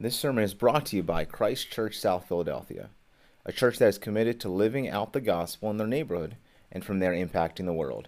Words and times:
This 0.00 0.16
sermon 0.16 0.44
is 0.44 0.54
brought 0.54 0.86
to 0.86 0.96
you 0.96 1.02
by 1.02 1.24
Christ 1.24 1.72
Church 1.72 1.98
South 1.98 2.28
Philadelphia, 2.28 2.90
a 3.44 3.50
church 3.50 3.78
that 3.78 3.88
is 3.88 3.98
committed 3.98 4.38
to 4.38 4.48
living 4.48 4.88
out 4.88 5.12
the 5.12 5.20
gospel 5.20 5.70
in 5.70 5.76
their 5.76 5.88
neighborhood 5.88 6.36
and 6.70 6.84
from 6.84 7.00
there 7.00 7.10
impacting 7.10 7.66
the 7.66 7.72
world. 7.72 8.06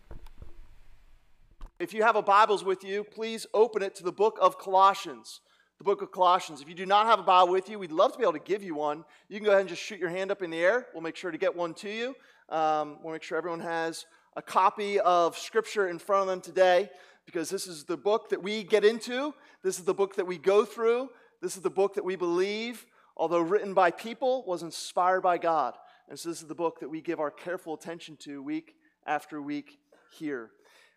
If 1.78 1.94
you 1.94 2.02
have 2.02 2.16
a 2.16 2.22
Bibles 2.22 2.64
with 2.64 2.82
you, 2.82 3.04
please 3.04 3.46
open 3.54 3.82
it 3.82 3.94
to 3.94 4.02
the 4.02 4.10
book 4.10 4.36
of 4.40 4.58
Colossians. 4.58 5.42
The 5.78 5.84
book 5.84 6.02
of 6.02 6.10
Colossians. 6.10 6.60
If 6.60 6.68
you 6.68 6.74
do 6.74 6.86
not 6.86 7.06
have 7.06 7.20
a 7.20 7.22
Bible 7.22 7.52
with 7.52 7.68
you, 7.68 7.78
we'd 7.78 7.92
love 7.92 8.10
to 8.14 8.18
be 8.18 8.24
able 8.24 8.32
to 8.32 8.40
give 8.40 8.64
you 8.64 8.74
one. 8.74 9.04
You 9.28 9.36
can 9.36 9.44
go 9.44 9.52
ahead 9.52 9.60
and 9.60 9.68
just 9.68 9.80
shoot 9.80 10.00
your 10.00 10.10
hand 10.10 10.32
up 10.32 10.42
in 10.42 10.50
the 10.50 10.58
air. 10.58 10.88
We'll 10.92 11.04
make 11.04 11.14
sure 11.14 11.30
to 11.30 11.38
get 11.38 11.54
one 11.54 11.72
to 11.74 11.88
you. 11.88 12.16
Um, 12.48 12.98
we'll 13.02 13.12
make 13.12 13.22
sure 13.22 13.36
everyone 13.36 13.60
has 13.60 14.06
a 14.36 14.42
copy 14.42 14.98
of 15.00 15.36
Scripture 15.36 15.88
in 15.88 15.98
front 15.98 16.22
of 16.22 16.28
them 16.28 16.40
today 16.40 16.88
because 17.26 17.50
this 17.50 17.66
is 17.66 17.84
the 17.84 17.96
book 17.96 18.30
that 18.30 18.42
we 18.42 18.62
get 18.62 18.84
into. 18.84 19.34
This 19.62 19.78
is 19.78 19.84
the 19.84 19.92
book 19.92 20.16
that 20.16 20.26
we 20.26 20.38
go 20.38 20.64
through. 20.64 21.10
This 21.42 21.56
is 21.56 21.62
the 21.62 21.70
book 21.70 21.94
that 21.94 22.04
we 22.04 22.16
believe, 22.16 22.86
although 23.16 23.40
written 23.40 23.74
by 23.74 23.90
people, 23.90 24.44
was 24.46 24.62
inspired 24.62 25.20
by 25.20 25.36
God. 25.36 25.74
And 26.08 26.18
so 26.18 26.30
this 26.30 26.40
is 26.40 26.48
the 26.48 26.54
book 26.54 26.80
that 26.80 26.88
we 26.88 27.02
give 27.02 27.20
our 27.20 27.30
careful 27.30 27.74
attention 27.74 28.16
to 28.20 28.42
week 28.42 28.76
after 29.06 29.42
week 29.42 29.78
here. 30.10 30.50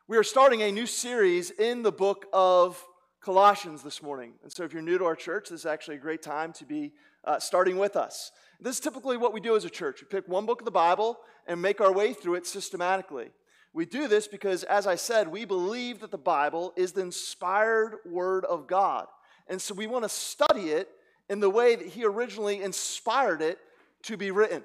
We 0.07 0.17
are 0.17 0.23
starting 0.23 0.61
a 0.61 0.71
new 0.71 0.85
series 0.85 1.51
in 1.51 1.83
the 1.83 1.91
book 1.91 2.27
of 2.31 2.81
Colossians 3.19 3.83
this 3.83 4.01
morning. 4.01 4.33
And 4.41 4.51
so 4.51 4.63
if 4.63 4.71
you're 4.71 4.81
new 4.81 4.97
to 4.97 5.05
our 5.05 5.15
church, 5.17 5.49
this 5.49 5.61
is 5.61 5.65
actually 5.65 5.97
a 5.97 5.99
great 5.99 6.21
time 6.21 6.53
to 6.53 6.65
be 6.65 6.93
uh, 7.25 7.39
starting 7.39 7.77
with 7.77 7.95
us. 7.95 8.31
This 8.59 8.75
is 8.75 8.79
typically 8.79 9.17
what 9.17 9.33
we 9.33 9.39
do 9.39 9.55
as 9.55 9.65
a 9.65 9.69
church. 9.69 10.01
We 10.01 10.07
pick 10.07 10.27
one 10.27 10.45
book 10.45 10.61
of 10.61 10.65
the 10.65 10.71
Bible 10.71 11.19
and 11.47 11.61
make 11.61 11.81
our 11.81 11.91
way 11.91 12.13
through 12.13 12.35
it 12.35 12.47
systematically. 12.47 13.31
We 13.73 13.85
do 13.85 14.07
this 14.07 14.27
because, 14.27 14.63
as 14.63 14.85
I 14.85 14.95
said, 14.95 15.29
we 15.29 15.45
believe 15.45 16.01
that 16.01 16.11
the 16.11 16.17
Bible 16.17 16.73
is 16.75 16.91
the 16.91 17.01
inspired 17.01 17.99
Word 18.05 18.43
of 18.45 18.67
God. 18.67 19.07
And 19.47 19.61
so 19.61 19.73
we 19.73 19.87
want 19.87 20.03
to 20.03 20.09
study 20.09 20.69
it 20.69 20.89
in 21.29 21.39
the 21.39 21.49
way 21.49 21.75
that 21.75 21.87
He 21.87 22.03
originally 22.03 22.61
inspired 22.61 23.41
it 23.41 23.59
to 24.03 24.17
be 24.17 24.31
written. 24.31 24.63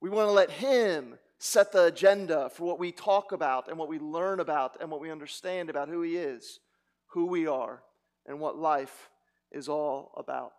We 0.00 0.08
want 0.08 0.28
to 0.28 0.32
let 0.32 0.50
Him 0.50 1.18
set 1.38 1.70
the 1.72 1.84
agenda 1.84 2.50
for 2.50 2.64
what 2.64 2.78
we 2.78 2.92
talk 2.92 3.32
about 3.32 3.68
and 3.68 3.78
what 3.78 3.88
we 3.88 3.98
learn 3.98 4.40
about 4.40 4.78
and 4.80 4.90
what 4.90 5.00
we 5.00 5.10
understand 5.10 5.68
about 5.68 5.88
who 5.88 6.00
He 6.00 6.16
is, 6.16 6.60
who 7.08 7.26
we 7.26 7.46
are, 7.46 7.82
and 8.26 8.40
what 8.40 8.56
life 8.56 9.10
is 9.52 9.68
all 9.68 10.12
about. 10.16 10.52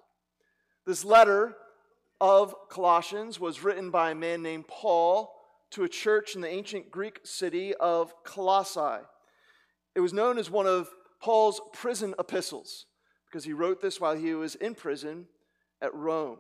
This 0.86 1.04
letter 1.04 1.56
of 2.22 2.56
Colossians 2.70 3.40
was 3.40 3.64
written 3.64 3.90
by 3.90 4.12
a 4.12 4.16
man 4.16 4.44
named 4.44 4.68
Paul 4.68 5.34
to 5.72 5.84
a 5.84 5.90
church 5.90 6.36
in 6.36 6.42
the 6.42 6.50
ancient 6.50 6.92
Greek 6.92 7.20
city 7.24 7.74
of 7.76 8.14
Colossae. 8.24 9.04
It 9.96 10.00
was 10.00 10.14
known 10.14 10.38
as 10.38 10.50
one 10.50 10.68
of 10.68 10.90
Paul's 11.22 11.60
prison 11.74 12.14
epistles 12.20 12.86
because 13.26 13.44
he 13.44 13.54
wrote 13.54 13.82
this 13.82 14.00
while 14.00 14.16
he 14.16 14.34
was 14.34 14.56
in 14.56 14.76
prison 14.76 15.26
at 15.82 15.94
Rome. 15.94 16.38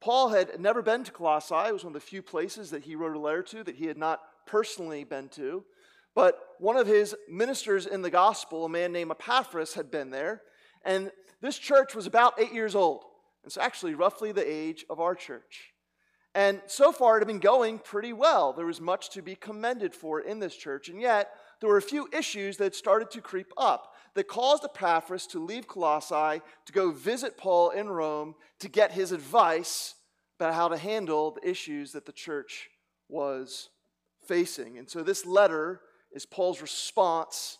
Paul 0.00 0.30
had 0.30 0.58
never 0.58 0.80
been 0.80 1.04
to 1.04 1.12
Colossae. 1.12 1.68
It 1.68 1.72
was 1.72 1.84
one 1.84 1.94
of 1.94 2.00
the 2.00 2.06
few 2.06 2.22
places 2.22 2.70
that 2.70 2.84
he 2.84 2.94
wrote 2.94 3.16
a 3.16 3.20
letter 3.20 3.42
to 3.42 3.64
that 3.64 3.76
he 3.76 3.86
had 3.86 3.98
not 3.98 4.20
personally 4.46 5.04
been 5.04 5.28
to. 5.30 5.64
But 6.14 6.38
one 6.58 6.76
of 6.76 6.86
his 6.86 7.14
ministers 7.28 7.86
in 7.86 8.02
the 8.02 8.10
gospel, 8.10 8.64
a 8.64 8.68
man 8.68 8.92
named 8.92 9.10
Epaphras, 9.10 9.74
had 9.74 9.90
been 9.90 10.10
there. 10.10 10.42
And 10.84 11.12
this 11.40 11.58
church 11.58 11.94
was 11.94 12.06
about 12.06 12.40
eight 12.40 12.52
years 12.52 12.74
old. 12.74 13.04
It's 13.44 13.56
actually 13.56 13.94
roughly 13.94 14.32
the 14.32 14.50
age 14.50 14.84
of 14.90 15.00
our 15.00 15.14
church. 15.14 15.72
And 16.34 16.60
so 16.66 16.92
far, 16.92 17.16
it 17.16 17.20
had 17.20 17.26
been 17.26 17.40
going 17.40 17.78
pretty 17.80 18.12
well. 18.12 18.52
There 18.52 18.66
was 18.66 18.80
much 18.80 19.10
to 19.10 19.22
be 19.22 19.34
commended 19.34 19.94
for 19.94 20.20
in 20.20 20.38
this 20.38 20.54
church. 20.54 20.88
And 20.88 21.00
yet, 21.00 21.32
there 21.60 21.68
were 21.68 21.76
a 21.76 21.82
few 21.82 22.08
issues 22.12 22.56
that 22.58 22.74
started 22.74 23.10
to 23.10 23.20
creep 23.20 23.52
up 23.56 23.94
that 24.14 24.28
caused 24.28 24.64
Epaphras 24.64 25.26
to 25.28 25.44
leave 25.44 25.66
Colossae 25.66 26.40
to 26.66 26.72
go 26.72 26.92
visit 26.92 27.36
Paul 27.36 27.70
in 27.70 27.88
Rome 27.88 28.34
to 28.60 28.68
get 28.68 28.92
his 28.92 29.12
advice 29.12 29.94
about 30.38 30.54
how 30.54 30.68
to 30.68 30.76
handle 30.76 31.32
the 31.32 31.48
issues 31.48 31.92
that 31.92 32.06
the 32.06 32.12
church 32.12 32.70
was 33.08 33.68
facing. 34.26 34.78
And 34.78 34.88
so, 34.88 35.02
this 35.02 35.26
letter 35.26 35.80
is 36.12 36.26
Paul's 36.26 36.62
response 36.62 37.58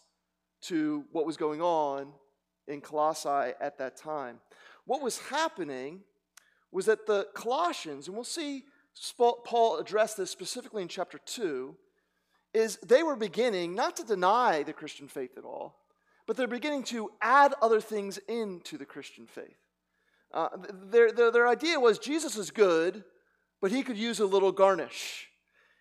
to 0.63 1.05
what 1.11 1.27
was 1.27 1.37
going 1.37 1.61
on 1.61 2.13
in 2.69 2.81
Colossae 2.81 3.53
at 3.61 3.79
that 3.79 3.97
time. 3.97 4.39
What 4.85 5.03
was 5.03 5.19
happening 5.19 6.01
was 6.73 6.87
that 6.87 7.07
the 7.07 7.27
Colossians, 7.35 8.07
and 8.07 8.15
we'll 8.15 8.25
see 8.25 8.65
Paul 9.17 9.79
address 9.79 10.15
this 10.15 10.31
specifically 10.31 10.83
in 10.83 10.89
chapter 10.89 11.19
2, 11.19 11.77
is 12.53 12.77
they 12.79 13.03
were 13.03 13.17
beginning 13.17 13.75
not 13.75 13.97
to 13.97 14.05
deny 14.05 14.63
the 14.63 14.73
Christian 14.73 15.09
faith 15.09 15.37
at 15.37 15.45
all, 15.45 15.77
but 16.27 16.37
they're 16.37 16.49
beginning 16.49 16.83
to 16.85 17.11
add 17.21 17.55
other 17.63 17.81
things 17.81 18.19
into 18.29 18.77
the 18.77 18.85
Christian 18.85 19.27
faith. 19.27 19.57
Uh, 20.33 20.49
their, 20.91 21.11
their, 21.13 21.31
their 21.31 21.49
idea 21.49 21.79
was 21.79 21.99
Jesus 21.99 22.37
is 22.37 22.51
good, 22.51 23.05
but 23.61 23.71
he 23.71 23.83
could 23.83 23.97
use 23.97 24.21
a 24.21 24.27
little 24.27 24.53
garnish. 24.53 25.29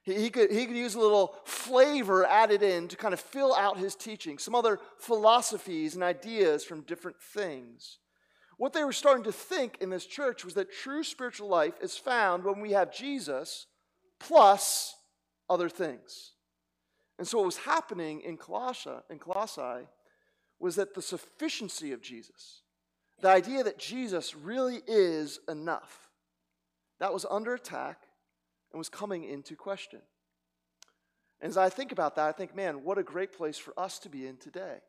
He, 0.03 0.15
he, 0.15 0.29
could, 0.29 0.51
he 0.51 0.65
could 0.65 0.75
use 0.75 0.95
a 0.95 0.99
little 0.99 1.35
flavor 1.45 2.25
added 2.25 2.63
in 2.63 2.87
to 2.87 2.95
kind 2.95 3.13
of 3.13 3.19
fill 3.19 3.53
out 3.53 3.77
his 3.77 3.95
teaching, 3.95 4.37
some 4.37 4.55
other 4.55 4.79
philosophies 4.97 5.93
and 5.95 6.03
ideas 6.03 6.63
from 6.63 6.81
different 6.81 7.17
things. 7.21 7.99
What 8.59 8.73
they 8.73 8.83
were 8.83 8.91
starting 8.91 9.23
to 9.23 9.31
think 9.31 9.77
in 9.79 9.89
this 9.89 10.05
church 10.05 10.43
was 10.43 10.53
that 10.55 10.69
true 10.69 11.01
spiritual 11.05 11.47
life 11.47 11.75
is 11.81 11.95
found 11.95 12.43
when 12.43 12.59
we 12.59 12.71
have 12.71 12.93
Jesus 12.93 13.67
plus 14.19 14.95
other 15.49 15.69
things. 15.69 16.33
And 17.17 17.25
so 17.25 17.37
what 17.37 17.45
was 17.45 17.55
happening 17.55 18.19
in 18.19 18.35
Colossae, 18.35 18.99
in 19.09 19.17
Colossae 19.17 19.87
was 20.59 20.75
that 20.75 20.93
the 20.93 21.01
sufficiency 21.01 21.93
of 21.93 22.01
Jesus, 22.01 22.63
the 23.21 23.29
idea 23.29 23.63
that 23.63 23.79
Jesus 23.79 24.35
really 24.35 24.81
is 24.87 25.39
enough, 25.47 26.09
that 26.99 27.13
was 27.13 27.25
under 27.31 27.53
attack 27.53 28.01
and 28.73 28.77
was 28.77 28.89
coming 28.89 29.23
into 29.23 29.55
question. 29.55 30.01
And 31.39 31.49
as 31.49 31.55
I 31.55 31.69
think 31.69 31.93
about 31.93 32.17
that, 32.17 32.27
I 32.27 32.33
think, 32.33 32.53
man, 32.53 32.83
what 32.83 32.97
a 32.97 33.03
great 33.03 33.31
place 33.31 33.57
for 33.57 33.73
us 33.79 33.99
to 33.99 34.09
be 34.09 34.27
in 34.27 34.35
today. 34.35 34.79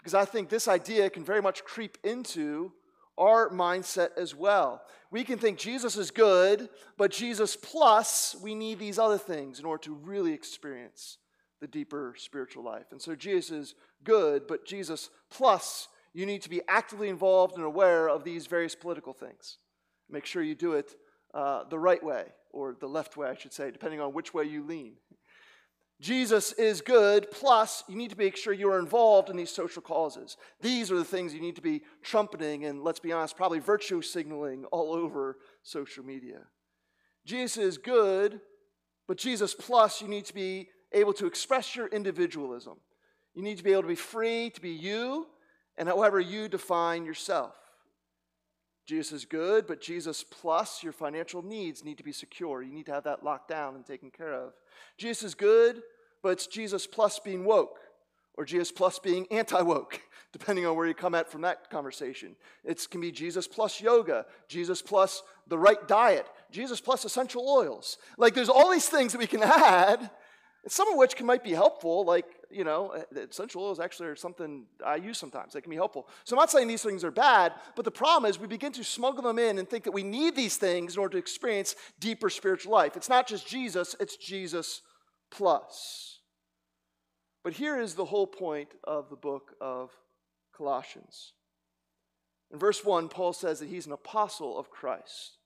Because 0.00 0.14
I 0.14 0.24
think 0.24 0.48
this 0.48 0.66
idea 0.66 1.10
can 1.10 1.24
very 1.24 1.42
much 1.42 1.64
creep 1.64 1.98
into 2.02 2.72
our 3.18 3.50
mindset 3.50 4.10
as 4.16 4.34
well. 4.34 4.82
We 5.10 5.24
can 5.24 5.38
think 5.38 5.58
Jesus 5.58 5.96
is 5.96 6.10
good, 6.10 6.70
but 6.96 7.10
Jesus 7.10 7.54
plus, 7.54 8.34
we 8.42 8.54
need 8.54 8.78
these 8.78 8.98
other 8.98 9.18
things 9.18 9.58
in 9.58 9.66
order 9.66 9.82
to 9.84 9.94
really 9.94 10.32
experience 10.32 11.18
the 11.60 11.66
deeper 11.66 12.14
spiritual 12.16 12.64
life. 12.64 12.86
And 12.92 13.02
so 13.02 13.14
Jesus 13.14 13.50
is 13.50 13.74
good, 14.02 14.46
but 14.46 14.64
Jesus 14.64 15.10
plus, 15.30 15.88
you 16.14 16.24
need 16.24 16.40
to 16.42 16.48
be 16.48 16.62
actively 16.66 17.10
involved 17.10 17.56
and 17.56 17.64
aware 17.64 18.08
of 18.08 18.24
these 18.24 18.46
various 18.46 18.74
political 18.74 19.12
things. 19.12 19.58
Make 20.08 20.24
sure 20.24 20.42
you 20.42 20.54
do 20.54 20.72
it 20.72 20.96
uh, 21.34 21.64
the 21.68 21.78
right 21.78 22.02
way, 22.02 22.24
or 22.52 22.74
the 22.80 22.88
left 22.88 23.16
way, 23.16 23.28
I 23.28 23.34
should 23.34 23.52
say, 23.52 23.70
depending 23.70 24.00
on 24.00 24.14
which 24.14 24.32
way 24.32 24.44
you 24.44 24.64
lean. 24.64 24.94
Jesus 26.00 26.52
is 26.52 26.80
good, 26.80 27.30
plus 27.30 27.84
you 27.86 27.94
need 27.94 28.10
to 28.10 28.16
make 28.16 28.34
sure 28.34 28.54
you're 28.54 28.78
involved 28.78 29.28
in 29.28 29.36
these 29.36 29.50
social 29.50 29.82
causes. 29.82 30.38
These 30.62 30.90
are 30.90 30.96
the 30.96 31.04
things 31.04 31.34
you 31.34 31.42
need 31.42 31.56
to 31.56 31.62
be 31.62 31.82
trumpeting 32.02 32.64
and, 32.64 32.82
let's 32.82 33.00
be 33.00 33.12
honest, 33.12 33.36
probably 33.36 33.58
virtue 33.58 34.00
signaling 34.00 34.64
all 34.66 34.94
over 34.94 35.38
social 35.62 36.04
media. 36.04 36.40
Jesus 37.26 37.58
is 37.58 37.78
good, 37.78 38.40
but 39.06 39.18
Jesus 39.18 39.54
plus 39.54 40.00
you 40.00 40.08
need 40.08 40.24
to 40.24 40.34
be 40.34 40.68
able 40.92 41.12
to 41.12 41.26
express 41.26 41.76
your 41.76 41.86
individualism. 41.88 42.78
You 43.34 43.42
need 43.42 43.58
to 43.58 43.64
be 43.64 43.72
able 43.72 43.82
to 43.82 43.88
be 43.88 43.94
free 43.94 44.50
to 44.50 44.60
be 44.60 44.70
you 44.70 45.26
and 45.76 45.86
however 45.86 46.18
you 46.18 46.48
define 46.48 47.04
yourself. 47.04 47.54
Jesus 48.86 49.12
is 49.12 49.24
good, 49.24 49.66
but 49.66 49.80
Jesus 49.80 50.24
plus 50.24 50.82
your 50.82 50.92
financial 50.92 51.42
needs 51.42 51.84
need 51.84 51.98
to 51.98 52.04
be 52.04 52.12
secure. 52.12 52.62
You 52.62 52.72
need 52.72 52.86
to 52.86 52.92
have 52.92 53.04
that 53.04 53.22
locked 53.22 53.48
down 53.48 53.74
and 53.74 53.84
taken 53.84 54.10
care 54.10 54.34
of. 54.34 54.52
Jesus 54.96 55.22
is 55.22 55.34
good, 55.34 55.82
but 56.22 56.30
it's 56.30 56.46
Jesus 56.46 56.86
plus 56.86 57.18
being 57.18 57.44
woke, 57.44 57.78
or 58.36 58.44
Jesus 58.44 58.72
plus 58.72 58.98
being 58.98 59.26
anti 59.30 59.60
woke, 59.62 60.00
depending 60.32 60.66
on 60.66 60.76
where 60.76 60.86
you 60.86 60.94
come 60.94 61.14
at 61.14 61.30
from 61.30 61.42
that 61.42 61.70
conversation. 61.70 62.36
It 62.64 62.86
can 62.90 63.00
be 63.00 63.12
Jesus 63.12 63.46
plus 63.46 63.80
yoga, 63.80 64.26
Jesus 64.48 64.82
plus 64.82 65.22
the 65.46 65.58
right 65.58 65.86
diet, 65.86 66.26
Jesus 66.50 66.80
plus 66.80 67.04
essential 67.04 67.48
oils. 67.48 67.98
Like 68.18 68.34
there's 68.34 68.48
all 68.48 68.70
these 68.70 68.88
things 68.88 69.12
that 69.12 69.18
we 69.18 69.26
can 69.26 69.42
add, 69.44 70.10
some 70.66 70.88
of 70.88 70.96
which 70.96 71.16
can, 71.16 71.26
might 71.26 71.44
be 71.44 71.52
helpful, 71.52 72.04
like 72.04 72.26
you 72.50 72.64
know, 72.64 72.92
uh, 72.92 73.20
essential 73.20 73.62
oils 73.62 73.80
actually 73.80 74.08
are 74.08 74.16
something 74.16 74.66
I 74.84 74.96
use 74.96 75.18
sometimes. 75.18 75.52
They 75.52 75.60
can 75.60 75.70
be 75.70 75.76
helpful. 75.76 76.08
So 76.24 76.34
I'm 76.34 76.40
not 76.40 76.50
saying 76.50 76.68
these 76.68 76.82
things 76.82 77.04
are 77.04 77.10
bad, 77.10 77.54
but 77.76 77.84
the 77.84 77.90
problem 77.90 78.28
is 78.28 78.38
we 78.38 78.46
begin 78.46 78.72
to 78.72 78.84
smuggle 78.84 79.22
them 79.22 79.38
in 79.38 79.58
and 79.58 79.68
think 79.68 79.84
that 79.84 79.92
we 79.92 80.02
need 80.02 80.36
these 80.36 80.56
things 80.56 80.94
in 80.94 81.00
order 81.00 81.12
to 81.12 81.18
experience 81.18 81.76
deeper 81.98 82.30
spiritual 82.30 82.72
life. 82.72 82.96
It's 82.96 83.08
not 83.08 83.26
just 83.26 83.46
Jesus, 83.46 83.94
it's 84.00 84.16
Jesus 84.16 84.82
plus. 85.30 86.20
But 87.42 87.54
here 87.54 87.80
is 87.80 87.94
the 87.94 88.04
whole 88.04 88.26
point 88.26 88.74
of 88.84 89.08
the 89.08 89.16
book 89.16 89.54
of 89.60 89.90
Colossians. 90.54 91.32
In 92.52 92.58
verse 92.58 92.84
1, 92.84 93.08
Paul 93.08 93.32
says 93.32 93.60
that 93.60 93.68
he's 93.68 93.86
an 93.86 93.92
apostle 93.92 94.58
of 94.58 94.70
Christ, 94.70 95.38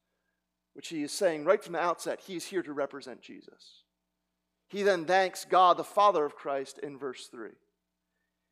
which 0.73 0.89
he 0.89 1.03
is 1.03 1.13
saying 1.13 1.45
right 1.45 1.63
from 1.63 1.75
the 1.75 1.81
outset, 1.81 2.21
he's 2.27 2.47
here 2.47 2.63
to 2.63 2.73
represent 2.73 3.21
Jesus. 3.21 3.84
He 4.69 4.83
then 4.83 5.05
thanks 5.05 5.45
God, 5.45 5.77
the 5.77 5.85
Father 5.85 6.25
of 6.25 6.37
Christ, 6.37 6.79
in 6.79 6.99
verse 6.99 7.27
3. 7.27 7.51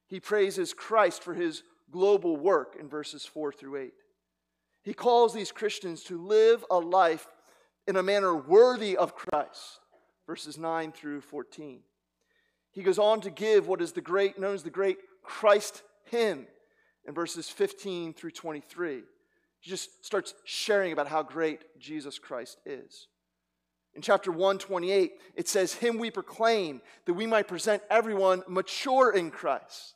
He 0.06 0.20
praises 0.20 0.74
Christ 0.74 1.22
for 1.22 1.34
his 1.34 1.62
global 1.90 2.36
work 2.36 2.76
in 2.78 2.88
verses 2.88 3.24
4 3.24 3.52
through 3.52 3.76
8. 3.76 3.92
He 4.82 4.94
calls 4.94 5.32
these 5.32 5.52
Christians 5.52 6.02
to 6.04 6.18
live 6.18 6.64
a 6.70 6.78
life 6.78 7.28
in 7.86 7.96
a 7.96 8.02
manner 8.02 8.34
worthy 8.34 8.96
of 8.96 9.14
Christ, 9.14 9.80
verses 10.26 10.58
9 10.58 10.92
through 10.92 11.20
14. 11.20 11.80
He 12.72 12.82
goes 12.82 12.98
on 12.98 13.20
to 13.20 13.30
give 13.30 13.68
what 13.68 13.82
is 13.82 13.92
the 13.92 14.00
great, 14.00 14.38
known 14.38 14.54
as 14.54 14.62
the 14.62 14.70
great 14.70 14.98
Christ 15.22 15.82
hymn 16.10 16.46
in 17.06 17.14
verses 17.14 17.48
15 17.48 18.14
through 18.14 18.30
23. 18.30 19.02
He 19.60 19.70
just 19.70 20.04
starts 20.04 20.34
sharing 20.44 20.92
about 20.92 21.08
how 21.08 21.22
great 21.22 21.78
Jesus 21.78 22.18
Christ 22.18 22.58
is. 22.66 23.08
In 23.94 24.02
chapter 24.02 24.30
128, 24.30 25.12
it 25.36 25.48
says, 25.48 25.74
Him 25.74 25.98
we 25.98 26.10
proclaim 26.10 26.80
that 27.04 27.14
we 27.14 27.26
might 27.26 27.48
present 27.48 27.82
everyone 27.90 28.42
mature 28.48 29.12
in 29.12 29.30
Christ. 29.30 29.94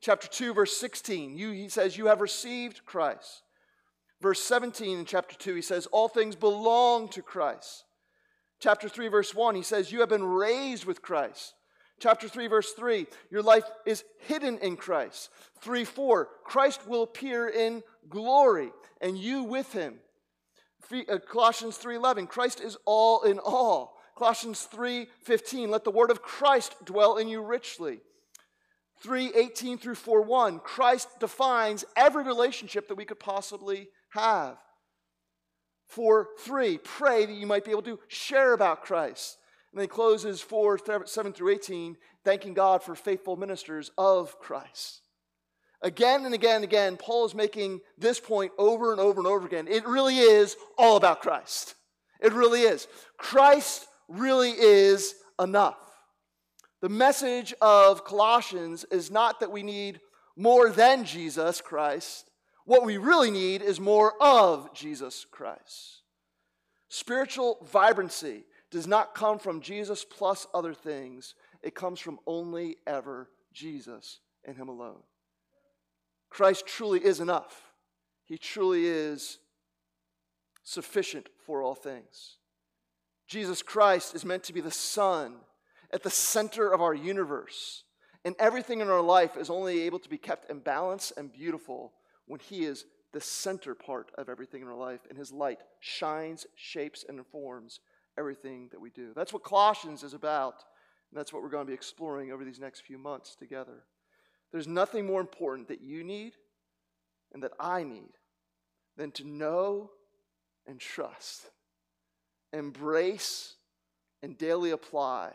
Chapter 0.00 0.28
2, 0.28 0.54
verse 0.54 0.76
16, 0.76 1.36
you, 1.36 1.50
he 1.50 1.68
says, 1.68 1.96
You 1.96 2.06
have 2.06 2.20
received 2.20 2.84
Christ. 2.84 3.42
Verse 4.20 4.40
17 4.40 4.98
in 4.98 5.04
chapter 5.04 5.36
2, 5.36 5.54
he 5.54 5.62
says, 5.62 5.86
All 5.86 6.08
things 6.08 6.36
belong 6.36 7.08
to 7.10 7.22
Christ. 7.22 7.84
Chapter 8.60 8.88
3, 8.88 9.08
verse 9.08 9.34
1, 9.34 9.54
he 9.54 9.62
says, 9.62 9.90
You 9.90 10.00
have 10.00 10.08
been 10.08 10.24
raised 10.24 10.84
with 10.84 11.02
Christ. 11.02 11.54
Chapter 12.00 12.28
3, 12.28 12.46
verse 12.46 12.72
3, 12.72 13.06
your 13.30 13.42
life 13.42 13.64
is 13.84 14.04
hidden 14.20 14.58
in 14.58 14.76
Christ. 14.76 15.30
3 15.60 15.84
4, 15.84 16.28
Christ 16.44 16.86
will 16.86 17.02
appear 17.02 17.48
in 17.48 17.82
glory, 18.08 18.70
and 19.00 19.18
you 19.18 19.42
with 19.42 19.72
him. 19.72 19.94
Uh, 20.90 21.18
Colossians 21.18 21.78
3:11, 21.78 22.28
Christ 22.28 22.60
is 22.60 22.76
all 22.84 23.22
in 23.22 23.38
all. 23.38 23.98
Colossians 24.16 24.66
3:15, 24.66 25.70
let 25.70 25.84
the 25.84 25.90
word 25.90 26.10
of 26.10 26.22
Christ 26.22 26.74
dwell 26.84 27.18
in 27.18 27.28
you 27.28 27.42
richly. 27.42 28.00
3:18 29.02 29.78
through 29.78 29.94
4:1, 29.94 30.60
Christ 30.60 31.20
defines 31.20 31.84
every 31.94 32.24
relationship 32.24 32.88
that 32.88 32.96
we 32.96 33.04
could 33.04 33.20
possibly 33.20 33.90
have. 34.10 34.58
4 35.86 36.30
3, 36.38 36.78
pray 36.78 37.24
that 37.26 37.32
you 37.32 37.46
might 37.46 37.64
be 37.64 37.70
able 37.70 37.82
to 37.82 38.00
share 38.08 38.52
about 38.52 38.82
Christ. 38.82 39.38
And 39.72 39.78
then 39.78 39.84
he 39.84 39.88
closes 39.88 40.40
4 40.40 41.06
7 41.06 41.32
through 41.32 41.50
18, 41.50 41.96
thanking 42.24 42.54
God 42.54 42.82
for 42.82 42.94
faithful 42.94 43.36
ministers 43.36 43.90
of 43.96 44.38
Christ. 44.38 45.02
Again 45.82 46.24
and 46.24 46.34
again 46.34 46.56
and 46.56 46.64
again, 46.64 46.96
Paul 46.96 47.24
is 47.26 47.34
making 47.34 47.80
this 47.96 48.18
point 48.18 48.52
over 48.58 48.90
and 48.90 49.00
over 49.00 49.20
and 49.20 49.26
over 49.26 49.46
again. 49.46 49.68
It 49.68 49.86
really 49.86 50.18
is 50.18 50.56
all 50.76 50.96
about 50.96 51.22
Christ. 51.22 51.74
It 52.20 52.32
really 52.32 52.62
is. 52.62 52.88
Christ 53.16 53.86
really 54.08 54.50
is 54.50 55.14
enough. 55.40 55.78
The 56.80 56.88
message 56.88 57.54
of 57.60 58.04
Colossians 58.04 58.84
is 58.90 59.10
not 59.10 59.40
that 59.40 59.52
we 59.52 59.62
need 59.62 60.00
more 60.36 60.70
than 60.70 61.04
Jesus 61.04 61.60
Christ. 61.60 62.30
What 62.64 62.84
we 62.84 62.96
really 62.96 63.30
need 63.30 63.62
is 63.62 63.80
more 63.80 64.14
of 64.20 64.74
Jesus 64.74 65.26
Christ. 65.30 66.02
Spiritual 66.88 67.58
vibrancy 67.70 68.44
does 68.70 68.86
not 68.86 69.14
come 69.14 69.38
from 69.38 69.60
Jesus 69.60 70.04
plus 70.04 70.46
other 70.52 70.74
things, 70.74 71.34
it 71.62 71.74
comes 71.74 72.00
from 72.00 72.18
only 72.26 72.76
ever 72.86 73.28
Jesus 73.52 74.20
and 74.44 74.56
Him 74.56 74.68
alone. 74.68 75.00
Christ 76.30 76.66
truly 76.66 77.04
is 77.04 77.20
enough. 77.20 77.72
He 78.24 78.38
truly 78.38 78.86
is 78.86 79.38
sufficient 80.62 81.28
for 81.46 81.62
all 81.62 81.74
things. 81.74 82.36
Jesus 83.26 83.62
Christ 83.62 84.14
is 84.14 84.24
meant 84.24 84.44
to 84.44 84.52
be 84.52 84.60
the 84.60 84.70
sun 84.70 85.36
at 85.92 86.02
the 86.02 86.10
center 86.10 86.72
of 86.72 86.80
our 86.80 86.94
universe. 86.94 87.84
And 88.24 88.34
everything 88.38 88.80
in 88.80 88.88
our 88.88 89.00
life 89.00 89.36
is 89.36 89.48
only 89.48 89.82
able 89.82 89.98
to 90.00 90.08
be 90.08 90.18
kept 90.18 90.50
in 90.50 90.58
balance 90.58 91.12
and 91.16 91.32
beautiful 91.32 91.92
when 92.26 92.40
He 92.40 92.64
is 92.64 92.84
the 93.12 93.20
center 93.20 93.74
part 93.74 94.10
of 94.18 94.28
everything 94.28 94.60
in 94.60 94.68
our 94.68 94.76
life, 94.76 95.00
and 95.08 95.16
His 95.16 95.32
light 95.32 95.60
shines, 95.80 96.46
shapes, 96.54 97.04
and 97.08 97.18
informs 97.18 97.80
everything 98.18 98.68
that 98.72 98.80
we 98.80 98.90
do. 98.90 99.12
That's 99.14 99.32
what 99.32 99.44
Colossians 99.44 100.02
is 100.02 100.12
about, 100.12 100.64
and 101.10 101.18
that's 101.18 101.32
what 101.32 101.42
we're 101.42 101.48
going 101.48 101.64
to 101.64 101.70
be 101.70 101.74
exploring 101.74 102.32
over 102.32 102.44
these 102.44 102.60
next 102.60 102.80
few 102.80 102.98
months 102.98 103.34
together. 103.34 103.84
There's 104.52 104.66
nothing 104.66 105.06
more 105.06 105.20
important 105.20 105.68
that 105.68 105.82
you 105.82 106.04
need 106.04 106.34
and 107.32 107.42
that 107.42 107.52
I 107.60 107.84
need 107.84 108.12
than 108.96 109.10
to 109.12 109.24
know 109.24 109.90
and 110.66 110.80
trust, 110.80 111.50
embrace 112.52 113.54
and 114.22 114.36
daily 114.36 114.70
apply 114.70 115.32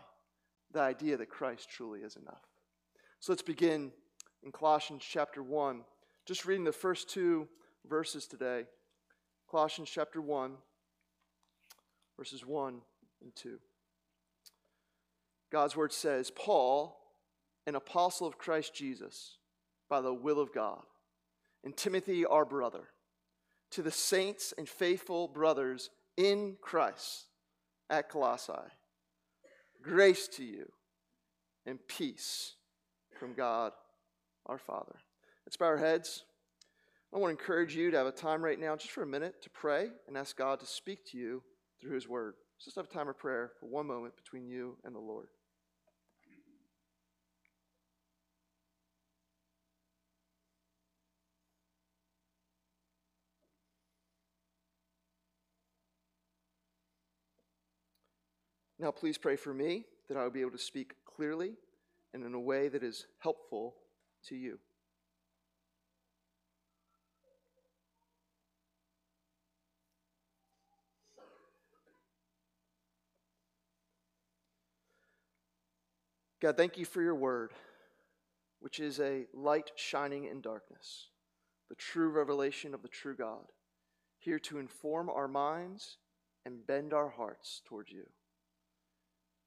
the 0.71 0.81
idea 0.81 1.17
that 1.17 1.29
Christ 1.29 1.69
truly 1.69 1.99
is 2.01 2.15
enough. 2.15 2.41
So 3.19 3.31
let's 3.31 3.41
begin 3.41 3.91
in 4.43 4.51
Colossians 4.51 5.03
chapter 5.07 5.41
1, 5.41 5.81
just 6.25 6.45
reading 6.45 6.65
the 6.65 6.71
first 6.71 7.09
two 7.09 7.47
verses 7.87 8.27
today. 8.27 8.65
Colossians 9.49 9.89
chapter 9.89 10.19
1, 10.19 10.53
verses 12.17 12.45
1 12.45 12.81
and 13.21 13.35
2. 13.35 13.59
God's 15.51 15.75
word 15.75 15.93
says, 15.93 16.31
Paul, 16.31 16.99
an 17.65 17.75
apostle 17.75 18.27
of 18.27 18.37
Christ 18.37 18.73
Jesus, 18.73 19.37
by 19.89 20.01
the 20.01 20.13
will 20.13 20.39
of 20.39 20.53
God, 20.53 20.81
and 21.63 21.75
Timothy, 21.75 22.25
our 22.25 22.45
brother, 22.45 22.89
to 23.71 23.81
the 23.81 23.91
saints 23.91 24.53
and 24.57 24.67
faithful 24.67 25.27
brothers 25.27 25.89
in 26.17 26.57
Christ 26.61 27.25
at 27.89 28.09
Colossae, 28.09 28.53
grace 29.81 30.27
to 30.29 30.43
you 30.43 30.71
and 31.65 31.79
peace 31.87 32.55
from 33.19 33.33
God 33.33 33.71
our 34.45 34.57
Father. 34.57 34.95
Let's 35.45 35.57
bow 35.57 35.67
our 35.67 35.77
heads. 35.77 36.25
I 37.13 37.17
want 37.17 37.37
to 37.37 37.41
encourage 37.41 37.75
you 37.75 37.91
to 37.91 37.97
have 37.97 38.07
a 38.07 38.11
time 38.11 38.43
right 38.43 38.59
now, 38.59 38.75
just 38.75 38.91
for 38.91 39.03
a 39.03 39.07
minute, 39.07 39.41
to 39.43 39.49
pray 39.49 39.89
and 40.07 40.17
ask 40.17 40.35
God 40.35 40.59
to 40.59 40.65
speak 40.65 41.05
to 41.11 41.17
you 41.17 41.43
through 41.79 41.93
His 41.93 42.07
Word. 42.07 42.35
Just 42.63 42.75
have 42.75 42.85
a 42.85 42.93
time 42.93 43.07
of 43.07 43.17
prayer 43.17 43.51
for 43.59 43.67
one 43.67 43.85
moment 43.85 44.15
between 44.15 44.47
you 44.47 44.77
and 44.83 44.95
the 44.95 44.99
Lord. 44.99 45.27
Now, 58.83 58.91
please 58.91 59.17
pray 59.17 59.37
for 59.37 59.53
me 59.53 59.85
that 60.09 60.17
I 60.17 60.23
will 60.25 60.29
be 60.29 60.41
able 60.41 60.51
to 60.51 60.57
speak 60.57 60.95
clearly 61.05 61.53
and 62.13 62.21
in 62.21 62.33
a 62.33 62.39
way 62.39 62.67
that 62.67 62.83
is 62.83 63.05
helpful 63.19 63.75
to 64.27 64.35
you. 64.35 64.59
God, 76.41 76.57
thank 76.57 76.77
you 76.77 76.83
for 76.83 77.01
your 77.01 77.15
word, 77.15 77.53
which 78.59 78.81
is 78.81 78.99
a 78.99 79.27
light 79.33 79.71
shining 79.77 80.25
in 80.25 80.41
darkness, 80.41 81.07
the 81.69 81.75
true 81.75 82.09
revelation 82.09 82.73
of 82.73 82.81
the 82.81 82.89
true 82.89 83.15
God, 83.15 83.45
here 84.19 84.39
to 84.39 84.59
inform 84.59 85.09
our 85.09 85.29
minds 85.29 85.99
and 86.45 86.67
bend 86.67 86.91
our 86.91 87.07
hearts 87.07 87.61
towards 87.65 87.89
you. 87.89 88.03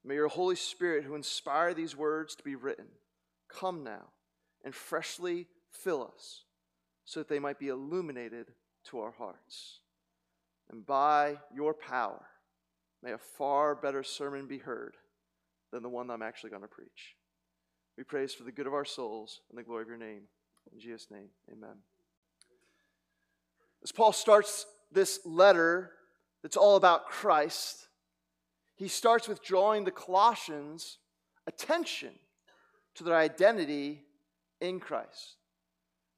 May 0.06 0.14
your 0.14 0.28
Holy 0.28 0.54
Spirit, 0.54 1.04
who 1.04 1.16
inspired 1.16 1.76
these 1.76 1.96
words 1.96 2.36
to 2.36 2.44
be 2.44 2.54
written, 2.54 2.86
come 3.48 3.82
now 3.82 4.04
and 4.64 4.72
freshly 4.72 5.48
fill 5.70 6.10
us 6.14 6.44
so 7.04 7.20
that 7.20 7.28
they 7.28 7.40
might 7.40 7.58
be 7.58 7.68
illuminated 7.68 8.52
to 8.90 9.00
our 9.00 9.10
hearts. 9.10 9.80
And 10.70 10.86
by 10.86 11.38
your 11.52 11.74
power, 11.74 12.24
may 13.02 13.12
a 13.12 13.18
far 13.18 13.74
better 13.74 14.04
sermon 14.04 14.46
be 14.46 14.58
heard 14.58 14.96
than 15.72 15.82
the 15.82 15.88
one 15.88 16.06
that 16.06 16.14
I'm 16.14 16.22
actually 16.22 16.50
going 16.50 16.62
to 16.62 16.68
preach. 16.68 17.16
We 17.98 18.04
praise 18.04 18.32
for 18.32 18.44
the 18.44 18.52
good 18.52 18.66
of 18.68 18.74
our 18.74 18.84
souls 18.84 19.40
and 19.50 19.58
the 19.58 19.64
glory 19.64 19.82
of 19.82 19.88
your 19.88 19.98
name. 19.98 20.22
In 20.72 20.78
Jesus' 20.78 21.08
name, 21.10 21.28
amen. 21.50 21.76
As 23.82 23.90
Paul 23.90 24.12
starts 24.12 24.66
this 24.92 25.20
letter 25.24 25.92
that's 26.42 26.56
all 26.56 26.76
about 26.76 27.06
Christ, 27.06 27.85
he 28.76 28.88
starts 28.88 29.26
with 29.26 29.42
drawing 29.42 29.84
the 29.84 29.90
Colossians' 29.90 30.98
attention 31.46 32.10
to 32.94 33.04
their 33.04 33.16
identity 33.16 34.02
in 34.60 34.80
Christ. 34.80 35.36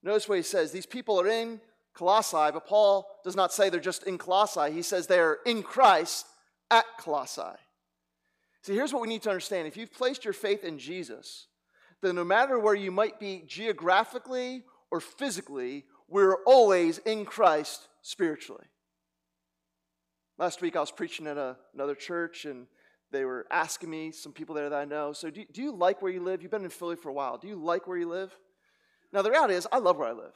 Notice 0.02 0.28
what 0.28 0.38
he 0.38 0.42
says 0.42 0.70
these 0.70 0.86
people 0.86 1.20
are 1.20 1.28
in 1.28 1.60
Colossae, 1.94 2.52
but 2.52 2.66
Paul 2.66 3.08
does 3.24 3.36
not 3.36 3.52
say 3.52 3.70
they're 3.70 3.80
just 3.80 4.04
in 4.04 4.18
Colossae. 4.18 4.72
He 4.72 4.82
says 4.82 5.06
they're 5.06 5.38
in 5.46 5.62
Christ 5.62 6.26
at 6.70 6.84
Colossae. 6.98 7.58
See, 8.62 8.74
here's 8.74 8.92
what 8.92 9.02
we 9.02 9.08
need 9.08 9.22
to 9.22 9.30
understand 9.30 9.66
if 9.66 9.76
you've 9.76 9.92
placed 9.92 10.24
your 10.24 10.34
faith 10.34 10.64
in 10.64 10.78
Jesus, 10.78 11.46
then 12.02 12.14
no 12.14 12.24
matter 12.24 12.58
where 12.58 12.74
you 12.74 12.90
might 12.90 13.18
be 13.18 13.44
geographically 13.46 14.64
or 14.90 15.00
physically, 15.00 15.84
we're 16.08 16.42
always 16.44 16.98
in 16.98 17.24
Christ 17.24 17.88
spiritually. 18.02 18.64
Last 20.38 20.62
week 20.62 20.76
I 20.76 20.80
was 20.80 20.92
preaching 20.92 21.26
at 21.26 21.36
a, 21.36 21.56
another 21.74 21.96
church, 21.96 22.44
and 22.44 22.68
they 23.10 23.24
were 23.24 23.46
asking 23.50 23.90
me, 23.90 24.12
some 24.12 24.32
people 24.32 24.54
there 24.54 24.70
that 24.70 24.78
I 24.78 24.84
know, 24.84 25.12
so 25.12 25.30
do, 25.30 25.44
do 25.52 25.60
you 25.60 25.74
like 25.74 26.00
where 26.00 26.12
you 26.12 26.22
live? 26.22 26.42
You've 26.42 26.52
been 26.52 26.62
in 26.62 26.70
Philly 26.70 26.94
for 26.94 27.08
a 27.08 27.12
while. 27.12 27.38
Do 27.38 27.48
you 27.48 27.56
like 27.56 27.88
where 27.88 27.96
you 27.96 28.08
live? 28.08 28.32
Now, 29.12 29.22
the 29.22 29.30
reality 29.30 29.54
is, 29.54 29.66
I 29.72 29.78
love 29.78 29.96
where 29.96 30.06
I 30.06 30.12
live. 30.12 30.34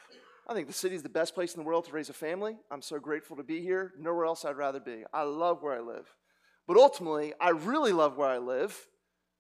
I 0.49 0.55
think 0.55 0.67
the 0.67 0.73
city 0.73 0.97
is 0.97 1.05
the 1.05 1.09
best 1.09 1.35
place 1.35 1.55
in 1.55 1.63
the 1.63 1.67
world 1.67 1.85
to 1.85 1.93
raise 1.93 2.09
a 2.09 2.15
family. 2.15 2.57
I'm 2.69 2.83
so 2.83 2.99
grateful 2.99 3.37
to 3.37 3.45
be 3.45 3.63
here. 3.63 3.93
Nowhere 3.97 4.25
else 4.25 4.45
I'd 4.45 4.57
rather 4.57 4.81
be. 4.81 5.05
I 5.13 5.23
love 5.23 5.63
where 5.63 5.77
I 5.77 5.81
live. 5.81 6.13
But 6.67 6.79
ultimately, 6.79 7.33
I 7.41 7.51
really 7.51 7.93
love 7.93 8.17
where 8.17 8.29
I 8.29 8.39
live 8.39 8.77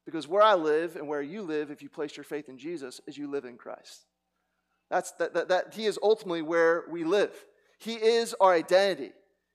because 0.04 0.28
where 0.28 0.42
I 0.42 0.54
live 0.54 0.95
and 0.95 1.09
where 1.09 1.23
you 1.23 1.42
live, 1.42 1.73
if 1.73 1.83
you 1.83 1.88
place 1.88 2.16
your 2.16 2.25
faith 2.25 2.49
in 2.49 2.57
Jesus, 2.57 3.00
is 3.09 3.19
you 3.19 3.28
live 3.28 3.47
in 3.47 3.57
Christ. 3.57 4.07
That's 4.90 5.11
that, 5.12 5.35
that, 5.35 5.49
that 5.49 5.75
He 5.75 5.87
is 5.87 5.99
ultimately 6.00 6.42
where 6.42 6.85
we 6.88 7.02
live. 7.02 7.33
He 7.78 7.95
is 7.95 8.33
our 8.40 8.52
identity. 8.52 9.11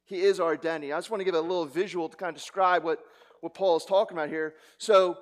He 0.08 0.22
is 0.22 0.40
our 0.40 0.54
identity. 0.54 0.92
I 0.92 0.98
just 0.98 1.12
want 1.12 1.22
to 1.22 1.26
give 1.26 1.36
a 1.36 1.42
little 1.42 1.66
visual 1.66 2.10
to 2.10 2.18
kind 2.18 2.30
of 2.30 2.36
describe 2.36 2.84
what, 2.84 3.00
what 3.42 3.54
Paul 3.54 3.78
is 3.78 3.86
talking 3.86 4.18
about 4.18 4.30
here. 4.30 4.56
So, 4.78 5.18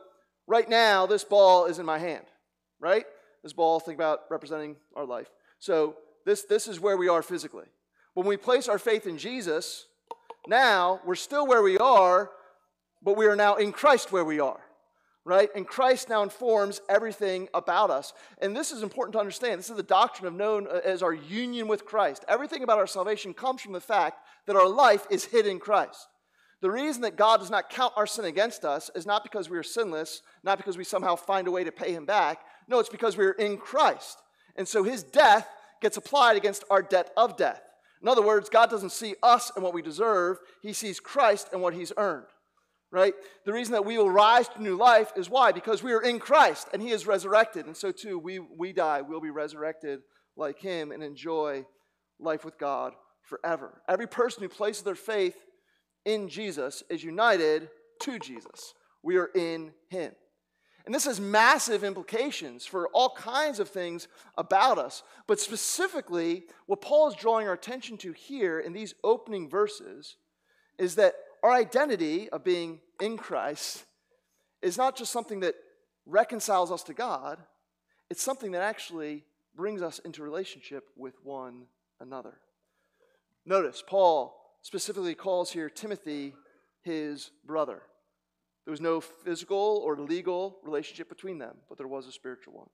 right 0.48 0.70
now, 0.70 1.06
this 1.06 1.24
ball 1.24 1.66
is 1.66 1.80
in 1.80 1.86
my 1.86 1.98
hand, 1.98 2.26
right? 2.80 3.06
This 3.44 3.52
ball, 3.52 3.80
think 3.80 3.98
about 3.98 4.22
representing 4.30 4.76
our 4.96 5.06
life. 5.06 5.30
So, 5.60 5.98
this, 6.26 6.44
this 6.44 6.68
is 6.68 6.80
where 6.80 6.98
we 6.98 7.08
are 7.08 7.22
physically. 7.22 7.66
When 8.14 8.28
we 8.28 8.38
place 8.38 8.68
our 8.68 8.80
faith 8.80 9.08
in 9.08 9.18
Jesus, 9.18 9.88
now 10.48 11.02
we're 11.04 11.16
still 11.16 11.48
where 11.48 11.62
we 11.62 11.78
are, 11.78 12.32
but 13.02 13.18
we 13.18 13.26
are 13.26 13.36
now 13.36 13.56
in 13.56 13.72
Christ 13.72 14.12
where 14.12 14.26
we 14.26 14.40
are 14.40 14.65
right? 15.26 15.50
And 15.56 15.68
Christ 15.68 16.08
now 16.08 16.22
informs 16.22 16.82
everything 16.88 17.50
about 17.54 17.90
us. 17.90 18.14
And 18.38 18.56
this 18.56 18.72
is 18.72 18.84
important 18.84 19.14
to 19.14 19.20
understand. 19.20 19.60
This 19.60 19.72
is 19.72 19.76
the 19.76 19.84
doctrine 19.84 20.28
of 20.28 20.36
known 20.36 20.68
uh, 20.68 20.82
as 20.86 21.02
our 21.02 21.14
union 21.14 21.68
with 21.68 21.84
Christ. 21.84 22.24
Everything 22.28 22.64
about 22.64 22.78
our 22.78 22.88
salvation 22.88 23.34
comes 23.34 23.62
from 23.62 23.74
the 23.74 23.82
fact 23.82 24.20
that 24.46 24.56
our 24.56 24.70
life 24.70 25.08
is 25.10 25.26
hid 25.26 25.48
in 25.48 25.60
Christ. 25.60 26.08
The 26.62 26.72
reason 26.72 27.02
that 27.02 27.18
God 27.18 27.40
does 27.40 27.50
not 27.50 27.72
count 27.72 27.94
our 27.98 28.08
sin 28.08 28.26
against 28.26 28.64
us 28.64 28.90
is 28.96 29.06
not 29.06 29.24
because 29.24 29.50
we 29.50 29.58
are 29.58 29.64
sinless, 29.64 30.22
not 30.44 30.58
because 30.58 30.78
we 30.78 30.84
somehow 30.84 31.16
find 31.16 31.48
a 31.48 31.52
way 31.52 31.64
to 31.64 31.72
pay 31.72 31.92
him 31.92 32.06
back. 32.06 32.40
No, 32.68 32.80
it's 32.80 32.88
because 32.88 33.18
we 33.18 33.26
are 33.26 33.32
in 33.32 33.58
Christ. 33.58 34.20
And 34.56 34.68
so 34.68 34.84
his 34.84 35.04
death 35.04 35.48
gets 35.82 35.98
applied 35.98 36.38
against 36.38 36.64
our 36.70 36.82
debt 36.82 37.12
of 37.18 37.36
death. 37.36 37.62
In 38.02 38.08
other 38.08 38.22
words, 38.22 38.48
God 38.48 38.70
doesn't 38.70 38.92
see 38.92 39.16
us 39.24 39.52
and 39.56 39.64
what 39.64 39.74
we 39.74 39.82
deserve, 39.82 40.38
he 40.62 40.72
sees 40.72 41.00
Christ 41.00 41.50
and 41.52 41.62
what 41.62 41.74
he's 41.74 41.92
earned 41.98 42.28
right? 42.96 43.14
The 43.44 43.52
reason 43.52 43.74
that 43.74 43.84
we 43.84 43.98
will 43.98 44.10
rise 44.10 44.48
to 44.48 44.64
new 44.64 44.78
life 44.78 45.12
is 45.18 45.30
why? 45.30 45.52
Because 45.52 45.84
we 45.84 45.92
are 45.92 46.02
in 46.02 46.18
Christ 46.18 46.70
and 46.72 46.82
He 46.82 46.92
is 46.92 47.06
resurrected. 47.06 47.66
And 47.66 47.76
so 47.76 47.92
too, 47.92 48.18
we, 48.18 48.40
we 48.40 48.72
die, 48.72 49.02
we'll 49.02 49.20
be 49.20 49.32
resurrected 49.32 50.00
like 50.38 50.60
Him 50.60 50.94
and 50.94 51.04
enjoy 51.04 51.66
life 52.20 52.46
with 52.46 52.58
God 52.58 52.94
forever. 53.22 53.82
Every 53.90 54.08
person 54.08 54.44
who 54.44 54.50
places 54.50 54.84
their 54.84 54.96
faith 54.96 55.36
in 56.06 56.30
Jesus 56.30 56.84
is 56.90 57.04
united 57.04 57.68
to 58.04 58.18
Jesus. 58.18 58.74
We 59.04 59.18
are 59.18 59.30
in 59.36 59.74
Him. 59.90 60.14
And 60.86 60.96
this 60.96 61.06
has 61.06 61.20
massive 61.20 61.84
implications 61.84 62.66
for 62.66 62.88
all 62.94 63.10
kinds 63.10 63.60
of 63.60 63.68
things 63.68 64.08
about 64.38 64.78
us. 64.78 65.04
But 65.28 65.42
specifically, 65.42 66.44
what 66.66 66.80
Paul 66.80 67.10
is 67.10 67.16
drawing 67.16 67.48
our 67.48 67.54
attention 67.56 67.98
to 67.98 68.14
here 68.14 68.60
in 68.60 68.72
these 68.72 68.94
opening 69.04 69.50
verses 69.50 70.16
is 70.78 70.96
that 70.96 71.16
our 71.46 71.52
identity 71.52 72.28
of 72.30 72.44
being 72.44 72.80
in 73.00 73.18
Christ 73.18 73.86
is 74.64 74.80
not 74.80 74.98
just 74.98 75.12
something 75.12 75.42
that 75.42 75.54
reconciles 76.08 76.72
us 76.72 76.82
to 76.84 76.94
God, 76.96 77.38
it's 78.10 78.24
something 78.24 78.54
that 78.54 78.64
actually 78.64 79.26
brings 79.56 79.84
us 79.84 80.00
into 80.00 80.24
relationship 80.24 80.86
with 80.98 81.14
one 81.24 81.68
another. 82.00 82.40
Notice, 83.46 83.84
Paul 83.86 84.36
specifically 84.64 85.14
calls 85.14 85.52
here 85.52 85.70
Timothy 85.70 86.34
his 86.82 87.30
brother. 87.46 87.84
There 88.66 88.72
was 88.72 88.82
no 88.82 89.00
physical 89.00 89.84
or 89.86 90.00
legal 90.00 90.58
relationship 90.64 91.10
between 91.10 91.38
them, 91.38 91.58
but 91.70 91.78
there 91.78 91.88
was 91.88 92.08
a 92.08 92.12
spiritual 92.12 92.54
one. 92.54 92.70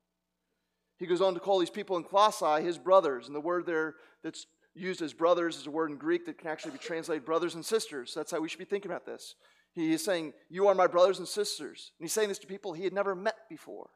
He 0.98 1.08
goes 1.08 1.20
on 1.20 1.34
to 1.34 1.42
call 1.42 1.60
these 1.60 1.70
people 1.70 1.98
in 1.98 2.06
Colossae 2.06 2.64
his 2.64 2.78
brothers, 2.78 3.28
and 3.28 3.36
the 3.36 3.42
word 3.42 3.66
there 3.66 3.96
that's 4.24 4.46
used 4.74 5.02
as 5.02 5.14
brothers 5.14 5.58
is 5.58 5.68
a 5.68 5.72
word 5.72 5.92
in 5.92 5.98
Greek 5.98 6.26
that 6.26 6.38
can 6.38 6.48
actually 6.48 6.72
be 6.72 6.78
translated 6.78 7.26
brothers 7.26 7.56
and 7.56 7.66
sisters. 7.66 8.14
That's 8.16 8.32
how 8.32 8.40
we 8.40 8.50
should 8.50 8.60
be 8.60 8.66
thinking 8.66 8.92
about 8.92 9.06
this. 9.06 9.36
He 9.74 9.94
is 9.94 10.04
saying, 10.04 10.34
You 10.50 10.68
are 10.68 10.76
my 10.76 10.88
brothers 10.88 11.20
and 11.20 11.28
sisters. 11.28 11.92
And 12.00 12.06
he's 12.06 12.14
saying 12.14 12.30
this 12.30 12.40
to 12.40 12.48
people 12.48 12.74
he 12.74 12.84
had 12.84 12.94
never 12.94 13.16
met 13.16 13.50
before. 13.50 13.90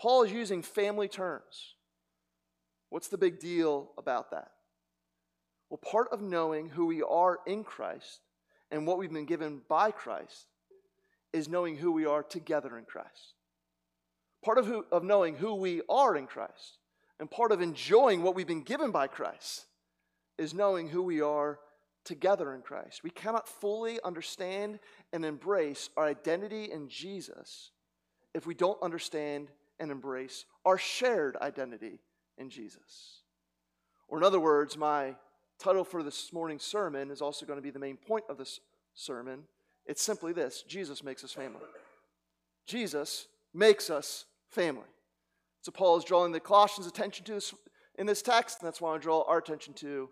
Paul 0.00 0.24
is 0.24 0.32
using 0.32 0.62
family 0.62 1.08
terms. 1.08 1.74
What's 2.90 3.08
the 3.08 3.18
big 3.18 3.38
deal 3.38 3.92
about 3.96 4.30
that? 4.32 4.48
Well, 5.70 5.78
part 5.78 6.08
of 6.12 6.20
knowing 6.20 6.68
who 6.68 6.86
we 6.86 7.02
are 7.02 7.38
in 7.46 7.64
Christ 7.64 8.20
and 8.70 8.86
what 8.86 8.98
we've 8.98 9.12
been 9.12 9.26
given 9.26 9.62
by 9.68 9.90
Christ 9.90 10.46
is 11.32 11.48
knowing 11.48 11.76
who 11.76 11.92
we 11.92 12.04
are 12.04 12.22
together 12.22 12.76
in 12.76 12.84
Christ. 12.84 13.34
Part 14.44 14.58
of, 14.58 14.66
who, 14.66 14.84
of 14.92 15.04
knowing 15.04 15.36
who 15.36 15.54
we 15.54 15.80
are 15.88 16.16
in 16.16 16.26
Christ 16.26 16.78
and 17.20 17.30
part 17.30 17.52
of 17.52 17.60
enjoying 17.60 18.22
what 18.22 18.34
we've 18.34 18.46
been 18.46 18.62
given 18.62 18.90
by 18.90 19.06
Christ 19.06 19.66
is 20.38 20.54
knowing 20.54 20.88
who 20.88 21.02
we 21.02 21.20
are 21.20 21.58
together 22.04 22.52
in 22.54 22.62
Christ. 22.62 23.04
We 23.04 23.10
cannot 23.10 23.48
fully 23.48 23.98
understand 24.02 24.80
and 25.12 25.24
embrace 25.24 25.90
our 25.96 26.06
identity 26.06 26.64
in 26.64 26.88
Jesus 26.88 27.70
if 28.34 28.46
we 28.46 28.54
don't 28.54 28.82
understand 28.82 29.48
and 29.78 29.90
embrace 29.90 30.44
our 30.64 30.78
shared 30.78 31.36
identity 31.36 32.00
in 32.38 32.50
Jesus. 32.50 33.22
Or, 34.08 34.18
in 34.18 34.24
other 34.24 34.40
words, 34.40 34.76
my 34.76 35.14
title 35.58 35.84
for 35.84 36.02
this 36.02 36.32
morning's 36.32 36.64
sermon 36.64 37.10
is 37.10 37.22
also 37.22 37.46
going 37.46 37.58
to 37.58 37.62
be 37.62 37.70
the 37.70 37.78
main 37.78 37.96
point 37.96 38.24
of 38.28 38.36
this 38.36 38.60
sermon. 38.94 39.44
It's 39.86 40.02
simply 40.02 40.32
this 40.32 40.62
Jesus 40.62 41.02
makes 41.02 41.24
us 41.24 41.32
family. 41.32 41.60
Jesus 42.66 43.26
makes 43.54 43.90
us 43.90 44.26
family. 44.48 44.82
So 45.62 45.70
Paul 45.70 45.96
is 45.96 46.04
drawing 46.04 46.32
the 46.32 46.40
Colossians' 46.40 46.88
attention 46.88 47.24
to 47.26 47.34
this 47.34 47.54
in 47.96 48.06
this 48.06 48.20
text, 48.20 48.60
and 48.60 48.66
that's 48.66 48.80
why 48.80 48.88
I 48.88 48.92
want 48.92 49.02
to 49.02 49.06
draw 49.06 49.22
our 49.28 49.38
attention 49.38 49.74
to 49.74 50.08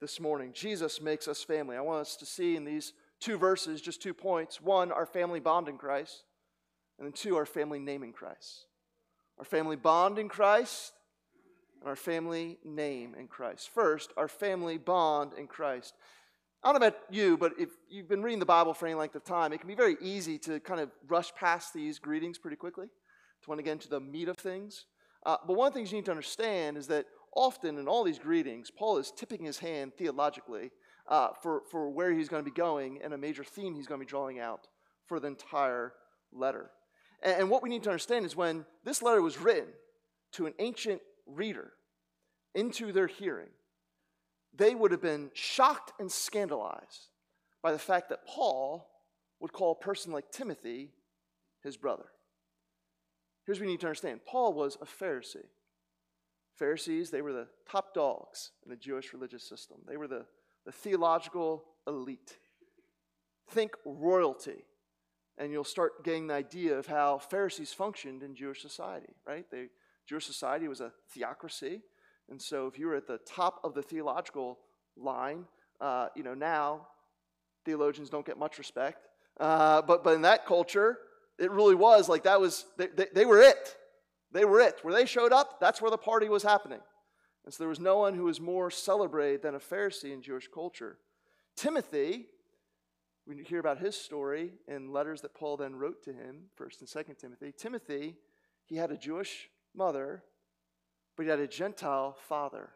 this 0.00 0.20
morning. 0.20 0.52
Jesus 0.52 1.00
makes 1.00 1.26
us 1.26 1.42
family. 1.42 1.76
I 1.76 1.80
want 1.80 2.02
us 2.02 2.16
to 2.16 2.26
see 2.26 2.54
in 2.54 2.64
these 2.64 2.92
two 3.20 3.38
verses 3.38 3.80
just 3.80 4.02
two 4.02 4.14
points. 4.14 4.60
One, 4.60 4.92
our 4.92 5.06
family 5.06 5.40
bond 5.40 5.68
in 5.68 5.78
Christ, 5.78 6.22
and 6.98 7.06
then 7.06 7.12
two, 7.12 7.36
our 7.36 7.46
family 7.46 7.80
name 7.80 8.04
in 8.04 8.12
Christ. 8.12 8.66
Our 9.38 9.44
family 9.44 9.76
bond 9.76 10.18
in 10.18 10.28
Christ 10.28 10.92
and 11.80 11.88
our 11.88 11.96
family 11.96 12.58
name 12.64 13.16
in 13.18 13.26
Christ. 13.26 13.70
First, 13.74 14.12
our 14.16 14.28
family 14.28 14.78
bond 14.78 15.32
in 15.36 15.48
Christ. 15.48 15.94
I 16.62 16.70
don't 16.70 16.80
know 16.80 16.86
about 16.86 17.00
you, 17.10 17.36
but 17.36 17.54
if 17.58 17.70
you've 17.88 18.08
been 18.08 18.22
reading 18.22 18.38
the 18.38 18.46
Bible 18.46 18.74
for 18.74 18.86
any 18.86 18.94
length 18.94 19.16
of 19.16 19.24
time, 19.24 19.52
it 19.52 19.58
can 19.58 19.66
be 19.66 19.74
very 19.74 19.96
easy 20.00 20.38
to 20.38 20.60
kind 20.60 20.78
of 20.78 20.90
rush 21.08 21.34
past 21.34 21.74
these 21.74 21.98
greetings 21.98 22.38
pretty 22.38 22.56
quickly 22.56 22.86
to 23.42 23.50
want 23.50 23.58
to 23.58 23.62
get 23.62 23.72
into 23.72 23.88
the 23.88 24.00
meat 24.00 24.28
of 24.28 24.36
things. 24.36 24.86
Uh, 25.24 25.36
but 25.46 25.56
one 25.56 25.68
of 25.68 25.74
the 25.74 25.78
things 25.78 25.92
you 25.92 25.98
need 25.98 26.04
to 26.06 26.10
understand 26.10 26.76
is 26.76 26.86
that 26.88 27.06
often 27.34 27.78
in 27.78 27.88
all 27.88 28.04
these 28.04 28.18
greetings, 28.18 28.70
Paul 28.70 28.98
is 28.98 29.12
tipping 29.16 29.44
his 29.44 29.58
hand 29.58 29.92
theologically 29.96 30.70
uh, 31.08 31.28
for, 31.42 31.62
for 31.70 31.90
where 31.90 32.12
he's 32.12 32.28
going 32.28 32.44
to 32.44 32.50
be 32.50 32.54
going 32.54 33.00
and 33.02 33.12
a 33.12 33.18
major 33.18 33.44
theme 33.44 33.74
he's 33.74 33.86
going 33.86 34.00
to 34.00 34.06
be 34.06 34.10
drawing 34.10 34.38
out 34.38 34.68
for 35.06 35.20
the 35.20 35.28
entire 35.28 35.92
letter. 36.32 36.70
And, 37.22 37.42
and 37.42 37.50
what 37.50 37.62
we 37.62 37.68
need 37.68 37.82
to 37.84 37.90
understand 37.90 38.24
is 38.24 38.36
when 38.36 38.64
this 38.84 39.02
letter 39.02 39.22
was 39.22 39.38
written 39.38 39.68
to 40.32 40.46
an 40.46 40.54
ancient 40.58 41.00
reader 41.26 41.72
into 42.54 42.92
their 42.92 43.06
hearing, 43.06 43.48
they 44.54 44.74
would 44.74 44.90
have 44.90 45.02
been 45.02 45.30
shocked 45.32 45.92
and 45.98 46.10
scandalized 46.10 47.08
by 47.62 47.72
the 47.72 47.78
fact 47.78 48.08
that 48.10 48.26
Paul 48.26 48.88
would 49.40 49.52
call 49.52 49.72
a 49.72 49.84
person 49.84 50.12
like 50.12 50.30
Timothy 50.30 50.90
his 51.62 51.76
brother. 51.76 52.06
Here's 53.44 53.58
what 53.58 53.64
you 53.64 53.70
need 53.72 53.80
to 53.80 53.86
understand 53.86 54.20
Paul 54.26 54.52
was 54.52 54.76
a 54.80 54.86
Pharisee. 54.86 55.46
Pharisees, 56.54 57.10
they 57.10 57.22
were 57.22 57.32
the 57.32 57.48
top 57.68 57.94
dogs 57.94 58.50
in 58.64 58.70
the 58.70 58.76
Jewish 58.76 59.12
religious 59.12 59.42
system, 59.42 59.78
they 59.86 59.96
were 59.96 60.08
the, 60.08 60.24
the 60.64 60.72
theological 60.72 61.64
elite. 61.86 62.36
Think 63.50 63.74
royalty, 63.84 64.64
and 65.36 65.50
you'll 65.50 65.64
start 65.64 66.04
getting 66.04 66.28
the 66.28 66.34
idea 66.34 66.78
of 66.78 66.86
how 66.86 67.18
Pharisees 67.18 67.72
functioned 67.72 68.22
in 68.22 68.34
Jewish 68.34 68.62
society, 68.62 69.12
right? 69.26 69.44
They, 69.50 69.66
Jewish 70.06 70.26
society 70.26 70.68
was 70.68 70.80
a 70.80 70.92
theocracy, 71.10 71.82
and 72.30 72.40
so 72.40 72.66
if 72.66 72.78
you 72.78 72.86
were 72.86 72.94
at 72.94 73.06
the 73.06 73.18
top 73.18 73.60
of 73.64 73.74
the 73.74 73.82
theological 73.82 74.58
line, 74.96 75.44
uh, 75.80 76.08
you 76.14 76.22
know, 76.22 76.34
now 76.34 76.86
theologians 77.64 78.08
don't 78.08 78.24
get 78.24 78.38
much 78.38 78.58
respect. 78.58 79.08
Uh, 79.40 79.82
but, 79.82 80.04
but 80.04 80.14
in 80.14 80.22
that 80.22 80.46
culture, 80.46 80.98
it 81.38 81.50
really 81.50 81.74
was 81.74 82.08
like 82.08 82.24
that 82.24 82.40
was, 82.40 82.66
they, 82.76 82.88
they, 82.88 83.06
they 83.14 83.26
were 83.26 83.40
it. 83.40 83.76
They 84.32 84.44
were 84.44 84.60
it. 84.60 84.78
Where 84.82 84.94
they 84.94 85.06
showed 85.06 85.32
up, 85.32 85.60
that's 85.60 85.80
where 85.80 85.90
the 85.90 85.98
party 85.98 86.28
was 86.28 86.42
happening. 86.42 86.80
And 87.44 87.52
so 87.52 87.62
there 87.62 87.68
was 87.68 87.80
no 87.80 87.98
one 87.98 88.14
who 88.14 88.24
was 88.24 88.40
more 88.40 88.70
celebrated 88.70 89.42
than 89.42 89.54
a 89.54 89.60
Pharisee 89.60 90.12
in 90.12 90.22
Jewish 90.22 90.48
culture. 90.48 90.98
Timothy, 91.56 92.26
we 93.26 93.42
hear 93.42 93.58
about 93.58 93.78
his 93.78 93.96
story 93.96 94.52
in 94.68 94.92
letters 94.92 95.20
that 95.22 95.34
Paul 95.34 95.56
then 95.56 95.76
wrote 95.76 96.02
to 96.04 96.12
him, 96.12 96.44
1st 96.58 96.80
and 96.80 96.88
2nd 96.88 97.18
Timothy. 97.18 97.52
Timothy, 97.56 98.16
he 98.66 98.76
had 98.76 98.90
a 98.90 98.96
Jewish 98.96 99.48
mother, 99.74 100.22
but 101.16 101.24
he 101.24 101.30
had 101.30 101.40
a 101.40 101.46
Gentile 101.46 102.16
father, 102.28 102.70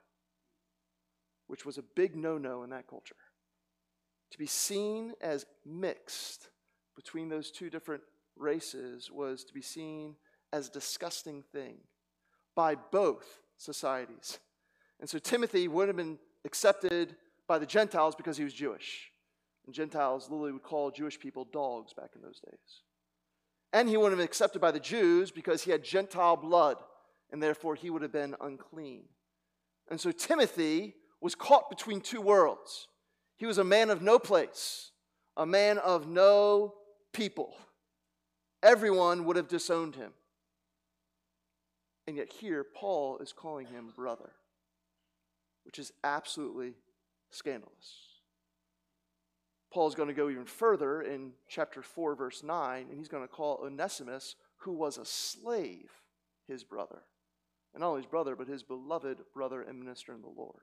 which 1.47 1.65
was 1.65 1.79
a 1.79 1.83
big 1.83 2.17
no 2.17 2.39
no 2.39 2.63
in 2.63 2.71
that 2.71 2.89
culture. 2.89 3.17
To 4.33 4.39
be 4.39 4.47
seen 4.47 5.15
as 5.21 5.47
mixed 5.65 6.49
between 6.97 7.29
those 7.29 7.51
two 7.51 7.71
different 7.71 8.03
races 8.37 9.11
was 9.11 9.45
to 9.45 9.55
be 9.55 9.63
seen 9.63 10.17
as 10.53 10.69
a 10.69 10.73
disgusting 10.73 11.43
thing 11.53 11.79
by 12.55 12.75
both 12.75 13.41
societies. 13.57 14.39
And 15.01 15.09
so 15.09 15.19
Timothy 15.19 15.69
would 15.69 15.89
have 15.89 15.97
been 15.97 16.19
accepted 16.45 17.17
by 17.47 17.59
the 17.59 17.67
Gentiles 17.67 18.15
because 18.15 18.37
he 18.37 18.45
was 18.45 18.55
Jewish. 18.55 19.11
And 19.67 19.75
Gentiles 19.75 20.29
literally 20.31 20.53
would 20.53 20.63
call 20.63 20.91
Jewish 20.91 21.19
people 21.19 21.45
dogs 21.53 21.93
back 21.93 22.11
in 22.15 22.23
those 22.23 22.41
days. 22.41 22.83
And 23.73 23.89
he 23.89 23.97
wouldn't 23.97 24.13
have 24.13 24.19
been 24.19 24.25
accepted 24.25 24.61
by 24.61 24.71
the 24.71 24.81
Jews 24.81 25.31
because 25.31 25.63
he 25.63 25.71
had 25.71 25.83
Gentile 25.83 26.37
blood, 26.37 26.77
and 27.31 27.43
therefore 27.43 27.75
he 27.75 27.91
would 27.91 28.03
have 28.03 28.13
been 28.13 28.37
unclean. 28.41 29.05
And 29.91 30.01
so 30.01 30.13
Timothy 30.13 30.95
was 31.21 31.35
caught 31.35 31.69
between 31.69 32.01
two 32.01 32.21
worlds. 32.21 32.89
He 33.37 33.47
was 33.47 33.59
a 33.59 33.65
man 33.65 33.91
of 33.91 34.01
no 34.03 34.19
place, 34.19 34.93
a 35.37 35.45
man 35.45 35.79
of 35.79 36.09
no 36.09 36.75
people. 37.13 37.55
Everyone 38.63 39.25
would 39.25 39.37
have 39.37 39.49
disowned 39.49 39.97
him. 39.97 40.13
And 42.07 42.17
yet, 42.17 42.33
here, 42.33 42.65
Paul 42.65 43.19
is 43.19 43.33
calling 43.33 43.67
him 43.67 43.93
brother, 43.95 44.31
which 45.65 45.79
is 45.79 45.93
absolutely 46.05 46.75
scandalous. 47.31 48.07
Paul 49.73 49.89
is 49.89 49.95
going 49.95 50.09
to 50.09 50.15
go 50.15 50.31
even 50.31 50.47
further 50.47 51.03
in 51.03 51.33
chapter 51.49 51.83
4, 51.83 52.15
verse 52.15 52.43
9, 52.43 52.87
and 52.89 52.97
he's 52.97 53.09
going 53.09 53.25
to 53.25 53.29
call 53.29 53.61
Onesimus, 53.63 54.37
who 54.59 54.73
was 54.73 54.97
a 54.97 55.05
slave, 55.05 55.91
his 56.47 56.65
brother. 56.65 57.03
And 57.75 57.81
not 57.81 57.89
only 57.89 58.01
his 58.01 58.11
brother, 58.11 58.37
but 58.37 58.49
his 58.49 58.63
beloved 58.63 59.19
brother 59.35 59.61
and 59.63 59.79
minister 59.79 60.15
in 60.15 60.23
the 60.23 60.29
Lord. 60.29 60.63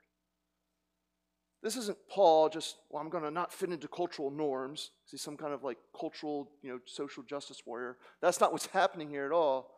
This 1.63 1.77
isn't 1.77 1.97
Paul 2.09 2.49
just, 2.49 2.75
well, 2.89 3.01
I'm 3.01 3.09
going 3.09 3.23
to 3.23 3.31
not 3.31 3.53
fit 3.53 3.71
into 3.71 3.87
cultural 3.87 4.29
norms. 4.29 4.91
He's 5.09 5.21
some 5.21 5.37
kind 5.37 5.53
of 5.53 5.63
like 5.63 5.77
cultural, 5.97 6.51
you 6.61 6.69
know, 6.69 6.79
social 6.85 7.23
justice 7.23 7.61
warrior. 7.65 7.97
That's 8.21 8.41
not 8.41 8.51
what's 8.51 8.65
happening 8.73 9.09
here 9.09 9.25
at 9.25 9.31
all. 9.31 9.71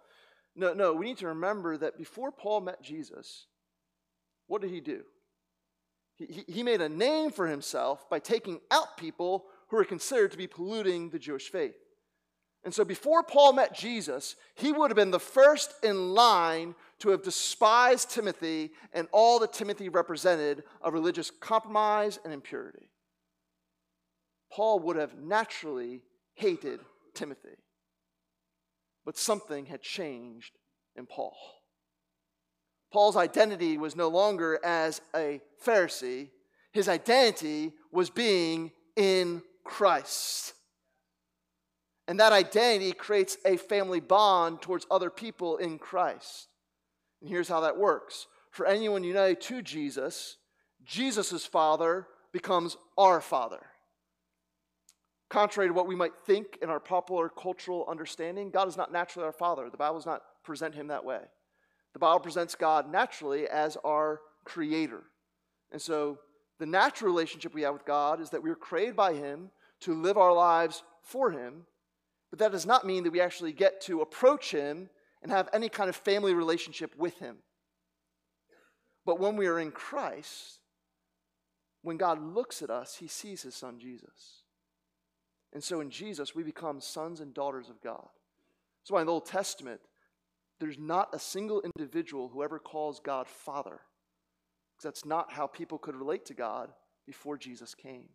No, 0.56 0.74
no, 0.74 0.94
we 0.94 1.06
need 1.06 1.18
to 1.18 1.28
remember 1.28 1.78
that 1.78 1.98
before 1.98 2.32
Paul 2.32 2.62
met 2.62 2.82
Jesus, 2.82 3.46
what 4.48 4.62
did 4.62 4.72
he 4.72 4.82
do? 4.82 5.04
He, 6.16 6.46
he 6.48 6.64
made 6.64 6.82
a 6.82 6.90
name 6.90 7.30
for 7.30 7.46
himself 7.46 8.10
by 8.10 8.20
taking 8.20 8.62
out 8.72 8.98
people 8.98 9.46
who 9.68 9.78
were 9.78 9.86
considered 9.86 10.32
to 10.32 10.38
be 10.38 10.48
polluting 10.48 11.10
the 11.10 11.20
Jewish 11.20 11.50
faith. 11.50 11.76
And 12.64 12.74
so 12.74 12.84
before 12.84 13.22
Paul 13.22 13.54
met 13.54 13.76
Jesus, 13.76 14.36
he 14.56 14.72
would 14.72 14.90
have 14.90 14.96
been 14.96 15.12
the 15.12 15.20
first 15.20 15.74
in 15.84 16.16
line 16.16 16.74
to 17.00 17.10
have 17.10 17.24
despised 17.24 18.12
Timothy 18.12 18.72
and 18.94 19.08
all 19.12 19.40
that 19.40 19.54
Timothy 19.54 19.90
represented 19.90 20.64
of 20.82 20.94
religious 20.94 21.30
compromise 21.30 22.20
and 22.24 22.34
impurity. 22.34 22.90
Paul 24.52 24.80
would 24.82 24.96
have 24.96 25.18
naturally 25.18 26.02
hated 26.36 26.80
Timothy. 27.14 27.58
But 29.06 29.18
something 29.18 29.66
had 29.66 29.82
changed 29.82 30.54
in 30.96 31.06
Paul. 31.06 31.36
Paul's 32.92 33.18
identity 33.18 33.78
was 33.78 33.96
no 33.96 34.08
longer 34.08 34.60
as 34.64 35.02
a 35.16 35.42
Pharisee, 35.64 36.30
his 36.72 36.88
identity 36.88 37.74
was 37.92 38.10
being 38.10 38.72
in 38.96 39.42
Christ. 39.64 40.54
And 42.08 42.20
that 42.20 42.34
identity 42.34 42.92
creates 42.92 43.38
a 43.46 43.58
family 43.58 44.00
bond 44.00 44.62
towards 44.62 44.86
other 44.92 45.10
people 45.10 45.58
in 45.58 45.80
Christ. 45.80 46.48
And 47.26 47.32
here's 47.32 47.50
how 47.50 47.62
that 47.62 47.76
works 47.76 48.28
for 48.52 48.68
anyone 48.68 49.04
united 49.04 49.42
to 49.42 49.64
Jesus, 49.64 50.38
Jesus' 50.84 51.44
Father 51.44 52.06
becomes 52.32 52.78
our 53.00 53.20
Father. 53.20 53.66
Contrary 55.28 55.70
to 55.70 55.74
what 55.74 55.88
we 55.88 55.96
might 55.96 56.14
think 56.28 56.60
in 56.62 56.70
our 56.70 56.80
popular 56.80 57.28
cultural 57.30 57.84
understanding, 57.90 58.52
God 58.52 58.68
is 58.68 58.78
not 58.78 58.92
naturally 58.92 59.26
our 59.26 59.32
Father. 59.32 59.72
The 59.72 59.76
Bible 59.76 59.96
does 59.98 60.06
not 60.06 60.22
present 60.44 60.76
him 60.76 60.90
that 60.90 61.04
way. 61.04 61.22
The 61.94 62.00
Bible 62.00 62.20
presents 62.20 62.54
God 62.54 62.92
naturally 62.92 63.48
as 63.48 63.76
our 63.84 64.22
creator. 64.44 65.02
And 65.72 65.82
so 65.82 66.20
the 66.60 66.68
natural 66.68 67.10
relationship 67.12 67.56
we 67.56 67.64
have 67.64 67.74
with 67.74 67.86
God 67.86 68.22
is 68.22 68.30
that 68.30 68.44
we 68.44 68.52
are 68.52 68.56
created 68.56 68.96
by 68.96 69.14
him 69.14 69.50
to 69.80 70.00
live 70.00 70.20
our 70.20 70.32
lives 70.32 70.84
for 71.02 71.32
him, 71.32 71.66
but 72.30 72.38
that 72.38 72.52
does 72.52 72.68
not 72.68 72.86
mean 72.86 73.04
that 73.04 73.14
we 73.14 73.20
actually 73.20 73.52
get 73.52 73.82
to 73.82 74.02
approach 74.02 74.52
him 74.52 74.92
and 75.26 75.32
have 75.32 75.50
any 75.54 75.70
kind 75.70 75.90
of 75.90 75.96
family 75.96 76.36
relationship 76.36 76.96
with 77.00 77.18
him. 77.18 77.38
But 79.08 79.20
when 79.20 79.38
we 79.38 79.48
are 79.48 79.58
in 79.58 79.72
Christ, 79.72 80.60
when 81.82 81.98
God 81.98 82.22
looks 82.22 82.62
at 82.62 82.70
us, 82.70 82.98
he 82.98 83.08
sees 83.08 83.42
his 83.42 83.56
son 83.56 83.80
Jesus. 83.80 84.44
And 85.52 85.64
so 85.64 85.82
in 85.82 85.90
Jesus, 85.90 86.36
we 86.36 86.44
become 86.44 86.80
sons 86.80 87.22
and 87.22 87.34
daughters 87.34 87.70
of 87.70 87.82
God. 87.82 88.08
That's 88.84 88.92
why 88.92 89.00
in 89.00 89.08
the 89.08 89.14
Old 89.14 89.26
Testament, 89.26 89.82
there's 90.60 90.78
not 90.78 91.10
a 91.12 91.18
single 91.18 91.64
individual 91.76 92.30
who 92.30 92.44
ever 92.44 92.60
calls 92.60 93.00
God 93.00 93.28
Father, 93.28 93.80
because 94.78 94.84
that's 94.84 95.06
not 95.06 95.34
how 95.34 95.48
people 95.48 95.80
could 95.80 95.96
relate 95.96 96.26
to 96.26 96.36
God 96.36 96.70
before 97.08 97.36
Jesus 97.36 97.74
came. 97.74 98.10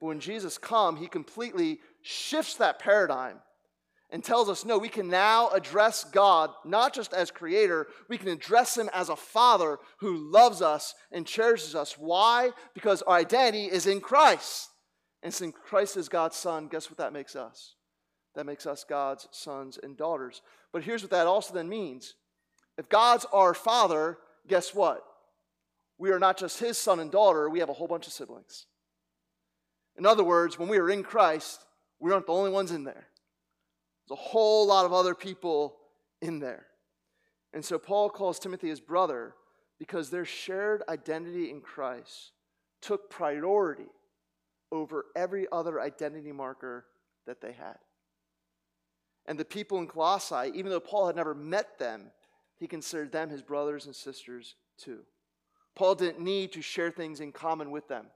But 0.00 0.06
when 0.06 0.20
Jesus 0.20 0.56
come, 0.56 0.96
he 0.96 1.06
completely 1.06 1.80
shifts 2.00 2.54
that 2.54 2.78
paradigm 2.78 3.40
and 4.14 4.22
tells 4.22 4.48
us 4.48 4.64
no, 4.64 4.78
we 4.78 4.88
can 4.88 5.08
now 5.08 5.50
address 5.50 6.04
God 6.04 6.50
not 6.64 6.94
just 6.94 7.12
as 7.12 7.32
creator, 7.32 7.88
we 8.08 8.16
can 8.16 8.28
address 8.28 8.78
him 8.78 8.88
as 8.94 9.08
a 9.08 9.16
father 9.16 9.78
who 9.98 10.30
loves 10.30 10.62
us 10.62 10.94
and 11.10 11.26
cherishes 11.26 11.74
us. 11.74 11.98
Why? 11.98 12.52
Because 12.74 13.02
our 13.02 13.16
identity 13.16 13.64
is 13.64 13.88
in 13.88 14.00
Christ. 14.00 14.68
And 15.24 15.34
since 15.34 15.56
Christ 15.64 15.96
is 15.96 16.08
God's 16.08 16.36
son, 16.36 16.68
guess 16.68 16.88
what 16.88 16.98
that 16.98 17.12
makes 17.12 17.34
us? 17.34 17.74
That 18.36 18.46
makes 18.46 18.66
us 18.66 18.84
God's 18.88 19.26
sons 19.32 19.80
and 19.82 19.96
daughters. 19.96 20.42
But 20.72 20.84
here's 20.84 21.02
what 21.02 21.10
that 21.10 21.26
also 21.26 21.52
then 21.52 21.68
means 21.68 22.14
if 22.78 22.88
God's 22.88 23.26
our 23.32 23.52
father, 23.52 24.18
guess 24.46 24.72
what? 24.72 25.04
We 25.98 26.12
are 26.12 26.20
not 26.20 26.38
just 26.38 26.60
his 26.60 26.78
son 26.78 27.00
and 27.00 27.10
daughter, 27.10 27.50
we 27.50 27.58
have 27.58 27.68
a 27.68 27.72
whole 27.74 27.88
bunch 27.88 28.06
of 28.06 28.12
siblings. 28.12 28.66
In 29.98 30.06
other 30.06 30.22
words, 30.22 30.56
when 30.56 30.68
we 30.68 30.78
are 30.78 30.88
in 30.88 31.02
Christ, 31.02 31.64
we 31.98 32.12
aren't 32.12 32.26
the 32.26 32.32
only 32.32 32.52
ones 32.52 32.70
in 32.70 32.84
there. 32.84 33.08
There's 34.08 34.18
a 34.18 34.22
whole 34.22 34.66
lot 34.66 34.86
of 34.86 34.92
other 34.92 35.14
people 35.14 35.76
in 36.20 36.38
there. 36.38 36.66
And 37.52 37.64
so 37.64 37.78
Paul 37.78 38.10
calls 38.10 38.38
Timothy 38.38 38.68
his 38.68 38.80
brother 38.80 39.34
because 39.78 40.10
their 40.10 40.24
shared 40.24 40.82
identity 40.88 41.50
in 41.50 41.60
Christ 41.60 42.32
took 42.80 43.10
priority 43.10 43.88
over 44.72 45.06
every 45.14 45.46
other 45.52 45.80
identity 45.80 46.32
marker 46.32 46.86
that 47.26 47.40
they 47.40 47.52
had. 47.52 47.76
And 49.26 49.38
the 49.38 49.44
people 49.44 49.78
in 49.78 49.86
Colossae, 49.86 50.52
even 50.54 50.70
though 50.70 50.80
Paul 50.80 51.06
had 51.06 51.16
never 51.16 51.34
met 51.34 51.78
them, 51.78 52.10
he 52.56 52.66
considered 52.66 53.12
them 53.12 53.30
his 53.30 53.42
brothers 53.42 53.86
and 53.86 53.94
sisters 53.94 54.56
too. 54.76 55.00
Paul 55.74 55.94
didn't 55.94 56.20
need 56.20 56.52
to 56.52 56.62
share 56.62 56.90
things 56.90 57.20
in 57.20 57.32
common 57.32 57.70
with 57.70 57.88
them, 57.88 58.06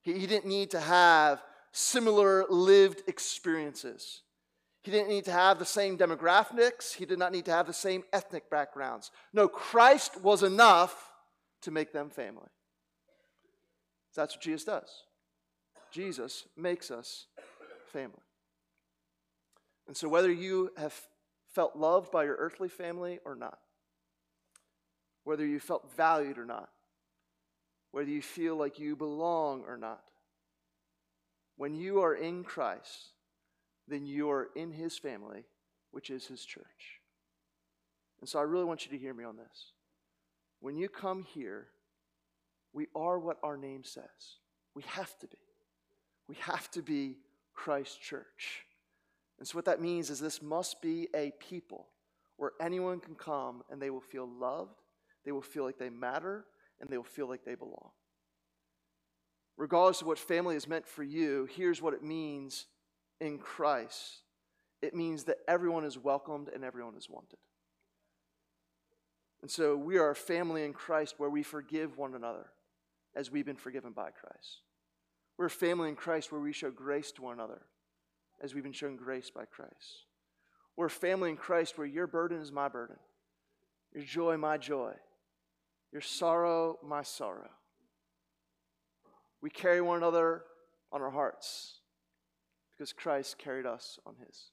he, 0.00 0.26
didn't 0.26 0.46
need 0.46 0.70
to 0.72 0.80
have 0.80 1.42
similar 1.70 2.44
lived 2.48 3.02
experiences. 3.06 4.22
He 4.82 4.90
didn't 4.90 5.08
need 5.08 5.24
to 5.26 5.32
have 5.32 5.58
the 5.58 5.64
same 5.64 5.96
demographics. 5.96 6.92
He 6.94 7.06
did 7.06 7.18
not 7.18 7.32
need 7.32 7.44
to 7.44 7.52
have 7.52 7.66
the 7.66 7.72
same 7.72 8.02
ethnic 8.12 8.50
backgrounds. 8.50 9.12
No, 9.32 9.46
Christ 9.46 10.20
was 10.20 10.42
enough 10.42 11.12
to 11.62 11.70
make 11.70 11.92
them 11.92 12.10
family. 12.10 12.48
That's 14.14 14.34
what 14.34 14.42
Jesus 14.42 14.64
does. 14.64 14.90
Jesus 15.92 16.46
makes 16.56 16.90
us 16.90 17.26
family. 17.92 18.18
And 19.86 19.96
so, 19.96 20.08
whether 20.08 20.32
you 20.32 20.70
have 20.76 20.94
felt 21.52 21.76
loved 21.76 22.10
by 22.10 22.24
your 22.24 22.36
earthly 22.36 22.68
family 22.68 23.20
or 23.24 23.34
not, 23.34 23.58
whether 25.24 25.46
you 25.46 25.60
felt 25.60 25.92
valued 25.96 26.38
or 26.38 26.44
not, 26.44 26.70
whether 27.92 28.08
you 28.08 28.22
feel 28.22 28.56
like 28.56 28.78
you 28.78 28.96
belong 28.96 29.64
or 29.66 29.76
not, 29.76 30.02
when 31.56 31.74
you 31.74 32.00
are 32.00 32.14
in 32.14 32.42
Christ, 32.42 33.12
then 33.88 34.06
you 34.06 34.30
are 34.30 34.48
in 34.54 34.72
his 34.72 34.98
family, 34.98 35.44
which 35.90 36.10
is 36.10 36.26
his 36.26 36.44
church. 36.44 37.00
And 38.20 38.28
so 38.28 38.38
I 38.38 38.42
really 38.42 38.64
want 38.64 38.84
you 38.86 38.92
to 38.92 38.98
hear 38.98 39.14
me 39.14 39.24
on 39.24 39.36
this. 39.36 39.72
When 40.60 40.76
you 40.76 40.88
come 40.88 41.24
here, 41.24 41.66
we 42.72 42.86
are 42.94 43.18
what 43.18 43.38
our 43.42 43.56
name 43.56 43.82
says. 43.84 44.38
We 44.74 44.82
have 44.86 45.18
to 45.18 45.26
be. 45.26 45.38
We 46.28 46.36
have 46.36 46.70
to 46.70 46.82
be 46.82 47.16
Christ 47.52 48.00
Church. 48.00 48.64
And 49.38 49.46
so, 49.46 49.56
what 49.56 49.64
that 49.64 49.80
means 49.80 50.08
is 50.08 50.20
this 50.20 50.40
must 50.40 50.80
be 50.80 51.08
a 51.14 51.32
people 51.40 51.88
where 52.36 52.52
anyone 52.60 53.00
can 53.00 53.14
come 53.14 53.62
and 53.70 53.82
they 53.82 53.90
will 53.90 54.00
feel 54.00 54.28
loved, 54.28 54.80
they 55.24 55.32
will 55.32 55.42
feel 55.42 55.64
like 55.64 55.78
they 55.78 55.90
matter, 55.90 56.44
and 56.80 56.88
they 56.88 56.96
will 56.96 57.04
feel 57.04 57.28
like 57.28 57.44
they 57.44 57.54
belong. 57.54 57.90
Regardless 59.56 60.00
of 60.00 60.06
what 60.06 60.18
family 60.18 60.56
is 60.56 60.68
meant 60.68 60.86
for 60.86 61.02
you, 61.02 61.48
here's 61.54 61.82
what 61.82 61.94
it 61.94 62.02
means 62.02 62.66
in 63.22 63.38
Christ 63.38 64.22
it 64.82 64.94
means 64.94 65.24
that 65.24 65.38
everyone 65.46 65.84
is 65.84 65.96
welcomed 65.96 66.48
and 66.52 66.64
everyone 66.64 66.96
is 66.96 67.08
wanted. 67.08 67.38
And 69.40 69.50
so, 69.50 69.76
we 69.76 69.96
are 69.96 70.10
a 70.10 70.16
family 70.16 70.64
in 70.64 70.72
Christ 70.72 71.14
where 71.18 71.30
we 71.30 71.42
forgive 71.42 71.96
one 71.96 72.14
another 72.14 72.46
as 73.14 73.30
we've 73.30 73.46
been 73.46 73.56
forgiven 73.56 73.92
by 73.92 74.10
Christ. 74.10 74.62
We're 75.36 75.46
a 75.46 75.50
family 75.50 75.88
in 75.88 75.96
Christ 75.96 76.30
where 76.30 76.40
we 76.40 76.52
show 76.52 76.70
grace 76.70 77.10
to 77.12 77.22
one 77.22 77.34
another 77.34 77.62
as 78.40 78.54
we've 78.54 78.62
been 78.62 78.72
shown 78.72 78.96
grace 78.96 79.30
by 79.30 79.44
Christ. 79.44 80.06
We're 80.76 80.86
a 80.86 80.90
family 80.90 81.30
in 81.30 81.36
Christ 81.36 81.78
where 81.78 81.86
your 81.86 82.06
burden 82.06 82.40
is 82.40 82.52
my 82.52 82.68
burden, 82.68 82.96
your 83.94 84.04
joy, 84.04 84.36
my 84.36 84.58
joy, 84.58 84.94
your 85.92 86.02
sorrow, 86.02 86.78
my 86.84 87.02
sorrow. 87.02 87.50
We 89.40 89.50
carry 89.50 89.80
one 89.80 89.98
another 89.98 90.42
on 90.92 91.02
our 91.02 91.10
hearts 91.10 91.81
because 92.76 92.92
Christ 92.92 93.38
carried 93.38 93.66
us 93.66 93.98
on 94.06 94.14
his. 94.26 94.50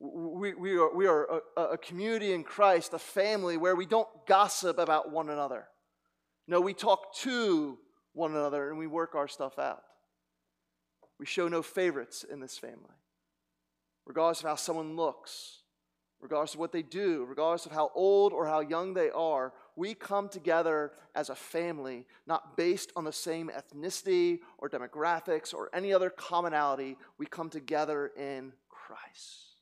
We, 0.00 0.54
we 0.54 0.76
are, 0.76 0.94
we 0.94 1.06
are 1.06 1.40
a, 1.56 1.60
a 1.62 1.78
community 1.78 2.32
in 2.32 2.42
Christ, 2.42 2.92
a 2.92 2.98
family 2.98 3.56
where 3.56 3.76
we 3.76 3.86
don't 3.86 4.08
gossip 4.26 4.78
about 4.78 5.12
one 5.12 5.30
another. 5.30 5.68
No, 6.48 6.60
we 6.60 6.74
talk 6.74 7.14
to 7.18 7.78
one 8.12 8.32
another 8.32 8.68
and 8.68 8.78
we 8.78 8.86
work 8.88 9.14
our 9.14 9.28
stuff 9.28 9.58
out. 9.58 9.82
We 11.20 11.26
show 11.26 11.46
no 11.46 11.62
favorites 11.62 12.24
in 12.28 12.40
this 12.40 12.58
family. 12.58 12.96
Regardless 14.04 14.40
of 14.40 14.48
how 14.48 14.56
someone 14.56 14.96
looks, 14.96 15.62
regardless 16.20 16.54
of 16.54 16.60
what 16.60 16.72
they 16.72 16.82
do, 16.82 17.24
regardless 17.28 17.66
of 17.66 17.72
how 17.72 17.90
old 17.94 18.32
or 18.32 18.46
how 18.46 18.58
young 18.58 18.94
they 18.94 19.10
are, 19.10 19.52
we 19.76 19.94
come 19.94 20.28
together 20.28 20.92
as 21.14 21.30
a 21.30 21.34
family, 21.34 22.06
not 22.26 22.56
based 22.56 22.92
on 22.96 23.04
the 23.04 23.12
same 23.12 23.50
ethnicity 23.50 24.40
or 24.58 24.68
demographics 24.68 25.54
or 25.54 25.70
any 25.72 25.92
other 25.92 26.10
commonality. 26.10 26.96
We 27.18 27.26
come 27.26 27.48
together 27.48 28.12
in 28.16 28.52
Christ. 28.68 29.52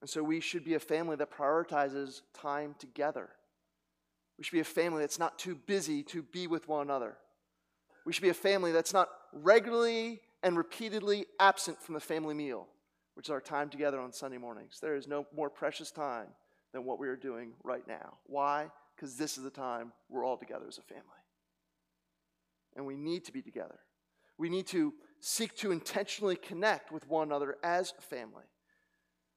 And 0.00 0.10
so 0.10 0.22
we 0.22 0.40
should 0.40 0.64
be 0.64 0.74
a 0.74 0.80
family 0.80 1.14
that 1.16 1.30
prioritizes 1.30 2.22
time 2.34 2.74
together. 2.78 3.30
We 4.36 4.44
should 4.44 4.54
be 4.54 4.60
a 4.60 4.64
family 4.64 5.02
that's 5.02 5.20
not 5.20 5.38
too 5.38 5.54
busy 5.54 6.02
to 6.04 6.22
be 6.22 6.48
with 6.48 6.66
one 6.66 6.82
another. 6.82 7.16
We 8.04 8.12
should 8.12 8.24
be 8.24 8.30
a 8.30 8.34
family 8.34 8.72
that's 8.72 8.92
not 8.92 9.08
regularly 9.32 10.20
and 10.42 10.56
repeatedly 10.56 11.26
absent 11.38 11.80
from 11.80 11.94
the 11.94 12.00
family 12.00 12.34
meal, 12.34 12.66
which 13.14 13.26
is 13.26 13.30
our 13.30 13.40
time 13.40 13.68
together 13.68 14.00
on 14.00 14.12
Sunday 14.12 14.38
mornings. 14.38 14.80
There 14.80 14.96
is 14.96 15.06
no 15.06 15.26
more 15.32 15.48
precious 15.48 15.92
time 15.92 16.26
than 16.72 16.84
what 16.84 16.98
we 16.98 17.08
are 17.08 17.16
doing 17.16 17.52
right 17.62 17.86
now. 17.86 18.18
Why? 18.26 18.70
Because 18.96 19.16
this 19.16 19.36
is 19.36 19.44
the 19.44 19.50
time 19.50 19.92
we're 20.08 20.24
all 20.24 20.36
together 20.36 20.66
as 20.68 20.78
a 20.78 20.82
family. 20.82 21.04
And 22.76 22.86
we 22.86 22.96
need 22.96 23.24
to 23.26 23.32
be 23.32 23.42
together. 23.42 23.78
We 24.38 24.48
need 24.48 24.66
to 24.68 24.94
seek 25.20 25.56
to 25.58 25.72
intentionally 25.72 26.36
connect 26.36 26.90
with 26.90 27.06
one 27.08 27.28
another 27.28 27.56
as 27.62 27.92
a 27.98 28.02
family. 28.02 28.44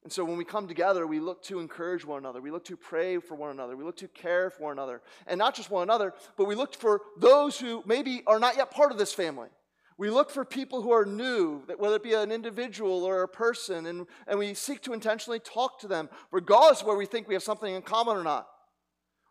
And 0.03 0.13
so 0.13 0.23
when 0.23 0.37
we 0.37 0.45
come 0.45 0.67
together, 0.67 1.07
we 1.07 1.19
look 1.19 1.41
to 1.45 1.59
encourage 1.59 2.05
one 2.05 2.19
another. 2.19 2.39
We 2.39 2.51
look 2.51 2.65
to 2.65 2.77
pray 2.77 3.17
for 3.17 3.33
one 3.33 3.49
another. 3.49 3.75
We 3.75 3.83
look 3.83 3.97
to 3.97 4.07
care 4.07 4.51
for 4.51 4.63
one 4.63 4.73
another. 4.73 5.01
And 5.25 5.37
not 5.39 5.55
just 5.55 5.71
one 5.71 5.81
another, 5.81 6.13
but 6.37 6.45
we 6.45 6.53
look 6.53 6.75
for 6.75 7.01
those 7.17 7.59
who 7.59 7.83
maybe 7.87 8.21
are 8.27 8.39
not 8.39 8.55
yet 8.55 8.69
part 8.69 8.91
of 8.91 8.99
this 8.99 9.13
family. 9.13 9.49
We 9.97 10.09
look 10.09 10.29
for 10.29 10.43
people 10.43 10.81
who 10.81 10.91
are 10.91 11.05
new, 11.05 11.63
whether 11.77 11.95
it 11.95 12.03
be 12.03 12.13
an 12.13 12.31
individual 12.31 13.05
or 13.05 13.23
a 13.23 13.27
person, 13.27 13.85
and, 13.85 14.07
and 14.27 14.37
we 14.37 14.53
seek 14.53 14.81
to 14.81 14.93
intentionally 14.93 15.39
talk 15.39 15.79
to 15.79 15.87
them, 15.87 16.09
regardless 16.31 16.81
of 16.81 16.87
where 16.87 16.97
we 16.97 17.05
think 17.05 17.27
we 17.27 17.33
have 17.33 17.43
something 17.43 17.73
in 17.73 17.81
common 17.81 18.17
or 18.17 18.23
not. 18.23 18.47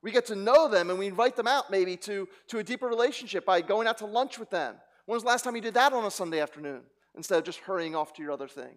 We 0.02 0.10
get 0.10 0.26
to 0.26 0.36
know 0.36 0.68
them 0.68 0.90
and 0.90 0.98
we 0.98 1.06
invite 1.06 1.36
them 1.36 1.46
out 1.46 1.70
maybe 1.70 1.96
to, 1.98 2.28
to 2.48 2.58
a 2.58 2.64
deeper 2.64 2.86
relationship 2.86 3.44
by 3.44 3.60
going 3.60 3.86
out 3.86 3.98
to 3.98 4.06
lunch 4.06 4.38
with 4.38 4.50
them. 4.50 4.76
When 5.06 5.16
was 5.16 5.22
the 5.22 5.28
last 5.28 5.44
time 5.44 5.56
you 5.56 5.62
did 5.62 5.74
that 5.74 5.92
on 5.92 6.04
a 6.04 6.10
Sunday 6.10 6.40
afternoon 6.40 6.82
instead 7.16 7.38
of 7.38 7.44
just 7.44 7.60
hurrying 7.60 7.94
off 7.94 8.12
to 8.14 8.22
your 8.22 8.32
other 8.32 8.48
thing? 8.48 8.76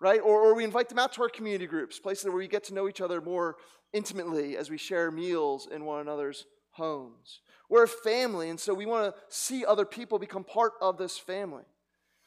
right? 0.00 0.20
Or, 0.20 0.42
or 0.42 0.54
we 0.54 0.64
invite 0.64 0.88
them 0.88 0.98
out 0.98 1.12
to 1.14 1.22
our 1.22 1.28
community 1.28 1.66
groups, 1.66 1.98
places 1.98 2.24
where 2.24 2.34
we 2.34 2.48
get 2.48 2.64
to 2.64 2.74
know 2.74 2.88
each 2.88 3.00
other 3.00 3.20
more 3.20 3.56
intimately 3.92 4.56
as 4.56 4.68
we 4.68 4.76
share 4.76 5.10
meals 5.10 5.68
in 5.72 5.84
one 5.84 6.00
another's 6.00 6.44
homes. 6.74 7.40
We're 7.68 7.84
a 7.84 7.88
family, 7.88 8.50
and 8.50 8.60
so 8.60 8.74
we 8.74 8.86
want 8.86 9.14
to 9.14 9.20
see 9.28 9.64
other 9.64 9.84
people 9.84 10.18
become 10.18 10.44
part 10.44 10.74
of 10.80 10.98
this 10.98 11.18
family. 11.18 11.64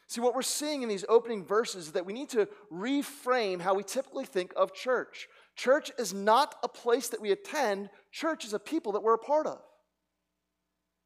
See, 0.08 0.22
what 0.22 0.36
we're 0.36 0.42
seeing 0.42 0.84
in 0.84 0.90
these 0.90 1.06
opening 1.10 1.44
verses 1.44 1.88
is 1.88 1.92
that 1.92 2.06
we 2.06 2.14
need 2.14 2.30
to 2.30 2.48
reframe 2.72 3.60
how 3.60 3.74
we 3.74 3.84
typically 3.84 4.26
think 4.26 4.54
of 4.56 4.74
church. 4.74 5.28
Church 5.56 5.92
is 6.00 6.14
not 6.14 6.56
a 6.64 6.70
place 6.70 7.10
that 7.10 7.22
we 7.22 7.32
attend, 7.32 7.90
church 8.12 8.46
is 8.46 8.54
a 8.54 8.60
people 8.60 8.94
that 8.94 9.04
we're 9.04 9.16
a 9.16 9.20
part 9.20 9.48
of. 9.48 9.60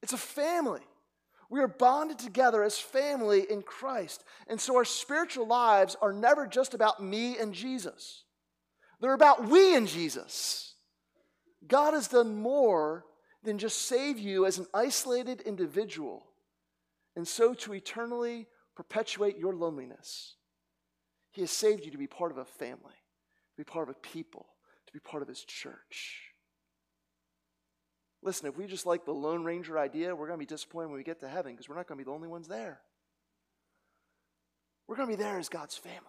It's 0.04 0.14
a 0.14 0.18
family. 0.18 0.82
We 1.50 1.60
are 1.60 1.68
bonded 1.68 2.20
together 2.20 2.64
as 2.64 2.78
family 2.80 3.46
in 3.50 3.62
Christ. 3.62 4.24
And 4.48 4.62
so 4.62 4.76
our 4.78 4.86
spiritual 4.86 5.48
lives 5.48 5.98
are 6.02 6.14
never 6.14 6.48
just 6.48 6.74
about 6.74 7.04
me 7.04 7.38
and 7.38 7.54
Jesus, 7.54 8.24
they're 9.02 9.14
about 9.14 9.48
we 9.48 9.76
and 9.76 9.88
Jesus. 9.88 10.76
God 11.68 11.94
has 11.94 12.08
done 12.08 12.36
more 12.36 13.06
than 13.44 13.58
just 13.58 13.84
save 13.84 14.20
you 14.20 14.46
as 14.46 14.58
an 14.58 14.68
isolated 14.74 15.42
individual, 15.42 16.26
and 17.16 17.28
so 17.28 17.54
to 17.54 17.74
eternally 17.74 18.48
perpetuate 18.76 19.38
your 19.38 19.54
loneliness. 19.54 20.36
He 21.32 21.42
has 21.42 21.52
saved 21.52 21.86
you 21.86 21.92
to 21.92 21.98
be 21.98 22.08
part 22.08 22.32
of 22.32 22.38
a 22.38 22.46
family, 22.46 22.78
to 22.84 23.58
be 23.58 23.64
part 23.64 23.90
of 23.90 23.96
a 23.96 24.00
people, 24.00 24.48
to 24.88 24.94
be 24.94 25.00
part 25.00 25.24
of 25.24 25.30
His 25.30 25.44
church. 25.44 26.24
Listen, 28.22 28.48
if 28.48 28.58
we 28.58 28.68
just 28.68 28.86
like 28.86 29.06
the 29.06 29.14
Lone 29.14 29.44
Ranger 29.44 29.80
idea, 29.80 30.16
we're 30.16 30.28
going 30.28 30.40
to 30.40 30.46
be 30.46 30.50
disappointed 30.50 30.88
when 30.88 30.98
we 30.98 31.04
get 31.04 31.22
to 31.22 31.28
heaven 31.28 31.54
because 31.54 31.68
we're 31.68 31.76
not 31.76 31.88
going 31.88 31.98
to 31.98 32.04
be 32.04 32.08
the 32.10 32.14
only 32.14 32.28
ones 32.28 32.48
there. 32.48 32.80
We're 34.88 34.96
going 34.96 35.10
to 35.10 35.18
be 35.18 35.24
there 35.24 35.40
as 35.40 35.50
God's 35.50 35.78
family, 35.78 36.00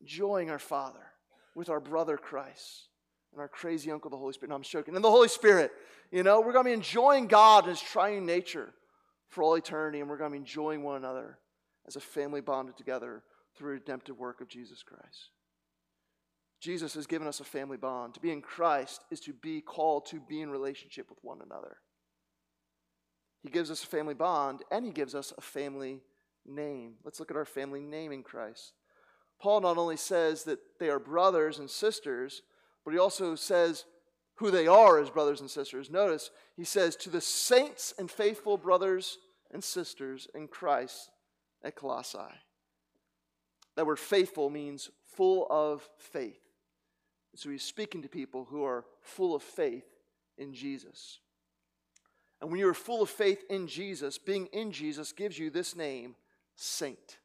enjoying 0.00 0.50
our 0.50 0.58
Father 0.58 1.12
with 1.54 1.68
our 1.68 1.80
brother 1.80 2.16
Christ 2.16 2.87
and 3.38 3.42
our 3.42 3.48
crazy 3.48 3.92
uncle, 3.92 4.10
the 4.10 4.16
Holy 4.16 4.32
Spirit. 4.32 4.50
No, 4.50 4.56
I'm 4.56 4.62
joking. 4.62 4.96
And 4.96 5.04
the 5.04 5.10
Holy 5.10 5.28
Spirit, 5.28 5.70
you 6.10 6.24
know, 6.24 6.40
we're 6.40 6.52
going 6.52 6.64
to 6.64 6.70
be 6.70 6.74
enjoying 6.74 7.28
God 7.28 7.64
and 7.64 7.70
His 7.70 7.80
triune 7.80 8.26
nature 8.26 8.70
for 9.28 9.44
all 9.44 9.54
eternity, 9.54 10.00
and 10.00 10.10
we're 10.10 10.16
going 10.16 10.32
to 10.32 10.34
be 10.34 10.40
enjoying 10.40 10.82
one 10.82 10.96
another 10.96 11.38
as 11.86 11.94
a 11.94 12.00
family 12.00 12.40
bonded 12.40 12.76
together 12.76 13.22
through 13.56 13.68
the 13.68 13.74
redemptive 13.74 14.18
work 14.18 14.40
of 14.40 14.48
Jesus 14.48 14.82
Christ. 14.82 15.30
Jesus 16.60 16.94
has 16.94 17.06
given 17.06 17.28
us 17.28 17.38
a 17.38 17.44
family 17.44 17.76
bond. 17.76 18.14
To 18.14 18.20
be 18.20 18.32
in 18.32 18.42
Christ 18.42 19.04
is 19.12 19.20
to 19.20 19.32
be 19.32 19.60
called 19.60 20.06
to 20.06 20.20
be 20.20 20.40
in 20.40 20.50
relationship 20.50 21.08
with 21.08 21.20
one 21.22 21.38
another. 21.40 21.76
He 23.44 23.50
gives 23.50 23.70
us 23.70 23.84
a 23.84 23.86
family 23.86 24.14
bond 24.14 24.62
and 24.72 24.84
he 24.84 24.90
gives 24.90 25.14
us 25.14 25.32
a 25.38 25.40
family 25.40 26.00
name. 26.44 26.94
Let's 27.04 27.20
look 27.20 27.30
at 27.30 27.36
our 27.36 27.44
family 27.44 27.78
name 27.78 28.10
in 28.10 28.24
Christ. 28.24 28.72
Paul 29.40 29.60
not 29.60 29.78
only 29.78 29.96
says 29.96 30.42
that 30.44 30.58
they 30.80 30.88
are 30.88 30.98
brothers 30.98 31.60
and 31.60 31.70
sisters, 31.70 32.42
but 32.88 32.94
he 32.94 33.00
also 33.00 33.34
says 33.34 33.84
who 34.36 34.50
they 34.50 34.66
are 34.66 34.98
as 34.98 35.10
brothers 35.10 35.42
and 35.42 35.50
sisters. 35.50 35.90
Notice 35.90 36.30
he 36.56 36.64
says, 36.64 36.96
To 36.96 37.10
the 37.10 37.20
saints 37.20 37.92
and 37.98 38.10
faithful 38.10 38.56
brothers 38.56 39.18
and 39.52 39.62
sisters 39.62 40.26
in 40.34 40.48
Christ 40.48 41.10
at 41.62 41.76
Colossae. 41.76 42.16
That 43.76 43.86
word 43.86 43.98
faithful 43.98 44.48
means 44.48 44.88
full 45.04 45.46
of 45.50 45.86
faith. 45.98 46.40
So 47.34 47.50
he's 47.50 47.62
speaking 47.62 48.00
to 48.00 48.08
people 48.08 48.46
who 48.48 48.64
are 48.64 48.86
full 49.02 49.34
of 49.34 49.42
faith 49.42 49.84
in 50.38 50.54
Jesus. 50.54 51.18
And 52.40 52.50
when 52.50 52.58
you're 52.58 52.72
full 52.72 53.02
of 53.02 53.10
faith 53.10 53.44
in 53.50 53.66
Jesus, 53.66 54.16
being 54.16 54.46
in 54.46 54.72
Jesus 54.72 55.12
gives 55.12 55.38
you 55.38 55.50
this 55.50 55.76
name, 55.76 56.16
Saint, 56.56 57.18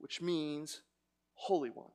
which 0.00 0.20
means 0.20 0.80
Holy 1.34 1.70
One. 1.70 1.92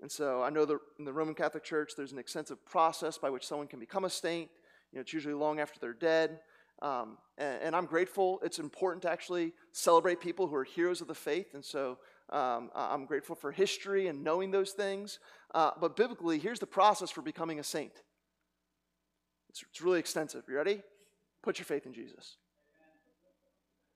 And 0.00 0.10
so 0.10 0.42
I 0.42 0.50
know 0.50 0.64
that 0.64 0.78
in 0.98 1.04
the 1.04 1.12
Roman 1.12 1.34
Catholic 1.34 1.62
Church, 1.62 1.92
there's 1.96 2.12
an 2.12 2.18
extensive 2.18 2.64
process 2.64 3.18
by 3.18 3.30
which 3.30 3.46
someone 3.46 3.66
can 3.66 3.78
become 3.78 4.04
a 4.04 4.10
saint. 4.10 4.50
You 4.92 4.96
know, 4.96 5.00
it's 5.02 5.12
usually 5.12 5.34
long 5.34 5.60
after 5.60 5.78
they're 5.78 5.92
dead. 5.92 6.40
Um, 6.82 7.18
and, 7.36 7.62
and, 7.62 7.76
I'm 7.76 7.84
grateful. 7.84 8.40
It's 8.42 8.58
important 8.58 9.02
to 9.02 9.10
actually 9.10 9.52
celebrate 9.72 10.18
people 10.18 10.46
who 10.46 10.54
are 10.54 10.64
heroes 10.64 11.02
of 11.02 11.08
the 11.08 11.14
faith. 11.14 11.52
And 11.52 11.62
so 11.62 11.98
um, 12.30 12.70
I'm 12.74 13.04
grateful 13.04 13.36
for 13.36 13.52
history 13.52 14.06
and 14.06 14.24
knowing 14.24 14.50
those 14.50 14.70
things. 14.70 15.18
Uh, 15.54 15.72
but 15.78 15.94
biblically, 15.94 16.38
here's 16.38 16.58
the 16.58 16.66
process 16.66 17.10
for 17.10 17.20
becoming 17.20 17.58
a 17.58 17.64
saint 17.64 17.92
it's, 19.50 19.62
it's 19.68 19.82
really 19.82 19.98
extensive. 19.98 20.44
You 20.48 20.56
ready? 20.56 20.80
Put 21.42 21.58
your 21.58 21.66
faith 21.66 21.84
in 21.84 21.92
Jesus. 21.92 22.36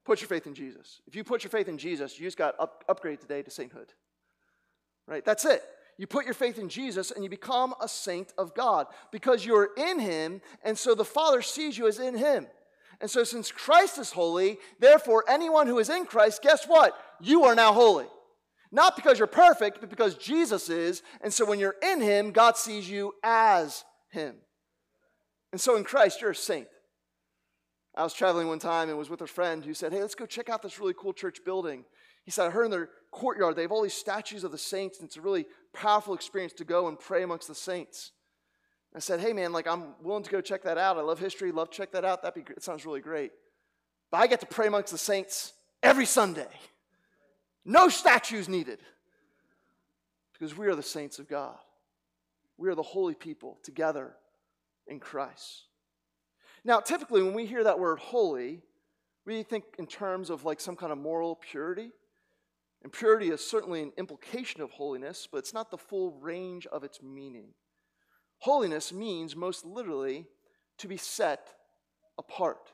Put 0.04 0.20
your 0.20 0.28
faith 0.28 0.46
in 0.46 0.54
Jesus. 0.54 1.00
If 1.06 1.16
you 1.16 1.24
put 1.24 1.44
your 1.44 1.50
faith 1.50 1.68
in 1.68 1.78
Jesus, 1.78 2.18
you 2.18 2.26
just 2.26 2.36
got 2.36 2.54
up, 2.60 2.84
upgraded 2.88 3.20
today 3.20 3.42
to 3.42 3.50
sainthood. 3.50 3.94
Right? 5.06 5.24
That's 5.24 5.44
it. 5.44 5.62
You 5.96 6.06
put 6.06 6.24
your 6.24 6.34
faith 6.34 6.58
in 6.58 6.68
Jesus 6.68 7.10
and 7.10 7.22
you 7.22 7.30
become 7.30 7.74
a 7.80 7.88
saint 7.88 8.32
of 8.36 8.54
God 8.54 8.86
because 9.12 9.46
you're 9.46 9.70
in 9.76 10.00
Him, 10.00 10.40
and 10.62 10.76
so 10.76 10.94
the 10.94 11.04
Father 11.04 11.40
sees 11.40 11.78
you 11.78 11.86
as 11.86 11.98
in 11.98 12.16
Him. 12.16 12.46
And 13.00 13.10
so, 13.10 13.24
since 13.24 13.50
Christ 13.50 13.98
is 13.98 14.12
holy, 14.12 14.58
therefore, 14.78 15.24
anyone 15.28 15.66
who 15.66 15.78
is 15.78 15.90
in 15.90 16.06
Christ, 16.06 16.42
guess 16.42 16.66
what? 16.66 16.96
You 17.20 17.44
are 17.44 17.54
now 17.54 17.72
holy. 17.72 18.06
Not 18.74 18.96
because 18.96 19.18
you're 19.18 19.28
perfect, 19.28 19.80
but 19.80 19.88
because 19.90 20.16
Jesus 20.16 20.68
is. 20.68 21.02
And 21.20 21.32
so 21.32 21.44
when 21.44 21.60
you're 21.60 21.76
in 21.80 22.00
Him, 22.00 22.32
God 22.32 22.56
sees 22.56 22.90
you 22.90 23.12
as 23.22 23.84
Him. 24.10 24.34
And 25.52 25.60
so 25.60 25.76
in 25.76 25.84
Christ, 25.84 26.20
you're 26.20 26.32
a 26.32 26.34
saint. 26.34 26.66
I 27.96 28.02
was 28.02 28.14
traveling 28.14 28.48
one 28.48 28.58
time 28.58 28.88
and 28.88 28.98
was 28.98 29.10
with 29.10 29.20
a 29.20 29.26
friend 29.28 29.64
who 29.64 29.74
said, 29.74 29.92
Hey, 29.92 30.00
let's 30.00 30.16
go 30.16 30.26
check 30.26 30.48
out 30.48 30.62
this 30.62 30.80
really 30.80 30.94
cool 30.94 31.12
church 31.12 31.44
building. 31.44 31.84
He 32.24 32.32
said, 32.32 32.46
I 32.46 32.50
heard 32.50 32.64
in 32.64 32.70
their 32.72 32.88
courtyard 33.12 33.54
they 33.54 33.62
have 33.62 33.70
all 33.70 33.82
these 33.82 33.94
statues 33.94 34.42
of 34.42 34.50
the 34.50 34.58
saints, 34.58 34.98
and 34.98 35.06
it's 35.06 35.16
a 35.16 35.20
really 35.20 35.46
powerful 35.74 36.14
experience 36.14 36.52
to 36.54 36.64
go 36.64 36.88
and 36.88 36.98
pray 36.98 37.22
amongst 37.22 37.48
the 37.48 37.54
saints. 37.54 38.12
I 38.94 39.00
said, 39.00 39.20
Hey, 39.20 39.32
man, 39.32 39.52
like 39.52 39.66
I'm 39.66 39.94
willing 40.02 40.22
to 40.22 40.30
go 40.30 40.40
check 40.40 40.62
that 40.62 40.78
out. 40.78 40.96
I 40.96 41.02
love 41.02 41.18
history, 41.18 41.52
love 41.52 41.70
check 41.70 41.92
that 41.92 42.04
out. 42.04 42.22
That'd 42.22 42.46
be. 42.46 42.52
It 42.52 42.62
sounds 42.62 42.86
really 42.86 43.00
great. 43.00 43.32
But 44.10 44.18
I 44.18 44.26
get 44.26 44.40
to 44.40 44.46
pray 44.46 44.68
amongst 44.68 44.92
the 44.92 44.98
saints 44.98 45.52
every 45.82 46.06
Sunday. 46.06 46.48
No 47.64 47.88
statues 47.88 48.48
needed. 48.48 48.78
Because 50.32 50.56
we 50.56 50.66
are 50.66 50.74
the 50.74 50.82
saints 50.82 51.18
of 51.18 51.28
God. 51.28 51.56
We 52.56 52.68
are 52.68 52.74
the 52.74 52.82
holy 52.82 53.14
people 53.14 53.58
together 53.62 54.14
in 54.86 55.00
Christ. 55.00 55.64
Now, 56.64 56.80
typically, 56.80 57.22
when 57.22 57.34
we 57.34 57.46
hear 57.46 57.64
that 57.64 57.78
word 57.78 57.98
holy, 57.98 58.62
we 59.26 59.42
think 59.42 59.64
in 59.78 59.86
terms 59.86 60.30
of 60.30 60.44
like 60.44 60.60
some 60.60 60.76
kind 60.76 60.92
of 60.92 60.98
moral 60.98 61.36
purity. 61.36 61.90
And 62.84 62.92
purity 62.92 63.30
is 63.30 63.40
certainly 63.40 63.82
an 63.82 63.92
implication 63.96 64.60
of 64.60 64.70
holiness, 64.70 65.26
but 65.30 65.38
it's 65.38 65.54
not 65.54 65.70
the 65.70 65.78
full 65.78 66.12
range 66.20 66.66
of 66.66 66.84
its 66.84 67.02
meaning. 67.02 67.54
Holiness 68.40 68.92
means, 68.92 69.34
most 69.34 69.64
literally, 69.64 70.26
to 70.78 70.86
be 70.86 70.98
set 70.98 71.48
apart. 72.18 72.72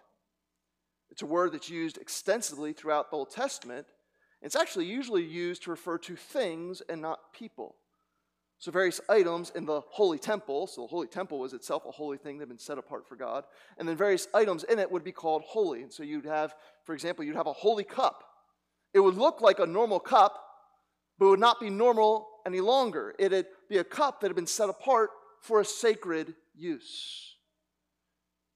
It's 1.11 1.23
a 1.23 1.27
word 1.27 1.53
that's 1.53 1.70
used 1.70 1.96
extensively 1.96 2.73
throughout 2.73 3.11
the 3.11 3.18
Old 3.18 3.31
Testament. 3.31 3.87
It's 4.42 4.57
actually 4.57 4.87
usually 4.87 5.23
used 5.23 5.62
to 5.64 5.70
refer 5.70 5.96
to 5.99 6.16
things 6.16 6.83
and 6.88 7.01
not 7.01 7.33
people. 7.33 7.77
So, 8.59 8.73
various 8.73 9.01
items 9.09 9.51
in 9.55 9.64
the 9.64 9.81
holy 9.90 10.18
temple, 10.18 10.66
so 10.66 10.83
the 10.83 10.88
holy 10.88 11.07
temple 11.07 11.38
was 11.38 11.53
itself 11.53 11.85
a 11.87 11.92
holy 11.92 12.18
thing 12.18 12.38
that 12.38 12.42
had 12.42 12.49
been 12.49 12.59
set 12.59 12.79
apart 12.79 13.07
for 13.07 13.16
God, 13.16 13.44
and 13.79 13.88
then 13.88 13.96
various 13.96 14.27
items 14.35 14.64
in 14.64 14.79
it 14.79 14.90
would 14.90 15.05
be 15.05 15.12
called 15.12 15.42
holy. 15.46 15.83
And 15.83 15.92
so, 15.92 16.03
you'd 16.03 16.27
have, 16.27 16.55
for 16.85 16.94
example, 16.94 17.25
you'd 17.25 17.37
have 17.37 17.46
a 17.46 17.53
holy 17.53 17.85
cup. 17.85 18.25
It 18.92 19.00
would 19.00 19.16
look 19.16 19.40
like 19.40 19.59
a 19.59 19.66
normal 19.66 20.00
cup, 20.00 20.42
but 21.18 21.26
it 21.26 21.31
would 21.31 21.40
not 21.40 21.61
be 21.61 21.70
normal 21.70 22.29
any 22.46 22.61
longer. 22.61 23.14
It'd 23.18 23.46
be 23.68 23.79
a 23.79 23.85
cup 23.85 24.20
that 24.20 24.29
had 24.29 24.37
been 24.37 24.46
set 24.46 24.68
apart 24.68 25.11
for 25.42 25.61
a 25.61 25.64
sacred 25.64 26.35
use. 26.55 27.37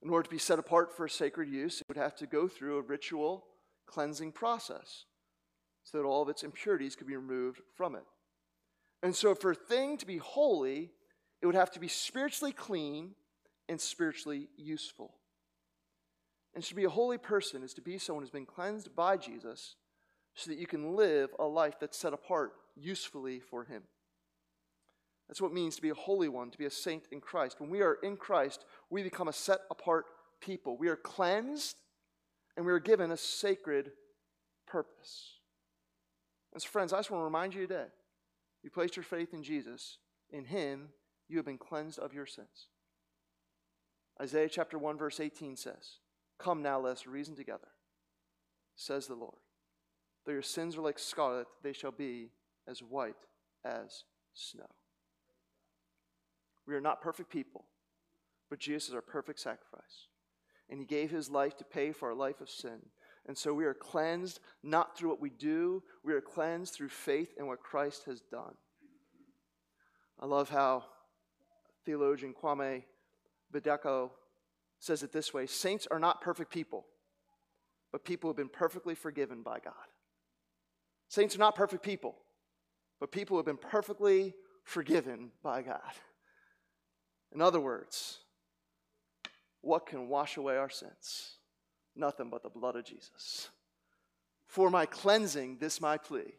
In 0.03 0.11
order 0.11 0.25
to 0.25 0.31
be 0.31 0.39
set 0.39 0.59
apart 0.59 0.95
for 0.95 1.07
a 1.07 1.11
sacred 1.11 1.49
use, 1.49 1.81
it 1.81 1.87
would 1.89 1.97
have 1.97 2.17
to 2.17 2.27
go 2.27 2.47
through 2.47 2.79
a 2.79 2.83
ritual 2.83 3.45
cleansing 3.87 4.33
process 4.33 5.05
so 5.83 5.99
that 5.99 6.05
all 6.05 6.23
of 6.23 6.29
its 6.29 6.43
impurities 6.43 6.97
could 6.97 7.07
be 7.07 7.17
removed 7.17 7.61
from 7.77 7.95
it. 7.95 8.05
And 9.03 9.15
so, 9.15 9.35
for 9.35 9.53
a 9.53 9.55
thing 9.55 9.97
to 9.99 10.07
be 10.07 10.19
holy, 10.19 10.91
it 11.43 11.47
would 11.47 11.55
have 11.55 11.71
to 11.73 11.81
be 11.81 11.89
spiritually 11.89 12.53
clean 12.53 13.15
and 13.69 13.81
spiritually 13.81 14.49
useful. 14.57 15.15
And 16.55 16.65
to 16.65 16.75
be 16.75 16.85
a 16.85 16.91
holy 16.91 17.19
person 17.19 17.63
is 17.63 17.75
to 17.75 17.83
be 17.83 17.99
someone 17.99 18.23
who's 18.23 18.31
been 18.31 18.47
cleansed 18.47 18.95
by 18.95 19.17
Jesus 19.17 19.77
so 20.35 20.51
that 20.51 20.59
you 20.59 20.67
can 20.67 20.97
live 20.97 21.31
a 21.39 21.45
life 21.45 21.75
that's 21.81 21.99
set 21.99 22.13
apart 22.13 22.53
usefully 22.77 23.41
for 23.41 23.65
Him. 23.65 23.83
That's 25.29 25.41
what 25.41 25.53
it 25.53 25.55
means 25.55 25.77
to 25.77 25.83
be 25.83 25.91
a 25.91 25.95
holy 25.95 26.29
one, 26.29 26.51
to 26.51 26.59
be 26.59 26.67
a 26.67 26.71
saint 26.71 27.05
in 27.11 27.21
Christ. 27.21 27.61
When 27.61 27.71
we 27.71 27.83
are 27.83 27.99
in 28.03 28.17
Christ, 28.17 28.65
we 28.91 29.03
become 29.03 29.29
a 29.29 29.33
set 29.33 29.61
apart 29.71 30.07
people. 30.41 30.77
We 30.77 30.89
are 30.89 30.97
cleansed 30.97 31.77
and 32.57 32.67
we 32.67 32.73
are 32.73 32.79
given 32.79 33.11
a 33.11 33.17
sacred 33.17 33.93
purpose. 34.67 35.39
And 36.53 36.63
so, 36.63 36.69
friends, 36.69 36.93
I 36.93 36.99
just 36.99 37.11
want 37.11 37.23
to 37.23 37.25
remind 37.25 37.55
you 37.55 37.67
today 37.67 37.87
you 38.63 38.71
placed 38.71 38.97
your 38.97 39.03
faith 39.05 39.33
in 39.33 39.43
Jesus. 39.43 39.99
In 40.31 40.45
him, 40.45 40.89
you 41.29 41.37
have 41.37 41.47
been 41.47 41.59
cleansed 41.59 41.99
of 41.99 42.13
your 42.13 42.27
sins. 42.27 42.69
Isaiah 44.21 44.49
chapter 44.49 44.79
1, 44.79 44.97
verse 44.97 45.21
18 45.21 45.57
says, 45.57 45.99
Come 46.39 46.63
now, 46.63 46.81
let 46.81 46.93
us 46.93 47.07
reason 47.07 47.35
together, 47.35 47.69
says 48.77 49.07
the 49.07 49.15
Lord. 49.15 49.39
Though 50.25 50.33
your 50.33 50.43
sins 50.43 50.77
are 50.77 50.83
like 50.83 50.99
scarlet, 50.99 51.47
they 51.63 51.73
shall 51.73 51.91
be 51.91 52.31
as 52.67 52.81
white 52.81 53.17
as 53.65 54.05
snow. 54.33 54.71
We 56.67 56.75
are 56.75 56.81
not 56.81 57.03
perfect 57.03 57.31
people, 57.31 57.65
but 58.49 58.59
Jesus 58.59 58.89
is 58.89 58.95
our 58.95 59.03
perfect 59.03 59.41
sacrifice. 59.41 60.09
And 60.71 60.81
he 60.81 60.87
gave 60.87 61.11
his 61.11 61.31
life 61.31 61.57
to 61.59 61.65
pay 61.65 61.93
for 61.93 62.09
our 62.09 62.15
life 62.15 62.41
of 62.41 62.49
sin. 62.49 62.81
And 63.27 63.37
so 63.37 63.53
we 63.53 63.67
are 63.67 63.75
cleansed 63.75 64.41
not 64.63 64.97
through 64.97 65.11
what 65.11 65.21
we 65.21 65.31
do, 65.31 65.83
we 66.03 66.15
are 66.15 66.21
cleansed 66.21 66.75
through 66.75 66.89
faith 66.89 67.35
in 67.39 67.47
what 67.47 67.61
Christ 67.61 68.05
has 68.05 68.21
done. 68.21 68.55
I 70.21 70.27
love 70.27 70.49
how 70.49 70.85
theologian 71.85 72.35
Kwame 72.35 72.85
Bediako 73.53 74.11
says 74.79 75.03
it 75.03 75.13
this 75.13 75.35
way 75.35 75.47
Saints 75.47 75.87
are 75.91 75.99
not 75.99 76.21
perfect 76.21 76.51
people, 76.51 76.87
but 77.93 78.05
people 78.05 78.29
who 78.29 78.33
have 78.33 78.37
been 78.37 78.49
perfectly 78.49 78.95
forgiven 78.95 79.43
by 79.43 79.59
God. 79.59 79.75
Saints 81.15 81.37
are 81.37 81.39
not 81.39 81.55
perfect 81.55 81.85
people, 81.85 82.17
but 82.99 83.13
people 83.13 83.35
who 83.35 83.39
have 83.39 83.47
been 83.47 83.57
perfectly 83.57 84.35
forgiven 84.65 85.31
by 85.45 85.63
God. 85.63 85.93
In 87.33 87.41
other 87.41 87.61
words, 87.61 88.19
what 89.61 89.87
can 89.87 90.09
wash 90.09 90.39
away 90.39 90.57
our 90.57 90.69
sins? 90.69 91.37
Nothing 91.95 92.31
but 92.31 92.43
the 92.43 92.49
blood 92.49 92.75
of 92.75 92.85
Jesus. 92.85 93.49
For 94.49 94.71
my 94.71 94.87
cleansing, 94.87 95.59
this 95.61 95.81
my 95.81 95.99
plea. 95.99 96.35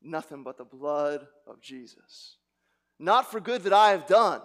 Nothing 0.00 0.44
but 0.44 0.56
the 0.56 0.64
blood 0.64 1.26
of 1.46 1.60
Jesus. 1.60 2.38
Not 2.98 3.30
for 3.30 3.38
good 3.38 3.64
that 3.64 3.74
I 3.74 3.90
have 3.90 4.06
done. 4.06 4.40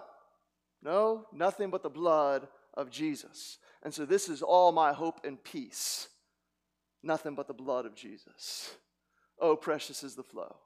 No, 0.82 1.24
nothing 1.32 1.70
but 1.70 1.82
the 1.82 1.88
blood 1.88 2.46
of 2.74 2.90
Jesus. 2.90 3.56
And 3.82 3.94
so 3.94 4.04
this 4.04 4.28
is 4.28 4.42
all 4.42 4.70
my 4.70 4.92
hope 4.92 5.24
and 5.24 5.42
peace. 5.42 6.08
Nothing 7.02 7.34
but 7.34 7.48
the 7.48 7.54
blood 7.54 7.86
of 7.86 7.94
Jesus. 7.94 8.74
Oh, 9.40 9.56
precious 9.56 10.02
is 10.02 10.14
the 10.14 10.22
flow 10.22 10.56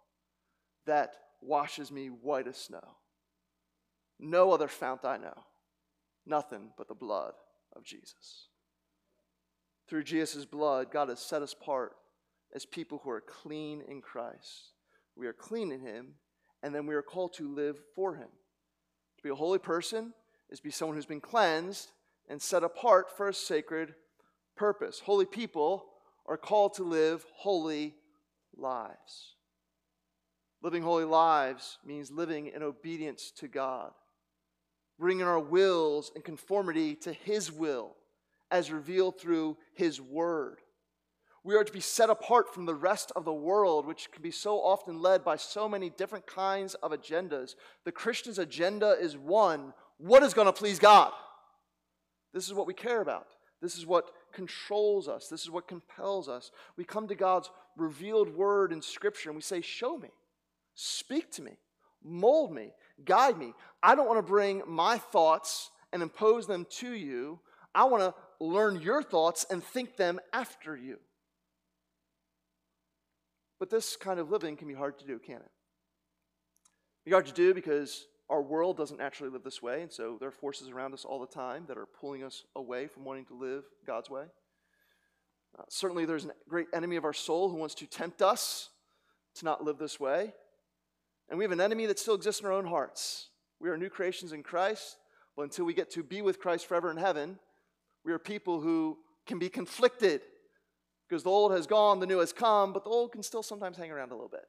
that 0.86 1.14
washes 1.40 1.90
me 1.90 2.08
white 2.08 2.46
as 2.46 2.56
snow. 2.56 2.96
No 4.18 4.52
other 4.52 4.68
fount 4.68 5.04
I 5.04 5.16
know. 5.16 5.44
Nothing 6.26 6.70
but 6.76 6.88
the 6.88 6.94
blood 6.94 7.34
of 7.74 7.84
Jesus. 7.84 8.48
Through 9.88 10.04
Jesus' 10.04 10.44
blood, 10.44 10.90
God 10.90 11.08
has 11.08 11.20
set 11.20 11.42
us 11.42 11.52
apart 11.52 11.92
as 12.54 12.64
people 12.64 13.00
who 13.02 13.10
are 13.10 13.20
clean 13.20 13.82
in 13.86 14.00
Christ. 14.00 14.72
We 15.16 15.26
are 15.26 15.32
clean 15.32 15.70
in 15.70 15.80
Him, 15.80 16.14
and 16.62 16.74
then 16.74 16.86
we 16.86 16.94
are 16.94 17.02
called 17.02 17.34
to 17.34 17.52
live 17.52 17.78
for 17.94 18.14
Him. 18.14 18.28
To 19.18 19.22
be 19.22 19.28
a 19.28 19.34
holy 19.34 19.58
person 19.58 20.14
is 20.50 20.58
to 20.58 20.64
be 20.64 20.70
someone 20.70 20.96
who's 20.96 21.06
been 21.06 21.20
cleansed 21.20 21.90
and 22.28 22.40
set 22.40 22.64
apart 22.64 23.14
for 23.14 23.28
a 23.28 23.34
sacred 23.34 23.94
purpose. 24.56 25.00
Holy 25.00 25.26
people 25.26 25.84
are 26.26 26.38
called 26.38 26.74
to 26.74 26.82
live 26.82 27.24
holy 27.34 27.94
lives. 28.58 29.34
Living 30.62 30.82
holy 30.82 31.04
lives 31.04 31.78
means 31.84 32.10
living 32.10 32.46
in 32.46 32.62
obedience 32.62 33.30
to 33.38 33.48
God, 33.48 33.90
bringing 34.98 35.26
our 35.26 35.40
wills 35.40 36.10
in 36.16 36.22
conformity 36.22 36.94
to 36.96 37.12
His 37.12 37.52
will 37.52 37.96
as 38.50 38.70
revealed 38.70 39.20
through 39.20 39.56
His 39.74 40.00
Word. 40.00 40.60
We 41.42 41.56
are 41.56 41.64
to 41.64 41.72
be 41.72 41.80
set 41.80 42.08
apart 42.08 42.54
from 42.54 42.64
the 42.64 42.74
rest 42.74 43.12
of 43.14 43.26
the 43.26 43.32
world, 43.32 43.86
which 43.86 44.10
can 44.10 44.22
be 44.22 44.30
so 44.30 44.56
often 44.56 45.02
led 45.02 45.22
by 45.22 45.36
so 45.36 45.68
many 45.68 45.90
different 45.90 46.26
kinds 46.26 46.72
of 46.76 46.92
agendas. 46.92 47.54
The 47.84 47.92
Christian's 47.92 48.38
agenda 48.38 48.96
is 48.98 49.18
one 49.18 49.74
what 49.98 50.22
is 50.22 50.34
going 50.34 50.46
to 50.46 50.52
please 50.52 50.78
God? 50.78 51.12
This 52.32 52.48
is 52.48 52.54
what 52.54 52.66
we 52.66 52.74
care 52.74 53.00
about. 53.00 53.28
This 53.62 53.78
is 53.78 53.86
what 53.86 54.10
controls 54.32 55.08
us. 55.08 55.28
This 55.28 55.42
is 55.42 55.50
what 55.50 55.68
compels 55.68 56.28
us. 56.28 56.50
We 56.76 56.84
come 56.84 57.06
to 57.08 57.14
God's 57.14 57.50
revealed 57.76 58.34
word 58.34 58.72
in 58.72 58.82
Scripture 58.82 59.30
and 59.30 59.36
we 59.36 59.42
say, 59.42 59.60
Show 59.60 59.96
me, 59.96 60.10
speak 60.74 61.30
to 61.32 61.42
me, 61.42 61.52
mold 62.02 62.52
me, 62.52 62.72
guide 63.04 63.38
me. 63.38 63.52
I 63.82 63.94
don't 63.94 64.06
want 64.06 64.18
to 64.18 64.30
bring 64.30 64.62
my 64.66 64.98
thoughts 64.98 65.70
and 65.92 66.02
impose 66.02 66.46
them 66.46 66.66
to 66.78 66.92
you. 66.92 67.40
I 67.74 67.84
want 67.84 68.02
to 68.02 68.14
learn 68.44 68.80
your 68.80 69.02
thoughts 69.02 69.46
and 69.50 69.62
think 69.62 69.96
them 69.96 70.20
after 70.32 70.76
you. 70.76 70.98
But 73.58 73.70
this 73.70 73.96
kind 73.96 74.20
of 74.20 74.30
living 74.30 74.56
can 74.56 74.68
be 74.68 74.74
hard 74.74 74.98
to 74.98 75.06
do, 75.06 75.18
can 75.18 75.36
it? 75.36 75.50
Be 77.04 77.12
hard 77.12 77.26
to 77.26 77.32
do 77.32 77.54
because 77.54 78.06
our 78.30 78.42
world 78.42 78.76
doesn't 78.76 78.98
naturally 78.98 79.30
live 79.30 79.44
this 79.44 79.62
way, 79.62 79.82
and 79.82 79.92
so 79.92 80.16
there 80.18 80.28
are 80.28 80.32
forces 80.32 80.70
around 80.70 80.94
us 80.94 81.04
all 81.04 81.20
the 81.20 81.26
time 81.26 81.64
that 81.68 81.76
are 81.76 81.86
pulling 81.86 82.24
us 82.24 82.44
away 82.56 82.86
from 82.86 83.04
wanting 83.04 83.26
to 83.26 83.34
live 83.34 83.64
God's 83.86 84.08
way. 84.08 84.24
Uh, 85.58 85.62
certainly, 85.68 86.04
there's 86.04 86.24
a 86.24 86.32
great 86.48 86.68
enemy 86.72 86.96
of 86.96 87.04
our 87.04 87.12
soul 87.12 87.48
who 87.48 87.56
wants 87.56 87.74
to 87.76 87.86
tempt 87.86 88.22
us 88.22 88.70
to 89.36 89.44
not 89.44 89.64
live 89.64 89.78
this 89.78 90.00
way. 90.00 90.32
And 91.28 91.38
we 91.38 91.44
have 91.44 91.52
an 91.52 91.60
enemy 91.60 91.86
that 91.86 91.98
still 91.98 92.14
exists 92.14 92.40
in 92.40 92.46
our 92.46 92.52
own 92.52 92.66
hearts. 92.66 93.28
We 93.60 93.70
are 93.70 93.76
new 93.76 93.88
creations 93.88 94.32
in 94.32 94.42
Christ, 94.42 94.96
but 95.36 95.42
until 95.42 95.64
we 95.64 95.74
get 95.74 95.90
to 95.92 96.02
be 96.02 96.22
with 96.22 96.38
Christ 96.38 96.66
forever 96.66 96.90
in 96.90 96.96
heaven, 96.96 97.38
we 98.04 98.12
are 98.12 98.18
people 98.18 98.60
who 98.60 98.98
can 99.26 99.38
be 99.38 99.48
conflicted 99.48 100.20
because 101.08 101.22
the 101.22 101.30
old 101.30 101.52
has 101.52 101.66
gone, 101.66 102.00
the 102.00 102.06
new 102.06 102.18
has 102.18 102.32
come, 102.32 102.72
but 102.72 102.84
the 102.84 102.90
old 102.90 103.12
can 103.12 103.22
still 103.22 103.42
sometimes 103.42 103.76
hang 103.76 103.90
around 103.90 104.10
a 104.10 104.14
little 104.14 104.28
bit 104.28 104.44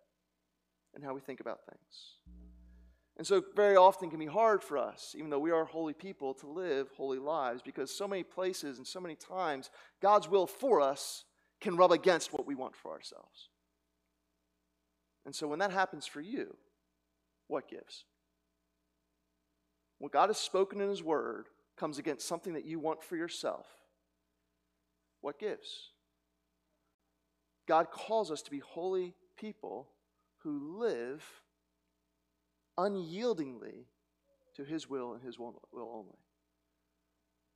in 0.95 1.01
how 1.01 1.13
we 1.13 1.21
think 1.21 1.39
about 1.39 1.59
things. 1.69 2.24
And 3.17 3.25
so, 3.25 3.41
very 3.55 3.77
often, 3.77 4.09
can 4.09 4.19
be 4.19 4.25
hard 4.25 4.61
for 4.61 4.77
us, 4.77 5.15
even 5.17 5.29
though 5.29 5.39
we 5.39 5.51
are 5.51 5.63
holy 5.63 5.93
people, 5.93 6.33
to 6.35 6.47
live 6.47 6.89
holy 6.97 7.17
lives 7.17 7.61
because 7.61 7.89
so 7.89 8.07
many 8.07 8.23
places 8.23 8.77
and 8.77 8.85
so 8.85 8.99
many 8.99 9.15
times 9.15 9.69
God's 10.01 10.27
will 10.27 10.47
for 10.47 10.81
us 10.81 11.23
can 11.61 11.77
rub 11.77 11.91
against 11.91 12.33
what 12.33 12.45
we 12.45 12.55
want 12.55 12.75
for 12.75 12.91
ourselves. 12.91 13.49
And 15.25 15.33
so, 15.33 15.47
when 15.47 15.59
that 15.59 15.71
happens 15.71 16.05
for 16.05 16.19
you, 16.19 16.57
what 17.47 17.69
gives? 17.69 18.03
What 19.99 20.11
God 20.11 20.27
has 20.27 20.37
spoken 20.37 20.81
in 20.81 20.89
His 20.89 21.01
Word 21.01 21.47
comes 21.77 21.97
against 21.97 22.27
something 22.27 22.53
that 22.53 22.65
you 22.65 22.79
want 22.79 23.01
for 23.01 23.15
yourself, 23.15 23.65
what 25.21 25.39
gives? 25.39 25.91
God 27.67 27.89
calls 27.91 28.29
us 28.29 28.41
to 28.43 28.51
be 28.51 28.59
holy 28.59 29.13
people 29.37 29.87
who 30.39 30.77
live 30.79 31.23
unyieldingly 32.77 33.87
to 34.55 34.63
his 34.63 34.89
will 34.89 35.13
and 35.13 35.23
his 35.23 35.37
will, 35.37 35.61
only. 35.73 36.17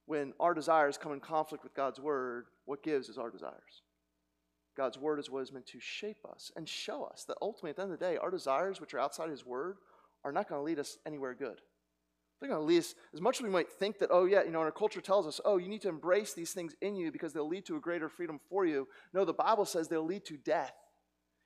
When 0.05 0.33
our 0.39 0.53
desires 0.53 0.97
come 0.97 1.13
in 1.13 1.19
conflict 1.19 1.63
with 1.63 1.73
God's 1.73 1.99
word, 1.99 2.45
what 2.65 2.83
gives 2.83 3.09
is 3.09 3.17
our 3.17 3.29
desires. 3.29 3.83
God's 4.75 4.97
word 4.97 5.19
is 5.19 5.29
what 5.29 5.43
is 5.43 5.51
meant 5.51 5.67
to 5.67 5.79
shape 5.79 6.25
us 6.29 6.51
and 6.55 6.67
show 6.67 7.03
us 7.03 7.25
that 7.27 7.37
ultimately, 7.41 7.71
at 7.71 7.75
the 7.75 7.83
end 7.83 7.91
of 7.93 7.99
the 7.99 8.05
day, 8.05 8.17
our 8.17 8.31
desires, 8.31 8.79
which 8.79 8.93
are 8.93 8.99
outside 8.99 9.29
his 9.29 9.45
word, 9.45 9.77
are 10.23 10.31
not 10.31 10.47
going 10.47 10.59
to 10.59 10.63
lead 10.63 10.79
us 10.79 10.97
anywhere 11.05 11.33
good. 11.33 11.61
They're 12.39 12.49
going 12.49 12.61
to 12.61 12.65
lead 12.65 12.79
us, 12.79 12.95
as 13.13 13.19
much 13.19 13.37
as 13.37 13.43
we 13.43 13.49
might 13.49 13.69
think 13.69 13.99
that, 13.99 14.09
oh, 14.11 14.25
yeah, 14.25 14.43
you 14.43 14.51
know, 14.51 14.59
our 14.59 14.71
culture 14.71 15.01
tells 15.01 15.27
us, 15.27 15.41
oh, 15.43 15.57
you 15.57 15.67
need 15.67 15.81
to 15.81 15.89
embrace 15.89 16.33
these 16.33 16.53
things 16.53 16.73
in 16.81 16.95
you 16.95 17.11
because 17.11 17.33
they'll 17.33 17.47
lead 17.47 17.65
to 17.65 17.75
a 17.75 17.81
greater 17.81 18.07
freedom 18.07 18.39
for 18.49 18.65
you. 18.65 18.87
No, 19.13 19.25
the 19.25 19.33
Bible 19.33 19.65
says 19.65 19.89
they'll 19.89 20.05
lead 20.05 20.23
to 20.25 20.37
death. 20.37 20.73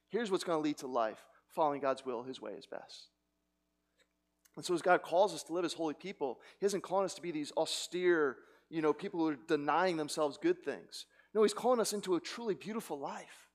Here's 0.09 0.29
what's 0.29 0.43
going 0.43 0.59
to 0.59 0.63
lead 0.63 0.77
to 0.77 0.88
life 0.88 1.25
following 1.47 1.81
God's 1.81 2.05
will, 2.05 2.23
his 2.23 2.39
way 2.39 2.51
is 2.51 2.67
best. 2.67 3.09
And 4.55 4.63
so, 4.63 4.73
as 4.73 4.81
God 4.81 5.01
calls 5.01 5.33
us 5.33 5.43
to 5.43 5.53
live 5.53 5.65
as 5.65 5.73
holy 5.73 5.93
people, 5.93 6.39
He 6.59 6.65
isn't 6.65 6.83
calling 6.83 7.05
us 7.05 7.15
to 7.15 7.21
be 7.21 7.31
these 7.31 7.51
austere, 7.57 8.37
you 8.69 8.81
know, 8.81 8.93
people 8.93 9.19
who 9.19 9.29
are 9.29 9.37
denying 9.47 9.97
themselves 9.97 10.37
good 10.41 10.63
things. 10.63 11.05
No, 11.33 11.41
He's 11.41 11.53
calling 11.53 11.79
us 11.79 11.93
into 11.93 12.15
a 12.15 12.19
truly 12.19 12.53
beautiful 12.53 12.99
life, 12.99 13.49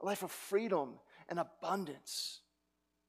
a 0.00 0.06
life 0.06 0.22
of 0.22 0.30
freedom 0.30 0.94
and 1.28 1.38
abundance 1.38 2.40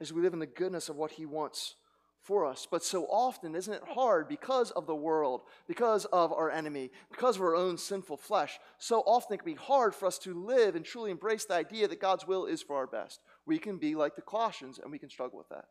as 0.01 0.11
we 0.11 0.21
live 0.21 0.33
in 0.33 0.39
the 0.39 0.45
goodness 0.45 0.89
of 0.89 0.97
what 0.97 1.11
He 1.11 1.25
wants 1.25 1.75
for 2.21 2.45
us. 2.45 2.67
But 2.69 2.83
so 2.83 3.05
often, 3.05 3.55
isn't 3.55 3.73
it 3.73 3.83
hard 3.87 4.27
because 4.27 4.71
of 4.71 4.85
the 4.85 4.95
world, 4.95 5.41
because 5.67 6.05
of 6.05 6.33
our 6.33 6.51
enemy, 6.51 6.91
because 7.11 7.37
of 7.37 7.41
our 7.41 7.55
own 7.55 7.77
sinful 7.77 8.17
flesh? 8.17 8.59
So 8.77 8.99
often 9.01 9.35
it 9.35 9.37
can 9.37 9.53
be 9.53 9.59
hard 9.59 9.95
for 9.95 10.05
us 10.05 10.17
to 10.19 10.33
live 10.33 10.75
and 10.75 10.83
truly 10.83 11.11
embrace 11.11 11.45
the 11.45 11.55
idea 11.55 11.87
that 11.87 12.01
God's 12.01 12.27
will 12.27 12.45
is 12.45 12.61
for 12.61 12.75
our 12.75 12.87
best. 12.87 13.21
We 13.45 13.57
can 13.57 13.77
be 13.77 13.95
like 13.95 14.15
the 14.15 14.21
Colossians 14.21 14.79
and 14.79 14.91
we 14.91 14.99
can 14.99 15.09
struggle 15.09 15.37
with 15.37 15.49
that. 15.49 15.65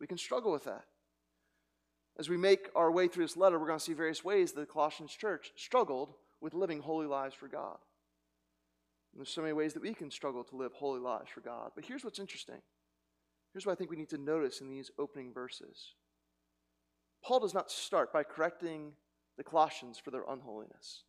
We 0.00 0.06
can 0.06 0.18
struggle 0.18 0.52
with 0.52 0.64
that. 0.64 0.84
As 2.18 2.28
we 2.28 2.36
make 2.36 2.68
our 2.76 2.90
way 2.90 3.08
through 3.08 3.24
this 3.24 3.36
letter, 3.36 3.58
we're 3.58 3.66
going 3.66 3.78
to 3.78 3.84
see 3.84 3.92
various 3.92 4.24
ways 4.24 4.52
that 4.52 4.60
the 4.60 4.66
Colossians 4.72 5.12
church 5.12 5.52
struggled 5.56 6.14
with 6.40 6.54
living 6.54 6.80
holy 6.80 7.06
lives 7.06 7.34
for 7.34 7.48
God. 7.48 7.78
And 9.12 9.20
there's 9.20 9.30
so 9.30 9.42
many 9.42 9.52
ways 9.52 9.74
that 9.74 9.82
we 9.82 9.94
can 9.94 10.10
struggle 10.10 10.44
to 10.44 10.56
live 10.56 10.72
holy 10.72 11.00
lives 11.00 11.30
for 11.30 11.40
God. 11.40 11.72
But 11.74 11.84
here's 11.84 12.04
what's 12.04 12.18
interesting. 12.18 12.60
Here's 13.52 13.66
what 13.66 13.72
I 13.72 13.74
think 13.76 13.90
we 13.90 13.96
need 13.96 14.10
to 14.10 14.18
notice 14.18 14.60
in 14.60 14.68
these 14.68 14.90
opening 14.98 15.32
verses. 15.32 15.94
Paul 17.24 17.40
does 17.40 17.54
not 17.54 17.70
start 17.70 18.12
by 18.12 18.22
correcting 18.22 18.92
the 19.36 19.44
Colossians 19.44 19.98
for 19.98 20.10
their 20.10 20.24
unholiness. 20.28 21.04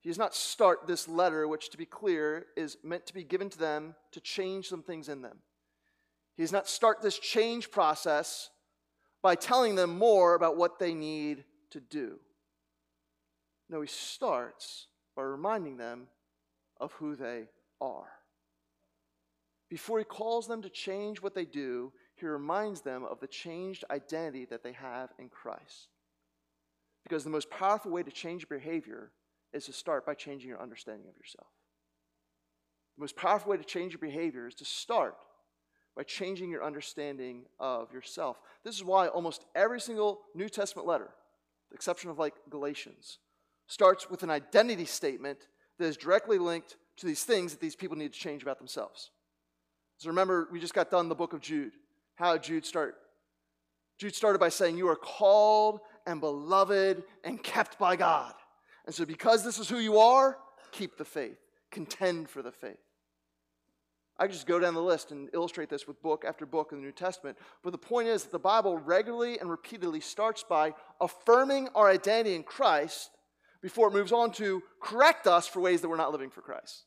He 0.00 0.10
does 0.10 0.18
not 0.18 0.34
start 0.34 0.86
this 0.86 1.08
letter, 1.08 1.48
which, 1.48 1.70
to 1.70 1.78
be 1.78 1.86
clear, 1.86 2.46
is 2.56 2.76
meant 2.84 3.06
to 3.06 3.14
be 3.14 3.24
given 3.24 3.48
to 3.50 3.58
them 3.58 3.94
to 4.12 4.20
change 4.20 4.68
some 4.68 4.82
things 4.82 5.08
in 5.08 5.22
them. 5.22 5.38
He 6.36 6.42
does 6.42 6.52
not 6.52 6.68
start 6.68 7.02
this 7.02 7.18
change 7.18 7.70
process 7.70 8.50
by 9.26 9.34
telling 9.34 9.74
them 9.74 9.98
more 9.98 10.36
about 10.36 10.56
what 10.56 10.78
they 10.78 10.94
need 10.94 11.42
to 11.68 11.80
do. 11.80 12.20
No, 13.68 13.80
he 13.80 13.88
starts 13.88 14.86
by 15.16 15.22
reminding 15.22 15.78
them 15.78 16.06
of 16.78 16.92
who 16.92 17.16
they 17.16 17.48
are. 17.80 18.06
Before 19.68 19.98
he 19.98 20.04
calls 20.04 20.46
them 20.46 20.62
to 20.62 20.68
change 20.68 21.20
what 21.20 21.34
they 21.34 21.44
do, 21.44 21.92
he 22.14 22.24
reminds 22.24 22.82
them 22.82 23.04
of 23.04 23.18
the 23.18 23.26
changed 23.26 23.82
identity 23.90 24.44
that 24.44 24.62
they 24.62 24.74
have 24.74 25.10
in 25.18 25.28
Christ. 25.28 25.88
Because 27.02 27.24
the 27.24 27.30
most 27.30 27.50
powerful 27.50 27.90
way 27.90 28.04
to 28.04 28.12
change 28.12 28.46
your 28.48 28.60
behavior 28.60 29.10
is 29.52 29.66
to 29.66 29.72
start 29.72 30.06
by 30.06 30.14
changing 30.14 30.48
your 30.50 30.62
understanding 30.62 31.08
of 31.08 31.16
yourself. 31.16 31.48
The 32.96 33.02
most 33.02 33.16
powerful 33.16 33.50
way 33.50 33.56
to 33.56 33.64
change 33.64 33.90
your 33.90 33.98
behavior 33.98 34.46
is 34.46 34.54
to 34.54 34.64
start 34.64 35.16
by 35.96 36.02
changing 36.02 36.50
your 36.50 36.62
understanding 36.62 37.44
of 37.58 37.92
yourself. 37.92 38.38
This 38.62 38.76
is 38.76 38.84
why 38.84 39.08
almost 39.08 39.44
every 39.54 39.80
single 39.80 40.20
New 40.34 40.48
Testament 40.48 40.86
letter, 40.86 41.08
the 41.70 41.74
exception 41.74 42.10
of 42.10 42.18
like 42.18 42.34
Galatians, 42.50 43.18
starts 43.66 44.10
with 44.10 44.22
an 44.22 44.30
identity 44.30 44.84
statement 44.84 45.48
that 45.78 45.86
is 45.86 45.96
directly 45.96 46.38
linked 46.38 46.76
to 46.98 47.06
these 47.06 47.24
things 47.24 47.52
that 47.52 47.60
these 47.60 47.76
people 47.76 47.96
need 47.96 48.12
to 48.12 48.18
change 48.18 48.42
about 48.42 48.58
themselves. 48.58 49.10
So 49.98 50.08
remember, 50.08 50.48
we 50.52 50.60
just 50.60 50.74
got 50.74 50.90
done 50.90 51.08
the 51.08 51.14
book 51.14 51.32
of 51.32 51.40
Jude. 51.40 51.72
How 52.16 52.34
did 52.34 52.42
Jude 52.42 52.66
start? 52.66 52.96
Jude 53.98 54.14
started 54.14 54.38
by 54.38 54.50
saying, 54.50 54.76
You 54.76 54.88
are 54.88 54.96
called 54.96 55.80
and 56.06 56.20
beloved 56.20 57.02
and 57.24 57.42
kept 57.42 57.78
by 57.78 57.96
God. 57.96 58.34
And 58.84 58.94
so, 58.94 59.04
because 59.04 59.44
this 59.44 59.58
is 59.58 59.68
who 59.68 59.78
you 59.78 59.98
are, 59.98 60.38
keep 60.70 60.96
the 60.96 61.04
faith, 61.04 61.38
contend 61.70 62.28
for 62.28 62.42
the 62.42 62.52
faith. 62.52 62.76
I 64.18 64.26
just 64.26 64.46
go 64.46 64.58
down 64.58 64.74
the 64.74 64.82
list 64.82 65.12
and 65.12 65.28
illustrate 65.34 65.68
this 65.68 65.86
with 65.86 66.00
book 66.00 66.24
after 66.26 66.46
book 66.46 66.72
in 66.72 66.78
the 66.78 66.84
New 66.84 66.92
Testament. 66.92 67.36
But 67.62 67.72
the 67.72 67.78
point 67.78 68.08
is 68.08 68.22
that 68.22 68.32
the 68.32 68.38
Bible 68.38 68.78
regularly 68.78 69.38
and 69.38 69.50
repeatedly 69.50 70.00
starts 70.00 70.42
by 70.42 70.74
affirming 71.00 71.68
our 71.74 71.90
identity 71.90 72.34
in 72.34 72.42
Christ 72.42 73.10
before 73.60 73.88
it 73.88 73.92
moves 73.92 74.12
on 74.12 74.30
to 74.32 74.62
correct 74.80 75.26
us 75.26 75.46
for 75.46 75.60
ways 75.60 75.80
that 75.82 75.88
we're 75.88 75.96
not 75.96 76.12
living 76.12 76.30
for 76.30 76.40
Christ. 76.40 76.84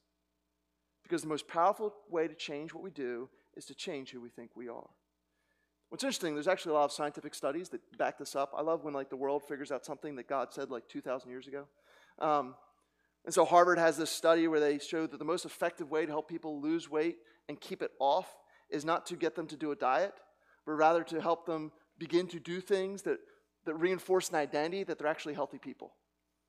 Because 1.04 1.22
the 1.22 1.28
most 1.28 1.48
powerful 1.48 1.94
way 2.10 2.28
to 2.28 2.34
change 2.34 2.74
what 2.74 2.84
we 2.84 2.92
do 2.92 3.30
is 3.56 3.66
to 3.66 3.76
change 3.76 4.12
who 4.12 4.22
we 4.22 4.30
think 4.30 4.52
we 4.56 4.68
are. 4.68 4.90
What's 5.90 6.04
interesting, 6.04 6.36
there's 6.36 6.48
actually 6.48 6.72
a 6.72 6.76
lot 6.76 6.86
of 6.86 6.92
scientific 6.92 7.34
studies 7.34 7.70
that 7.70 7.82
back 7.98 8.18
this 8.20 8.36
up. 8.36 8.54
I 8.56 8.62
love 8.62 8.84
when 8.84 8.94
like 8.94 9.10
the 9.10 9.16
world 9.16 9.44
figures 9.48 9.72
out 9.72 9.86
something 9.86 10.16
that 10.16 10.28
God 10.28 10.54
said 10.54 10.70
like 10.70 10.88
2,000 10.88 11.30
years 11.30 11.48
ago. 11.48 11.66
Um, 12.20 12.56
and 13.30 13.34
so 13.36 13.46
Harvard 13.46 13.78
has 13.78 13.96
this 13.96 14.10
study 14.10 14.48
where 14.48 14.60
they 14.60 14.80
show 14.80 15.06
that 15.06 15.20
the 15.20 15.24
most 15.24 15.46
effective 15.46 15.92
way 15.92 16.04
to 16.04 16.12
help 16.12 16.28
people 16.28 16.60
lose 16.60 16.90
weight 16.90 17.18
and 17.48 17.62
keep 17.62 17.84
it 17.84 17.92
off 18.00 18.26
is 18.72 18.84
not 18.84 19.06
to 19.06 19.16
get 19.16 19.36
them 19.36 19.46
to 19.46 19.56
do 19.56 19.70
a 19.70 19.76
diet, 19.76 20.16
but 20.66 20.72
rather 20.72 21.04
to 21.04 21.22
help 21.22 21.46
them 21.46 21.72
begin 22.00 22.26
to 22.30 22.40
do 22.40 22.60
things 22.60 23.04
that, 23.04 23.20
that 23.66 23.76
reinforce 23.76 24.30
an 24.30 24.36
identity 24.38 24.84
that 24.84 24.98
they're 24.98 25.06
actually 25.06 25.36
healthy 25.36 25.60
people. 25.60 25.92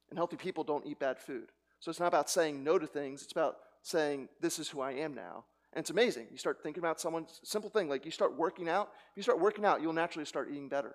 And 0.09 0.19
healthy 0.19 0.39
people 0.39 0.65
don't 0.65 0.87
eat 0.87 0.99
bad 0.99 1.19
food. 1.19 1.53
So 1.81 1.91
it's 1.91 2.01
not 2.01 2.07
about 2.07 2.31
saying 2.31 2.65
no 2.65 2.79
to 2.79 2.87
things, 2.87 3.25
it's 3.25 3.33
about 3.33 3.59
saying, 3.83 4.31
This 4.41 4.59
is 4.59 4.71
who 4.71 4.81
I 4.81 4.93
am 4.93 5.13
now. 5.13 5.45
And 5.75 5.83
it's 5.83 5.91
amazing. 5.91 6.29
You 6.31 6.39
start 6.39 6.63
thinking 6.63 6.83
about 6.83 6.99
someone's 6.99 7.41
simple 7.45 7.69
thing, 7.69 7.91
like 7.91 8.07
you 8.07 8.11
start 8.11 8.39
working 8.39 8.71
out. 8.71 8.89
If 9.11 9.19
you 9.19 9.23
start 9.23 9.39
working 9.39 9.67
out, 9.67 9.83
you'll 9.83 9.93
naturally 9.93 10.25
start 10.25 10.49
eating 10.51 10.71
better. 10.71 10.95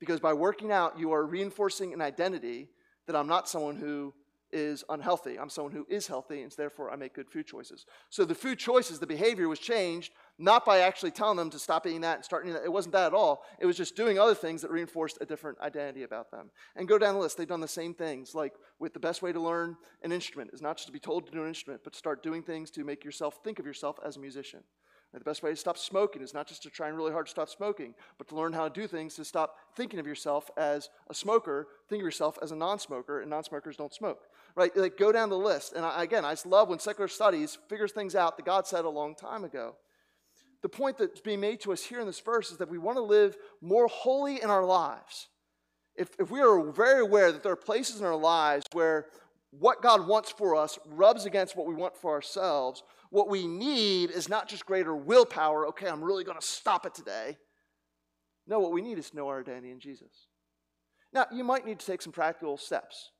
Because 0.00 0.20
by 0.20 0.32
working 0.32 0.72
out, 0.72 0.98
you 0.98 1.12
are 1.12 1.26
reinforcing 1.26 1.92
an 1.92 2.00
identity 2.00 2.70
that 3.06 3.14
I'm 3.14 3.26
not 3.26 3.46
someone 3.46 3.76
who 3.76 4.14
is 4.52 4.84
unhealthy. 4.88 5.38
I'm 5.38 5.50
someone 5.50 5.72
who 5.72 5.86
is 5.88 6.06
healthy, 6.06 6.42
and 6.42 6.52
therefore 6.52 6.90
I 6.90 6.96
make 6.96 7.14
good 7.14 7.30
food 7.30 7.46
choices. 7.46 7.86
So 8.10 8.24
the 8.24 8.34
food 8.34 8.58
choices, 8.58 8.98
the 8.98 9.06
behavior 9.06 9.48
was 9.48 9.58
changed 9.58 10.12
not 10.38 10.64
by 10.64 10.78
actually 10.80 11.10
telling 11.10 11.36
them 11.36 11.50
to 11.50 11.58
stop 11.58 11.86
eating 11.86 12.02
that 12.02 12.16
and 12.16 12.24
start 12.24 12.44
eating 12.44 12.54
that. 12.54 12.64
It 12.64 12.72
wasn't 12.72 12.92
that 12.92 13.06
at 13.06 13.14
all. 13.14 13.44
It 13.58 13.66
was 13.66 13.76
just 13.76 13.96
doing 13.96 14.18
other 14.18 14.34
things 14.34 14.62
that 14.62 14.70
reinforced 14.70 15.18
a 15.20 15.26
different 15.26 15.60
identity 15.60 16.04
about 16.04 16.30
them. 16.30 16.50
And 16.76 16.86
go 16.86 16.98
down 16.98 17.14
the 17.14 17.20
list. 17.20 17.36
They've 17.36 17.48
done 17.48 17.60
the 17.60 17.68
same 17.68 17.92
things. 17.92 18.34
Like 18.34 18.54
with 18.78 18.94
the 18.94 19.00
best 19.00 19.20
way 19.20 19.32
to 19.32 19.40
learn 19.40 19.76
an 20.02 20.12
instrument 20.12 20.50
is 20.52 20.62
not 20.62 20.76
just 20.76 20.86
to 20.86 20.92
be 20.92 21.00
told 21.00 21.26
to 21.26 21.32
do 21.32 21.42
an 21.42 21.48
instrument, 21.48 21.82
but 21.82 21.92
to 21.92 21.98
start 21.98 22.22
doing 22.22 22.42
things 22.42 22.70
to 22.72 22.84
make 22.84 23.04
yourself 23.04 23.40
think 23.42 23.58
of 23.58 23.66
yourself 23.66 23.98
as 24.04 24.16
a 24.16 24.20
musician. 24.20 24.60
And 25.12 25.20
the 25.20 25.24
best 25.24 25.42
way 25.42 25.50
to 25.50 25.56
stop 25.56 25.78
smoking 25.78 26.20
is 26.20 26.34
not 26.34 26.46
just 26.46 26.62
to 26.64 26.70
try 26.70 26.88
and 26.88 26.96
really 26.96 27.12
hard 27.12 27.26
to 27.26 27.30
stop 27.30 27.48
smoking, 27.48 27.94
but 28.18 28.28
to 28.28 28.36
learn 28.36 28.52
how 28.52 28.68
to 28.68 28.80
do 28.80 28.86
things 28.86 29.14
to 29.14 29.24
stop 29.24 29.56
thinking 29.74 29.98
of 29.98 30.06
yourself 30.06 30.50
as 30.58 30.90
a 31.08 31.14
smoker, 31.14 31.68
think 31.88 32.02
of 32.02 32.04
yourself 32.04 32.38
as 32.42 32.52
a 32.52 32.56
non-smoker, 32.56 33.22
and 33.22 33.30
non-smokers 33.30 33.76
don't 33.76 33.94
smoke. 33.94 34.24
Right? 34.58 34.76
Like 34.76 34.98
go 34.98 35.12
down 35.12 35.28
the 35.28 35.38
list. 35.38 35.74
And 35.74 35.84
I, 35.84 36.02
again, 36.02 36.24
I 36.24 36.32
just 36.32 36.44
love 36.44 36.68
when 36.68 36.80
secular 36.80 37.06
studies 37.06 37.56
figures 37.68 37.92
things 37.92 38.16
out 38.16 38.36
that 38.36 38.44
God 38.44 38.66
said 38.66 38.84
a 38.84 38.90
long 38.90 39.14
time 39.14 39.44
ago. 39.44 39.76
The 40.62 40.68
point 40.68 40.98
that's 40.98 41.20
being 41.20 41.38
made 41.38 41.60
to 41.60 41.72
us 41.72 41.84
here 41.84 42.00
in 42.00 42.06
this 42.06 42.18
verse 42.18 42.50
is 42.50 42.56
that 42.56 42.68
we 42.68 42.76
want 42.76 42.96
to 42.96 43.02
live 43.02 43.36
more 43.62 43.86
holy 43.86 44.42
in 44.42 44.50
our 44.50 44.64
lives. 44.64 45.28
If, 45.94 46.08
if 46.18 46.32
we 46.32 46.40
are 46.40 46.72
very 46.72 47.02
aware 47.02 47.30
that 47.30 47.44
there 47.44 47.52
are 47.52 47.56
places 47.56 48.00
in 48.00 48.06
our 48.06 48.16
lives 48.16 48.64
where 48.72 49.06
what 49.50 49.80
God 49.80 50.08
wants 50.08 50.32
for 50.32 50.56
us 50.56 50.76
rubs 50.86 51.24
against 51.24 51.54
what 51.54 51.68
we 51.68 51.74
want 51.74 51.96
for 51.96 52.12
ourselves, 52.12 52.82
what 53.10 53.28
we 53.28 53.46
need 53.46 54.10
is 54.10 54.28
not 54.28 54.48
just 54.48 54.66
greater 54.66 54.96
willpower, 54.96 55.68
okay, 55.68 55.86
I'm 55.86 56.02
really 56.02 56.24
going 56.24 56.38
to 56.38 56.44
stop 56.44 56.84
it 56.84 56.94
today. 56.94 57.36
No, 58.48 58.58
what 58.58 58.72
we 58.72 58.82
need 58.82 58.98
is 58.98 59.10
to 59.10 59.16
know 59.16 59.28
our 59.28 59.38
identity 59.38 59.70
in 59.70 59.78
Jesus. 59.78 60.26
Now, 61.12 61.26
you 61.32 61.44
might 61.44 61.64
need 61.64 61.78
to 61.78 61.86
take 61.86 62.02
some 62.02 62.12
practical 62.12 62.56
steps. 62.56 63.12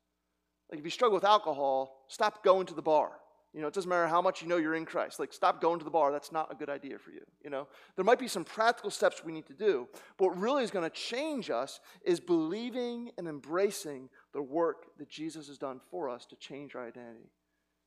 Like 0.70 0.78
if 0.78 0.84
you 0.84 0.90
struggle 0.90 1.14
with 1.14 1.24
alcohol, 1.24 2.04
stop 2.08 2.44
going 2.44 2.66
to 2.66 2.74
the 2.74 2.82
bar. 2.82 3.12
You 3.54 3.62
know, 3.62 3.68
it 3.68 3.74
doesn't 3.74 3.88
matter 3.88 4.06
how 4.06 4.20
much 4.20 4.42
you 4.42 4.48
know 4.48 4.58
you're 4.58 4.74
in 4.74 4.84
Christ. 4.84 5.18
Like, 5.18 5.32
stop 5.32 5.60
going 5.60 5.78
to 5.78 5.84
the 5.84 5.90
bar. 5.90 6.12
That's 6.12 6.30
not 6.30 6.52
a 6.52 6.54
good 6.54 6.68
idea 6.68 6.98
for 6.98 7.10
you. 7.10 7.22
You 7.42 7.48
know, 7.48 7.66
there 7.96 8.04
might 8.04 8.18
be 8.18 8.28
some 8.28 8.44
practical 8.44 8.90
steps 8.90 9.24
we 9.24 9.32
need 9.32 9.46
to 9.46 9.54
do. 9.54 9.88
But 10.18 10.26
what 10.26 10.38
really 10.38 10.64
is 10.64 10.70
going 10.70 10.88
to 10.88 10.94
change 10.94 11.48
us 11.48 11.80
is 12.04 12.20
believing 12.20 13.10
and 13.16 13.26
embracing 13.26 14.10
the 14.34 14.42
work 14.42 14.98
that 14.98 15.08
Jesus 15.08 15.48
has 15.48 15.56
done 15.56 15.80
for 15.90 16.10
us 16.10 16.26
to 16.26 16.36
change 16.36 16.74
our 16.74 16.86
identity. 16.86 17.30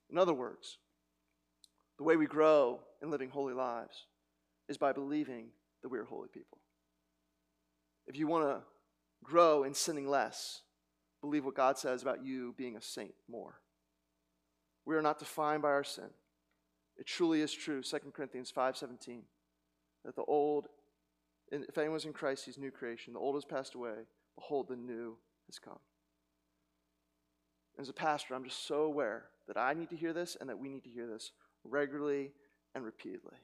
In 0.10 0.18
other 0.18 0.34
words, 0.34 0.80
the 1.98 2.04
way 2.04 2.18
we 2.18 2.26
grow 2.26 2.80
in 3.04 3.12
living 3.12 3.30
holy 3.30 3.54
lives 3.54 4.08
is 4.68 4.78
by 4.78 4.92
believing 4.92 5.50
that 5.84 5.90
we 5.90 6.00
are 6.00 6.06
holy 6.06 6.28
people. 6.28 6.58
If 8.08 8.18
you 8.18 8.26
want 8.26 8.46
to 8.46 8.64
grow 9.24 9.64
in 9.64 9.76
sinning 9.76 10.10
less, 10.10 10.64
believe 11.22 11.46
what 11.46 11.56
God 11.56 11.78
says 11.78 12.02
about 12.02 12.26
you 12.26 12.54
being 12.58 12.76
a 12.76 12.82
saint 12.82 13.14
more. 13.30 13.60
We 14.86 14.96
are 14.96 15.02
not 15.02 15.20
defined 15.20 15.62
by 15.62 15.70
our 15.70 15.84
sin. 15.84 16.10
It 16.98 17.06
truly 17.06 17.42
is 17.42 17.54
true, 17.54 17.82
2 17.82 18.14
Corinthians 18.14 18.52
5:17, 18.52 19.24
that 20.04 20.16
the 20.16 20.24
old, 20.24 20.68
if 21.52 21.78
anyone's 21.78 22.06
in 22.06 22.14
Christ, 22.14 22.46
he's 22.46 22.58
new 22.58 22.72
creation. 22.72 23.14
The 23.14 23.20
old 23.20 23.36
has 23.36 23.46
passed 23.46 23.76
away. 23.76 24.08
Behold, 24.36 24.68
the 24.68 24.76
new 24.76 25.18
has 25.48 25.60
come. 25.60 25.80
As 27.80 27.90
a 27.90 27.94
pastor, 27.94 28.36
I'm 28.36 28.44
just 28.44 28.66
so 28.66 28.84
aware 28.84 29.30
that 29.48 29.58
I 29.58 29.74
need 29.74 29.90
to 29.90 29.96
hear 29.96 30.14
this 30.14 30.36
and 30.40 30.50
that 30.50 30.60
we 30.60 30.70
need 30.70 30.84
to 30.84 30.90
hear 30.90 31.08
this 31.08 31.32
regularly 31.64 32.32
and 32.76 32.84
repeatedly. 32.84 33.38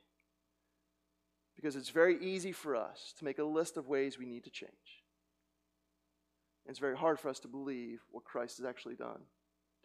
Because 1.55 1.75
it's 1.75 1.89
very 1.89 2.23
easy 2.23 2.51
for 2.51 2.75
us 2.75 3.13
to 3.17 3.25
make 3.25 3.39
a 3.39 3.43
list 3.43 3.77
of 3.77 3.87
ways 3.87 4.19
we 4.19 4.25
need 4.25 4.43
to 4.43 4.49
change. 4.49 4.96
And 6.67 6.73
it's 6.73 6.79
very 6.79 6.97
hard 6.97 7.17
for 7.17 7.29
us 7.29 7.39
to 7.39 7.47
believe 7.47 8.01
what 8.11 8.25
Christ 8.25 8.57
has 8.57 8.65
actually 8.65 8.95
done 8.95 9.21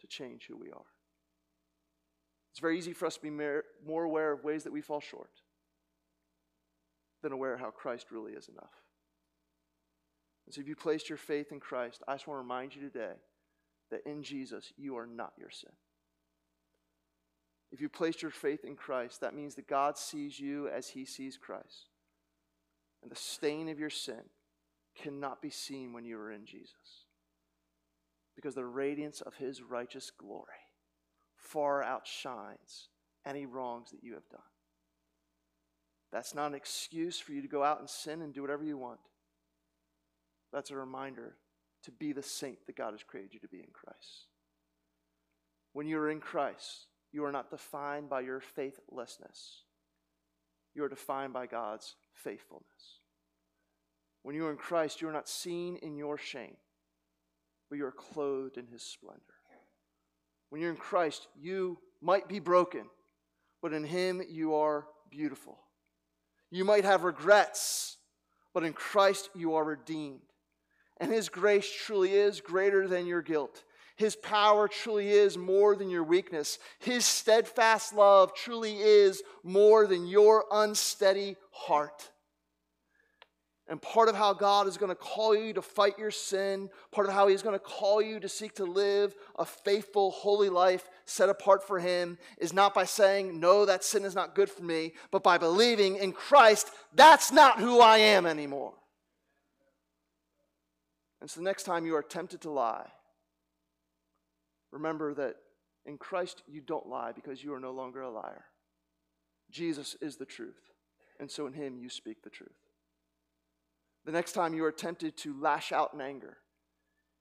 to 0.01 0.07
change 0.07 0.47
who 0.49 0.57
we 0.57 0.69
are. 0.69 0.85
It's 2.51 2.59
very 2.59 2.77
easy 2.77 2.91
for 2.91 3.05
us 3.05 3.15
to 3.15 3.21
be 3.21 3.29
more 3.29 4.03
aware 4.03 4.33
of 4.33 4.43
ways 4.43 4.65
that 4.65 4.73
we 4.73 4.81
fall 4.81 4.99
short 4.99 5.31
than 7.21 7.31
aware 7.31 7.53
of 7.53 7.61
how 7.61 7.71
Christ 7.71 8.11
really 8.11 8.33
is 8.33 8.49
enough. 8.49 8.83
And 10.45 10.53
so, 10.53 10.59
if 10.59 10.67
you 10.67 10.75
placed 10.75 11.07
your 11.07 11.17
faith 11.17 11.53
in 11.53 11.61
Christ, 11.61 12.03
I 12.05 12.15
just 12.15 12.27
want 12.27 12.39
to 12.39 12.41
remind 12.41 12.75
you 12.75 12.81
today 12.81 13.13
that 13.89 14.05
in 14.05 14.21
Jesus, 14.21 14.73
you 14.75 14.97
are 14.97 15.07
not 15.07 15.31
your 15.39 15.49
sin. 15.49 15.71
If 17.71 17.79
you 17.79 17.87
placed 17.87 18.21
your 18.21 18.29
faith 18.29 18.65
in 18.65 18.75
Christ, 18.75 19.21
that 19.21 19.33
means 19.33 19.55
that 19.55 19.69
God 19.69 19.97
sees 19.97 20.37
you 20.37 20.67
as 20.67 20.89
he 20.89 21.05
sees 21.05 21.37
Christ. 21.37 21.87
And 23.01 23.09
the 23.09 23.15
stain 23.15 23.69
of 23.69 23.79
your 23.79 23.89
sin 23.89 24.21
cannot 24.95 25.41
be 25.41 25.49
seen 25.49 25.93
when 25.93 26.05
you 26.05 26.17
are 26.19 26.31
in 26.31 26.45
Jesus. 26.45 27.05
Because 28.35 28.55
the 28.55 28.65
radiance 28.65 29.21
of 29.21 29.35
his 29.35 29.61
righteous 29.61 30.11
glory 30.11 30.47
far 31.35 31.83
outshines 31.83 32.89
any 33.25 33.45
wrongs 33.45 33.91
that 33.91 34.03
you 34.03 34.13
have 34.13 34.27
done. 34.29 34.41
That's 36.11 36.35
not 36.35 36.47
an 36.47 36.55
excuse 36.55 37.19
for 37.19 37.31
you 37.31 37.41
to 37.41 37.47
go 37.47 37.63
out 37.63 37.79
and 37.79 37.89
sin 37.89 38.21
and 38.21 38.33
do 38.33 38.41
whatever 38.41 38.63
you 38.63 38.77
want. 38.77 38.99
That's 40.51 40.71
a 40.71 40.75
reminder 40.75 41.35
to 41.83 41.91
be 41.91 42.13
the 42.13 42.21
saint 42.21 42.65
that 42.67 42.75
God 42.75 42.91
has 42.91 43.03
created 43.03 43.33
you 43.33 43.39
to 43.39 43.47
be 43.47 43.59
in 43.59 43.71
Christ. 43.73 44.27
When 45.73 45.87
you 45.87 45.97
are 45.97 46.09
in 46.09 46.19
Christ, 46.19 46.87
you 47.11 47.25
are 47.25 47.31
not 47.31 47.49
defined 47.49 48.09
by 48.09 48.21
your 48.21 48.39
faithlessness. 48.39 49.63
You 50.75 50.83
are 50.83 50.89
defined 50.89 51.33
by 51.33 51.47
God's 51.47 51.95
faithfulness. 52.13 53.01
When 54.23 54.35
you 54.35 54.47
are 54.47 54.51
in 54.51 54.57
Christ, 54.57 55.01
you 55.01 55.07
are 55.07 55.13
not 55.13 55.29
seen 55.29 55.77
in 55.77 55.95
your 55.95 56.17
shame, 56.17 56.57
but 57.69 57.77
you 57.77 57.85
are 57.85 57.91
clothed 57.91 58.57
in 58.57 58.67
his 58.67 58.81
splendor. 58.81 59.21
When 60.53 60.61
you're 60.61 60.69
in 60.69 60.77
Christ, 60.77 61.27
you 61.41 61.79
might 61.99 62.27
be 62.27 62.37
broken, 62.37 62.83
but 63.59 63.73
in 63.73 63.83
Him 63.83 64.21
you 64.29 64.53
are 64.53 64.85
beautiful. 65.09 65.57
You 66.51 66.63
might 66.63 66.85
have 66.85 67.03
regrets, 67.03 67.97
but 68.53 68.63
in 68.63 68.73
Christ 68.73 69.31
you 69.33 69.55
are 69.55 69.63
redeemed. 69.63 70.21
And 70.97 71.11
His 71.11 71.27
grace 71.27 71.67
truly 71.67 72.11
is 72.11 72.39
greater 72.39 72.87
than 72.87 73.07
your 73.07 73.23
guilt. 73.23 73.63
His 73.95 74.15
power 74.15 74.67
truly 74.67 75.09
is 75.09 75.39
more 75.39 75.75
than 75.75 75.89
your 75.89 76.03
weakness. 76.03 76.59
His 76.77 77.03
steadfast 77.03 77.95
love 77.95 78.35
truly 78.35 78.77
is 78.77 79.23
more 79.43 79.87
than 79.87 80.05
your 80.05 80.45
unsteady 80.51 81.35
heart. 81.49 82.11
And 83.69 83.81
part 83.81 84.09
of 84.09 84.15
how 84.15 84.33
God 84.33 84.67
is 84.67 84.75
going 84.75 84.89
to 84.89 84.95
call 84.95 85.33
you 85.33 85.53
to 85.53 85.61
fight 85.61 85.97
your 85.97 86.11
sin, 86.11 86.69
part 86.91 87.07
of 87.07 87.13
how 87.13 87.27
He's 87.27 87.41
going 87.41 87.55
to 87.55 87.63
call 87.63 88.01
you 88.01 88.19
to 88.19 88.27
seek 88.27 88.55
to 88.55 88.65
live 88.65 89.15
a 89.39 89.45
faithful, 89.45 90.11
holy 90.11 90.49
life 90.49 90.89
set 91.05 91.29
apart 91.29 91.65
for 91.65 91.79
Him 91.79 92.17
is 92.37 92.51
not 92.51 92.73
by 92.73 92.83
saying, 92.83 93.39
No, 93.39 93.65
that 93.65 93.85
sin 93.85 94.03
is 94.03 94.15
not 94.15 94.35
good 94.35 94.49
for 94.49 94.63
me, 94.63 94.93
but 95.11 95.23
by 95.23 95.37
believing 95.37 95.95
in 95.95 96.11
Christ, 96.11 96.71
that's 96.93 97.31
not 97.31 97.59
who 97.59 97.79
I 97.79 97.99
am 97.99 98.25
anymore. 98.25 98.73
And 101.21 101.29
so 101.29 101.39
the 101.39 101.45
next 101.45 101.63
time 101.63 101.85
you 101.85 101.95
are 101.95 102.03
tempted 102.03 102.41
to 102.41 102.51
lie, 102.51 102.91
remember 104.71 105.13
that 105.13 105.37
in 105.85 105.97
Christ 105.97 106.43
you 106.49 106.59
don't 106.59 106.87
lie 106.87 107.13
because 107.13 107.41
you 107.41 107.53
are 107.53 107.61
no 107.61 107.71
longer 107.71 108.01
a 108.01 108.09
liar. 108.09 108.43
Jesus 109.49 109.95
is 110.01 110.17
the 110.17 110.25
truth, 110.25 110.59
and 111.17 111.31
so 111.31 111.47
in 111.47 111.53
Him 111.53 111.77
you 111.77 111.87
speak 111.87 112.23
the 112.23 112.29
truth. 112.29 112.49
The 114.05 114.11
next 114.11 114.33
time 114.33 114.53
you 114.53 114.65
are 114.65 114.71
tempted 114.71 115.17
to 115.17 115.39
lash 115.39 115.71
out 115.71 115.93
in 115.93 116.01
anger, 116.01 116.37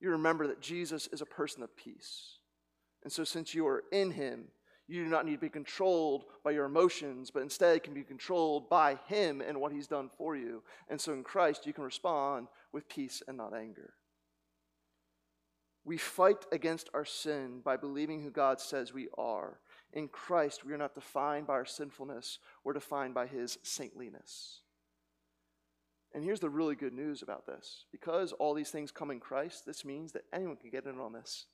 you 0.01 0.11
remember 0.11 0.49
that 0.49 0.61
Jesus 0.61 1.09
is 1.12 1.20
a 1.20 1.26
person 1.26 1.62
of 1.62 1.76
peace. 1.76 2.39
And 3.05 3.12
so, 3.12 3.24
since 3.24 3.55
you 3.55 3.66
are 3.66 3.85
in 3.93 4.11
him, 4.11 4.49
you 4.89 5.05
do 5.05 5.11
not 5.11 5.24
need 5.24 5.37
to 5.37 5.39
be 5.39 5.49
controlled 5.49 6.24
by 6.45 6.51
your 6.51 6.64
emotions, 6.64 7.30
but 7.30 7.43
instead 7.43 7.83
can 7.83 7.95
be 7.95 8.03
controlled 8.03 8.68
by 8.68 8.99
him 9.07 9.41
and 9.41 9.61
what 9.61 9.72
he's 9.72 9.87
done 9.87 10.11
for 10.18 10.37
you. 10.37 10.62
And 10.89 11.01
so, 11.01 11.12
in 11.12 11.22
Christ, 11.22 11.66
you 11.66 11.72
can 11.72 11.85
respond 11.85 12.49
with 12.72 12.89
peace 12.89 13.22
and 13.26 13.37
not 13.37 13.55
anger. 13.55 13.95
We 15.85 15.99
fight 15.99 16.47
against 16.53 16.91
our 16.95 17.05
sin 17.05 17.61
by 17.64 17.76
believing 17.76 18.22
who 18.22 18.30
God 18.30 18.61
says 18.61 18.93
we 18.93 19.09
are. 19.18 19.59
In 19.93 20.09
Christ, 20.09 20.64
we 20.64 20.72
are 20.72 20.78
not 20.78 20.95
defined 20.95 21.47
by 21.47 21.55
our 21.55 21.66
sinfulness, 21.66 22.39
we're 22.64 22.72
defined 22.72 23.14
by 23.14 23.26
his 23.26 23.59
saintliness. 23.62 24.61
And 26.15 26.23
here's 26.23 26.41
the 26.41 26.51
really 26.51 26.75
good 26.75 26.93
news 26.93 27.23
about 27.23 27.47
this 27.47 27.87
because 27.91 28.33
all 28.33 28.55
these 28.55 28.71
things 28.71 28.91
come 28.91 29.11
in 29.11 29.21
Christ, 29.21 29.65
this 29.65 29.85
means 29.85 30.13
that 30.13 30.25
anyone 30.33 30.57
can 30.57 30.71
get 30.71 30.85
in 30.85 30.99
on 31.01 31.13
this. 31.13 31.47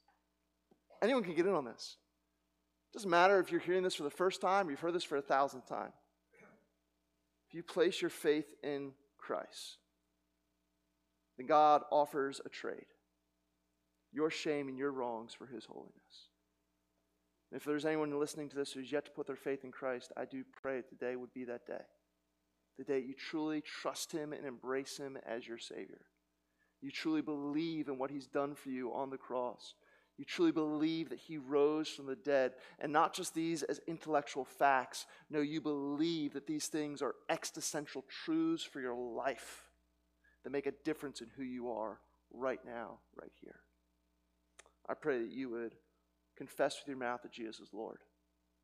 Anyone 1.00 1.22
can 1.22 1.34
get 1.34 1.46
in 1.46 1.54
on 1.54 1.64
this. 1.64 1.96
It 2.90 2.94
doesn't 2.94 3.10
matter 3.10 3.38
if 3.38 3.52
you're 3.52 3.60
hearing 3.60 3.84
this 3.84 3.94
for 3.94 4.02
the 4.02 4.10
first 4.10 4.40
time 4.40 4.66
or 4.66 4.70
you've 4.70 4.80
heard 4.80 4.94
this 4.94 5.04
for 5.04 5.16
a 5.16 5.22
thousandth 5.22 5.68
time. 5.68 5.92
If 7.48 7.54
you 7.54 7.62
place 7.62 8.00
your 8.00 8.10
faith 8.10 8.52
in 8.62 8.92
Christ, 9.16 9.78
then 11.36 11.46
God 11.46 11.82
offers 11.90 12.40
a 12.44 12.48
trade 12.48 12.86
your 14.10 14.30
shame 14.30 14.68
and 14.68 14.78
your 14.78 14.90
wrongs 14.90 15.34
for 15.34 15.46
his 15.46 15.66
holiness. 15.66 15.92
If 17.52 17.64
there's 17.64 17.84
anyone 17.84 18.18
listening 18.18 18.48
to 18.48 18.56
this 18.56 18.72
who's 18.72 18.90
yet 18.90 19.04
to 19.04 19.10
put 19.10 19.26
their 19.26 19.36
faith 19.36 19.64
in 19.64 19.70
Christ, 19.70 20.12
I 20.16 20.24
do 20.24 20.44
pray 20.60 20.80
today 20.80 21.14
would 21.14 21.32
be 21.34 21.44
that 21.44 21.66
day 21.66 21.84
the 22.78 22.84
day 22.84 23.00
you 23.00 23.12
truly 23.12 23.60
trust 23.60 24.12
Him 24.12 24.32
and 24.32 24.46
embrace 24.46 24.96
Him 24.96 25.18
as 25.26 25.46
your 25.46 25.58
Savior. 25.58 26.00
You 26.80 26.92
truly 26.92 27.22
believe 27.22 27.88
in 27.88 27.98
what 27.98 28.10
He's 28.10 28.28
done 28.28 28.54
for 28.54 28.70
you 28.70 28.94
on 28.94 29.10
the 29.10 29.18
cross. 29.18 29.74
You 30.16 30.24
truly 30.24 30.52
believe 30.52 31.08
that 31.10 31.18
He 31.18 31.38
rose 31.38 31.88
from 31.88 32.06
the 32.06 32.16
dead, 32.16 32.52
and 32.78 32.92
not 32.92 33.14
just 33.14 33.34
these 33.34 33.64
as 33.64 33.80
intellectual 33.86 34.44
facts. 34.44 35.06
No, 35.28 35.40
you 35.40 35.60
believe 35.60 36.32
that 36.34 36.46
these 36.46 36.68
things 36.68 37.02
are 37.02 37.16
existential 37.28 38.04
truths 38.24 38.62
for 38.62 38.80
your 38.80 38.94
life 38.94 39.64
that 40.44 40.50
make 40.50 40.66
a 40.66 40.72
difference 40.84 41.20
in 41.20 41.28
who 41.36 41.42
you 41.42 41.70
are 41.72 41.98
right 42.32 42.60
now, 42.64 42.98
right 43.20 43.32
here. 43.40 43.56
I 44.88 44.94
pray 44.94 45.18
that 45.18 45.30
you 45.30 45.50
would 45.50 45.74
confess 46.36 46.78
with 46.80 46.88
your 46.88 46.96
mouth 46.96 47.22
that 47.22 47.32
Jesus 47.32 47.58
is 47.58 47.68
Lord 47.72 47.98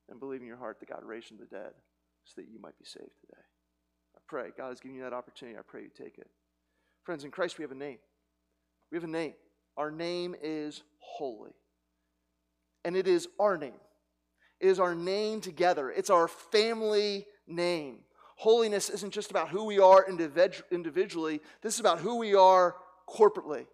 and 0.09 0.21
believe 0.21 0.41
in 0.41 0.47
your 0.47 0.57
heart 0.57 0.79
that 0.81 0.89
God 0.89 1.05
raised 1.05 1.27
from 1.27 1.39
the 1.39 1.47
dead 1.47 1.73
so 2.25 2.41
that 2.41 2.49
you 2.49 2.61
might 2.61 2.79
be 2.79 2.85
saved 2.85 3.21
today 3.21 3.44
pray. 4.27 4.51
God 4.57 4.69
has 4.69 4.81
given 4.81 4.97
you 4.97 5.03
that 5.03 5.13
opportunity. 5.13 5.59
I 5.59 5.63
pray 5.63 5.83
you 5.83 5.91
take 5.97 6.19
it. 6.19 6.29
Friends, 7.05 7.25
in 7.25 7.31
Christ 7.31 7.59
we 7.59 7.63
have 7.63 7.73
a 7.73 7.77
name. 7.77 7.99
We 8.91 8.97
have 8.97 9.05
a 9.05 9.09
name. 9.09 9.35
Our 9.77 9.91
name 9.91 10.35
is 10.43 10.83
holy. 10.99 11.53
And 12.85 12.97
it 12.97 13.09
is 13.09 13.29
our 13.39 13.57
name. 13.57 13.75
It 14.61 14.69
is 14.69 14.79
our 14.79 14.95
name 14.95 15.41
together. 15.41 15.91
It's 15.91 16.11
our 16.11 16.29
family 16.29 17.27
name. 17.47 17.99
Holiness 18.37 18.91
isn't 18.91 19.13
just 19.13 19.31
about 19.31 19.49
who 19.49 19.65
we 19.65 19.79
are 19.79 20.07
individually, 20.09 21.41
this 21.63 21.75
is 21.75 21.81
about 21.81 22.01
who 22.01 22.17
we 22.17 22.35
are 22.35 22.77
corporately. 23.09 23.67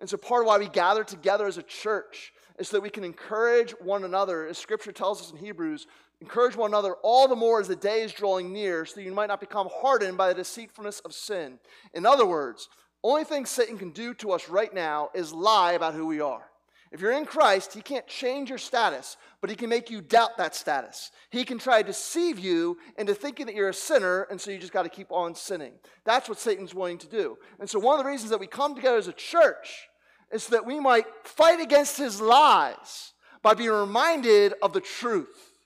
And 0.00 0.08
so, 0.08 0.16
part 0.16 0.42
of 0.42 0.46
why 0.46 0.58
we 0.58 0.68
gather 0.68 1.02
together 1.02 1.46
as 1.46 1.58
a 1.58 1.62
church 1.62 2.32
is 2.58 2.68
so 2.68 2.76
that 2.76 2.82
we 2.82 2.90
can 2.90 3.04
encourage 3.04 3.72
one 3.80 4.04
another, 4.04 4.46
as 4.46 4.58
Scripture 4.58 4.92
tells 4.92 5.20
us 5.20 5.30
in 5.32 5.38
Hebrews, 5.38 5.86
Encourage 6.20 6.56
one 6.56 6.70
another 6.70 6.94
all 7.02 7.28
the 7.28 7.36
more 7.36 7.60
as 7.60 7.68
the 7.68 7.76
day 7.76 8.02
is 8.02 8.12
drawing 8.12 8.52
near, 8.52 8.84
so 8.84 8.96
that 8.96 9.04
you 9.04 9.12
might 9.12 9.28
not 9.28 9.40
become 9.40 9.68
hardened 9.70 10.18
by 10.18 10.28
the 10.28 10.34
deceitfulness 10.34 11.00
of 11.00 11.14
sin. 11.14 11.58
In 11.94 12.04
other 12.04 12.26
words, 12.26 12.68
only 13.04 13.24
thing 13.24 13.46
Satan 13.46 13.78
can 13.78 13.90
do 13.90 14.14
to 14.14 14.32
us 14.32 14.48
right 14.48 14.72
now 14.74 15.10
is 15.14 15.32
lie 15.32 15.72
about 15.72 15.94
who 15.94 16.06
we 16.06 16.20
are. 16.20 16.44
If 16.90 17.00
you're 17.00 17.12
in 17.12 17.26
Christ, 17.26 17.74
he 17.74 17.82
can't 17.82 18.06
change 18.06 18.48
your 18.48 18.58
status, 18.58 19.16
but 19.40 19.50
he 19.50 19.56
can 19.56 19.68
make 19.68 19.90
you 19.90 20.00
doubt 20.00 20.38
that 20.38 20.54
status. 20.54 21.10
He 21.30 21.44
can 21.44 21.58
try 21.58 21.82
to 21.82 21.86
deceive 21.86 22.38
you 22.38 22.78
into 22.96 23.14
thinking 23.14 23.46
that 23.46 23.54
you're 23.54 23.68
a 23.68 23.74
sinner, 23.74 24.22
and 24.30 24.40
so 24.40 24.50
you 24.50 24.58
just 24.58 24.72
got 24.72 24.84
to 24.84 24.88
keep 24.88 25.12
on 25.12 25.34
sinning. 25.34 25.74
That's 26.04 26.28
what 26.28 26.38
Satan's 26.38 26.74
wanting 26.74 26.98
to 26.98 27.06
do. 27.06 27.36
And 27.60 27.68
so, 27.68 27.78
one 27.78 27.98
of 27.98 28.04
the 28.04 28.10
reasons 28.10 28.30
that 28.30 28.40
we 28.40 28.46
come 28.46 28.74
together 28.74 28.96
as 28.96 29.06
a 29.06 29.12
church 29.12 29.88
is 30.32 30.44
so 30.44 30.52
that 30.52 30.66
we 30.66 30.80
might 30.80 31.04
fight 31.24 31.60
against 31.60 31.98
his 31.98 32.20
lies 32.20 33.12
by 33.42 33.54
being 33.54 33.70
reminded 33.70 34.54
of 34.62 34.72
the 34.72 34.80
truth. 34.80 35.57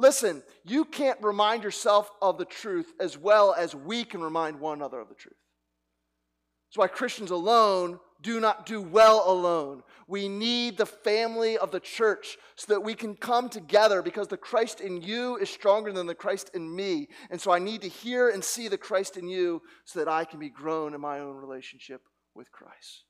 Listen, 0.00 0.42
you 0.64 0.86
can't 0.86 1.18
remind 1.20 1.62
yourself 1.62 2.10
of 2.22 2.38
the 2.38 2.46
truth 2.46 2.90
as 2.98 3.18
well 3.18 3.52
as 3.52 3.74
we 3.74 4.02
can 4.02 4.22
remind 4.22 4.58
one 4.58 4.78
another 4.78 4.98
of 4.98 5.10
the 5.10 5.14
truth. 5.14 5.36
That's 6.68 6.78
why 6.78 6.86
Christians 6.86 7.30
alone 7.30 8.00
do 8.22 8.40
not 8.40 8.64
do 8.64 8.80
well 8.80 9.30
alone. 9.30 9.82
We 10.08 10.26
need 10.26 10.78
the 10.78 10.86
family 10.86 11.58
of 11.58 11.70
the 11.70 11.80
church 11.80 12.38
so 12.56 12.72
that 12.72 12.80
we 12.80 12.94
can 12.94 13.14
come 13.14 13.50
together 13.50 14.00
because 14.00 14.28
the 14.28 14.38
Christ 14.38 14.80
in 14.80 15.02
you 15.02 15.36
is 15.36 15.50
stronger 15.50 15.92
than 15.92 16.06
the 16.06 16.14
Christ 16.14 16.50
in 16.54 16.74
me. 16.74 17.08
And 17.30 17.38
so 17.38 17.52
I 17.52 17.58
need 17.58 17.82
to 17.82 17.88
hear 17.88 18.30
and 18.30 18.42
see 18.42 18.68
the 18.68 18.78
Christ 18.78 19.18
in 19.18 19.28
you 19.28 19.60
so 19.84 19.98
that 19.98 20.08
I 20.08 20.24
can 20.24 20.40
be 20.40 20.48
grown 20.48 20.94
in 20.94 21.00
my 21.02 21.18
own 21.18 21.36
relationship 21.36 22.00
with 22.34 22.50
Christ. 22.50 23.04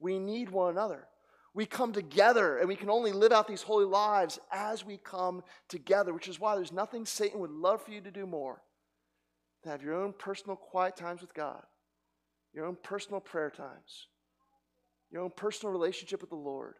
We 0.00 0.18
need 0.18 0.48
one 0.48 0.70
another. 0.70 1.08
We 1.56 1.66
come 1.66 1.92
together 1.92 2.58
and 2.58 2.68
we 2.68 2.76
can 2.76 2.90
only 2.90 3.10
live 3.10 3.32
out 3.32 3.48
these 3.48 3.62
holy 3.62 3.86
lives 3.86 4.38
as 4.52 4.86
we 4.86 4.98
come 4.98 5.42
together, 5.68 6.14
which 6.14 6.28
is 6.28 6.38
why 6.38 6.54
there's 6.54 6.70
nothing 6.70 7.04
Satan 7.04 7.40
would 7.40 7.50
love 7.50 7.82
for 7.82 7.90
you 7.90 8.00
to 8.02 8.12
do 8.12 8.26
more 8.26 8.62
than 9.64 9.72
have 9.72 9.82
your 9.82 9.94
own 9.94 10.12
personal 10.12 10.54
quiet 10.54 10.96
times 10.96 11.20
with 11.20 11.34
God, 11.34 11.62
your 12.52 12.66
own 12.66 12.76
personal 12.84 13.20
prayer 13.20 13.50
times 13.50 14.06
your 15.10 15.22
own 15.22 15.32
personal 15.34 15.72
relationship 15.72 16.20
with 16.20 16.30
the 16.30 16.36
Lord 16.36 16.74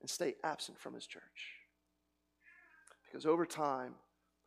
and 0.00 0.08
stay 0.08 0.34
absent 0.42 0.78
from 0.78 0.94
His 0.94 1.06
church. 1.06 1.22
Because 3.04 3.26
over 3.26 3.46
time, 3.46 3.94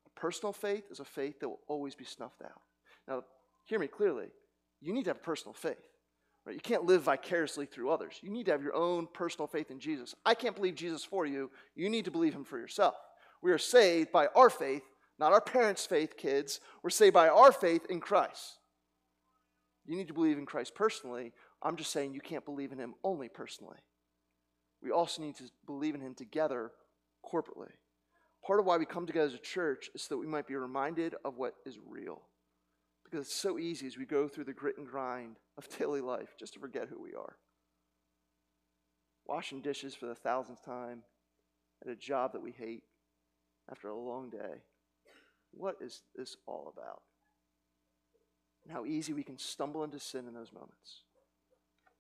a 0.05 0.19
personal 0.19 0.53
faith 0.53 0.86
is 0.91 0.99
a 0.99 1.05
faith 1.05 1.39
that 1.39 1.49
will 1.49 1.59
always 1.67 1.95
be 1.95 2.05
snuffed 2.05 2.41
out. 2.43 2.61
Now, 3.07 3.23
hear 3.65 3.79
me 3.79 3.88
clearly. 3.88 4.27
You 4.82 4.93
need 4.93 5.05
to 5.05 5.11
have 5.11 5.23
personal 5.23 5.53
faith. 5.53 5.77
Right? 6.46 6.56
You 6.56 6.62
can't 6.62 6.86
live 6.86 7.04
vicariously 7.04 7.66
through 7.66 7.92
others. 7.92 8.20
You 8.22 8.32
need 8.32 8.46
to 8.48 8.52
have 8.52 8.64
your 8.64 8.76
own 8.76 9.08
personal 9.14 9.48
faith 9.48 9.70
in 9.70 9.80
Jesus. 9.80 10.16
I 10.26 10.34
can't 10.34 10.56
believe 10.56 10.76
Jesus 10.76 11.04
for 11.04 11.26
you. 11.26 11.52
You 11.76 11.89
need 11.89 12.06
to 12.06 12.12
believe 12.12 12.34
him 12.34 12.44
for 12.44 12.58
yourself. 12.58 12.96
We 13.42 13.52
are 13.52 13.58
saved 13.58 14.12
by 14.12 14.28
our 14.36 14.50
faith, 14.50 14.84
not 15.20 15.34
our 15.34 15.42
parents' 15.42 15.86
faith, 15.86 16.18
kids. 16.18 16.60
We're 16.84 16.89
saved 16.89 17.14
by 17.14 17.30
our 17.30 17.52
faith 17.52 17.86
in 17.89 18.00
Christ. 18.00 18.58
You 19.86 19.96
need 19.96 20.08
to 20.08 20.14
believe 20.14 20.38
in 20.38 20.46
Christ 20.46 20.74
personally, 20.76 21.34
I'm 21.62 21.76
just 21.76 21.92
saying 21.92 22.14
you 22.14 22.22
can't 22.22 22.46
believe 22.46 22.72
in 22.72 22.80
him 22.80 22.96
only 23.04 23.30
personally. 23.30 23.78
We 24.82 24.92
also 24.92 25.22
need 25.22 25.36
to 25.38 25.44
believe 25.66 25.96
in 25.96 26.02
him 26.02 26.16
together 26.16 26.72
corporately. 27.24 27.70
Part 28.46 28.60
of 28.60 28.66
why 28.66 28.78
we 28.78 28.86
come 28.86 29.06
together 29.06 29.28
as 29.28 29.36
a 29.36 29.39
church 29.39 29.89
is 29.94 30.02
so 30.02 30.16
that 30.16 30.20
we 30.20 30.26
might 30.26 30.48
be 30.48 30.56
reminded 30.56 31.16
of 31.24 31.38
what 31.38 31.54
is 31.66 31.78
real. 31.88 32.24
Because 33.12 33.28
it's 33.28 33.36
so 33.36 33.59
easy 33.59 33.88
as 33.88 33.97
we 33.97 34.05
go 34.05 34.28
through 34.28 34.45
the 34.45 34.53
grit 34.53 34.78
and 34.78 34.88
grind 34.88 35.38
of 35.57 35.68
daily 35.78 36.01
life 36.01 36.36
just 36.39 36.53
to 36.53 36.59
forget 36.59 36.88
who 36.89 37.01
we 37.01 37.14
are. 37.14 37.36
Washing 39.28 39.62
dishes 39.62 39.93
for 39.93 40.05
the 40.05 40.16
thousandth 40.16 40.64
time 40.64 41.03
at 41.84 41.91
a 41.91 41.95
job 41.95 42.34
that 42.34 42.41
we 42.41 42.51
hate 42.51 42.84
after 43.70 43.89
a 43.89 43.97
long 43.97 44.30
day. 44.30 44.64
What 45.51 45.76
is 45.82 46.01
this 46.16 46.38
all 46.47 46.72
about? 46.74 47.01
And 48.64 48.72
how 48.72 48.86
easy 48.86 49.12
we 49.12 49.24
can 49.24 49.38
stumble 49.38 49.84
into 49.84 49.99
sin 49.99 50.28
in 50.28 50.34
those 50.34 50.53
moments. 50.53 51.03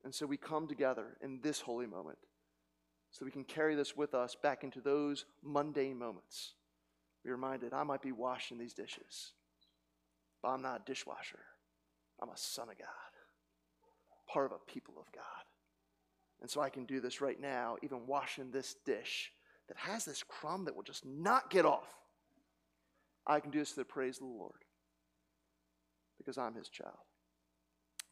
And 0.03 0.15
so 0.15 0.25
we 0.25 0.37
come 0.37 0.67
together 0.67 1.17
in 1.21 1.39
this 1.41 1.61
holy 1.61 1.87
moment 1.87 2.17
so 3.11 3.25
we 3.25 3.31
can 3.31 3.43
carry 3.43 3.75
this 3.75 3.95
with 3.95 4.13
us 4.13 4.35
back 4.41 4.63
into 4.63 4.79
those 4.79 5.25
mundane 5.43 5.99
moments. 5.99 6.53
Be 7.23 7.29
reminded, 7.29 7.73
I 7.73 7.83
might 7.83 8.01
be 8.01 8.13
washing 8.13 8.57
these 8.57 8.73
dishes, 8.73 9.33
but 10.41 10.49
I'm 10.49 10.61
not 10.61 10.81
a 10.81 10.85
dishwasher. 10.85 11.39
I'm 12.21 12.29
a 12.29 12.37
son 12.37 12.69
of 12.69 12.77
God, 12.77 12.87
part 14.27 14.51
of 14.51 14.53
a 14.53 14.71
people 14.71 14.95
of 14.99 15.11
God. 15.11 15.23
And 16.41 16.49
so 16.49 16.61
I 16.61 16.69
can 16.69 16.85
do 16.85 16.99
this 16.99 17.21
right 17.21 17.39
now, 17.39 17.77
even 17.83 18.07
washing 18.07 18.51
this 18.51 18.75
dish 18.85 19.31
that 19.67 19.77
has 19.77 20.05
this 20.05 20.23
crumb 20.23 20.65
that 20.65 20.75
will 20.75 20.83
just 20.83 21.05
not 21.05 21.49
get 21.49 21.65
off. 21.65 21.87
I 23.25 23.39
can 23.39 23.51
do 23.51 23.59
this 23.59 23.71
to 23.71 23.77
the 23.77 23.85
praise 23.85 24.17
of 24.17 24.23
the 24.23 24.33
Lord 24.33 24.65
because 26.17 26.37
I'm 26.37 26.55
his 26.55 26.69
child. 26.69 26.97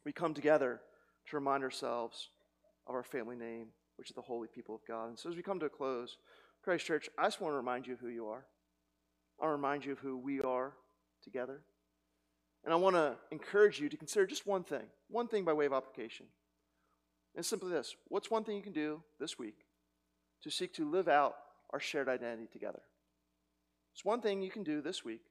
We 0.04 0.12
come 0.12 0.34
together 0.34 0.80
to 1.28 1.36
remind 1.36 1.62
ourselves 1.62 2.30
of 2.86 2.94
our 2.94 3.02
family 3.02 3.36
name, 3.36 3.66
which 3.96 4.10
is 4.10 4.16
the 4.16 4.22
holy 4.22 4.48
people 4.48 4.74
of 4.74 4.80
God. 4.86 5.08
And 5.08 5.18
so 5.18 5.28
as 5.28 5.36
we 5.36 5.42
come 5.42 5.60
to 5.60 5.66
a 5.66 5.70
close, 5.70 6.16
Christ 6.62 6.86
Church, 6.86 7.08
I 7.18 7.24
just 7.24 7.40
want 7.40 7.52
to 7.52 7.56
remind 7.56 7.86
you 7.86 7.94
of 7.94 8.00
who 8.00 8.08
you 8.08 8.26
are. 8.26 8.44
I 9.40 9.44
want 9.44 9.52
to 9.52 9.56
remind 9.56 9.84
you 9.84 9.92
of 9.92 9.98
who 9.98 10.16
we 10.16 10.40
are 10.40 10.72
together. 11.22 11.60
And 12.64 12.74
I 12.74 12.76
want 12.76 12.96
to 12.96 13.16
encourage 13.30 13.80
you 13.80 13.88
to 13.88 13.96
consider 13.96 14.26
just 14.26 14.46
one 14.46 14.64
thing, 14.64 14.84
one 15.08 15.28
thing 15.28 15.44
by 15.44 15.52
way 15.52 15.66
of 15.66 15.72
application. 15.72 16.26
And 17.34 17.44
simply 17.44 17.70
this 17.70 17.94
what's 18.08 18.30
one 18.30 18.44
thing 18.44 18.56
you 18.56 18.62
can 18.62 18.72
do 18.72 19.02
this 19.18 19.38
week 19.38 19.64
to 20.42 20.50
seek 20.50 20.74
to 20.74 20.88
live 20.88 21.08
out 21.08 21.36
our 21.70 21.80
shared 21.80 22.08
identity 22.08 22.48
together? 22.52 22.82
It's 23.94 24.04
one 24.04 24.20
thing 24.20 24.42
you 24.42 24.50
can 24.50 24.62
do 24.62 24.80
this 24.80 25.04
week 25.04 25.22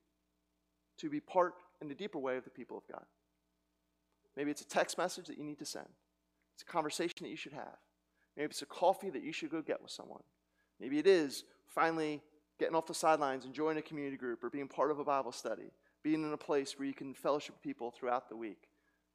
to 0.97 1.09
be 1.09 1.19
part 1.19 1.53
in 1.81 1.87
the 1.87 1.95
deeper 1.95 2.19
way 2.19 2.37
of 2.37 2.43
the 2.43 2.49
people 2.49 2.77
of 2.77 2.83
God. 2.91 3.05
Maybe 4.35 4.51
it's 4.51 4.61
a 4.61 4.67
text 4.67 4.97
message 4.97 5.27
that 5.27 5.37
you 5.37 5.43
need 5.43 5.59
to 5.59 5.65
send. 5.65 5.87
It's 6.53 6.63
a 6.63 6.71
conversation 6.71 7.17
that 7.21 7.29
you 7.29 7.37
should 7.37 7.53
have. 7.53 7.77
Maybe 8.35 8.51
it's 8.51 8.61
a 8.61 8.67
coffee 8.67 9.09
that 9.09 9.23
you 9.23 9.31
should 9.31 9.49
go 9.49 9.61
get 9.61 9.81
with 9.81 9.91
someone. 9.91 10.23
Maybe 10.79 10.99
it 10.99 11.07
is 11.07 11.43
finally 11.67 12.21
getting 12.57 12.75
off 12.75 12.85
the 12.85 12.93
sidelines 12.93 13.45
and 13.45 13.53
joining 13.53 13.79
a 13.79 13.81
community 13.81 14.17
group 14.17 14.43
or 14.43 14.49
being 14.49 14.67
part 14.67 14.91
of 14.91 14.99
a 14.99 15.03
Bible 15.03 15.31
study, 15.31 15.71
being 16.03 16.23
in 16.23 16.33
a 16.33 16.37
place 16.37 16.77
where 16.77 16.87
you 16.87 16.93
can 16.93 17.13
fellowship 17.13 17.55
with 17.55 17.61
people 17.61 17.91
throughout 17.91 18.29
the 18.29 18.35
week. 18.35 18.69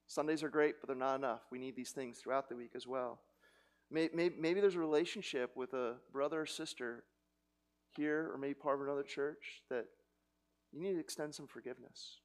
Sundays 0.07 0.43
are 0.43 0.49
great, 0.49 0.76
but 0.80 0.89
they're 0.89 0.97
not 0.97 1.16
enough. 1.16 1.41
We 1.51 1.59
need 1.59 1.76
these 1.76 1.93
things 1.93 2.18
throughout 2.18 2.49
the 2.49 2.57
week 2.57 2.72
as 2.74 2.87
well. 2.87 3.20
Maybe, 3.91 4.30
maybe 4.39 4.61
there's 4.61 4.74
a 4.74 4.80
relationship 4.80 5.53
with 5.57 5.72
a 5.72 5.95
brother 6.12 6.43
or 6.43 6.47
sister 6.47 7.05
here 7.97 8.30
or 8.32 8.39
maybe 8.39 8.55
part 8.55 8.80
of 8.80 8.87
another 8.87 9.03
church 9.03 9.62
that 9.70 9.87
you 10.72 10.82
need 10.82 10.95
to 10.95 11.01
extend 11.01 11.35
some 11.35 11.47
forgiveness. 11.47 12.18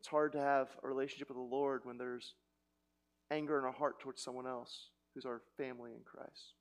It's 0.00 0.08
hard 0.08 0.32
to 0.32 0.40
have 0.40 0.68
a 0.82 0.88
relationship 0.88 1.28
with 1.28 1.36
the 1.36 1.42
Lord 1.42 1.82
when 1.84 1.98
there's 1.98 2.34
anger 3.30 3.58
in 3.58 3.64
our 3.64 3.72
heart 3.72 4.00
towards 4.00 4.22
someone 4.22 4.46
else 4.46 4.88
who's 5.14 5.24
our 5.24 5.42
family 5.56 5.92
in 5.92 6.00
Christ. 6.04 6.54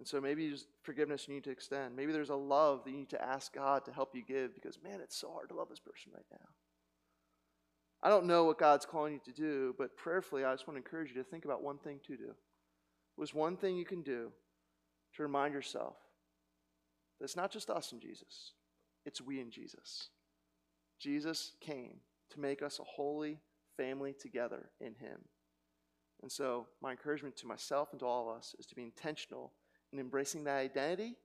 And 0.00 0.08
so 0.08 0.18
maybe 0.18 0.48
there's 0.48 0.66
forgiveness 0.82 1.28
you 1.28 1.34
need 1.34 1.44
to 1.44 1.50
extend. 1.50 1.94
Maybe 1.94 2.10
there's 2.10 2.30
a 2.30 2.34
love 2.34 2.84
that 2.84 2.90
you 2.90 2.96
need 2.96 3.10
to 3.10 3.22
ask 3.22 3.52
God 3.52 3.84
to 3.84 3.92
help 3.92 4.14
you 4.14 4.22
give 4.26 4.54
because, 4.54 4.78
man, 4.82 4.98
it's 5.02 5.14
so 5.14 5.30
hard 5.30 5.50
to 5.50 5.54
love 5.54 5.68
this 5.68 5.78
person 5.78 6.10
right 6.14 6.24
now. 6.32 6.48
I 8.02 8.08
don't 8.08 8.24
know 8.24 8.44
what 8.44 8.58
God's 8.58 8.86
calling 8.86 9.12
you 9.12 9.20
to 9.26 9.32
do, 9.32 9.74
but 9.76 9.98
prayerfully, 9.98 10.42
I 10.42 10.54
just 10.54 10.66
want 10.66 10.76
to 10.76 10.82
encourage 10.82 11.10
you 11.10 11.22
to 11.22 11.28
think 11.28 11.44
about 11.44 11.62
one 11.62 11.76
thing 11.76 12.00
to 12.06 12.16
do. 12.16 12.34
Was 13.18 13.34
one 13.34 13.58
thing 13.58 13.76
you 13.76 13.84
can 13.84 14.00
do 14.00 14.32
to 15.16 15.22
remind 15.22 15.52
yourself 15.52 15.96
that 17.18 17.26
it's 17.26 17.36
not 17.36 17.52
just 17.52 17.68
us 17.68 17.92
and 17.92 18.00
Jesus, 18.00 18.52
it's 19.04 19.20
we 19.20 19.38
and 19.38 19.52
Jesus. 19.52 20.08
Jesus 20.98 21.52
came 21.60 21.96
to 22.30 22.40
make 22.40 22.62
us 22.62 22.78
a 22.78 22.84
holy 22.84 23.38
family 23.76 24.14
together 24.18 24.70
in 24.80 24.94
Him. 24.94 25.18
And 26.22 26.32
so, 26.32 26.68
my 26.80 26.92
encouragement 26.92 27.36
to 27.36 27.46
myself 27.46 27.90
and 27.92 28.00
to 28.00 28.06
all 28.06 28.30
of 28.30 28.36
us 28.38 28.54
is 28.58 28.64
to 28.64 28.74
be 28.74 28.82
intentional 28.82 29.52
in 29.92 29.98
embracing 29.98 30.44
that 30.44 30.56
identity 30.56 31.16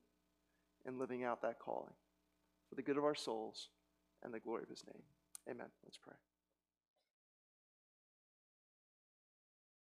and 0.86 1.00
living 1.00 1.24
out 1.24 1.42
that 1.42 1.60
calling 1.60 1.94
for 2.70 2.76
the 2.76 2.82
good 2.82 2.98
of 2.98 3.04
our 3.04 3.16
souls 3.16 3.70
and 4.24 4.34
the 4.34 4.40
glory 4.40 4.64
of 4.64 4.70
His 4.70 4.84
name. 4.86 5.04
Amen. 5.50 5.68
Let's 5.84 5.98
pray. 5.98 6.16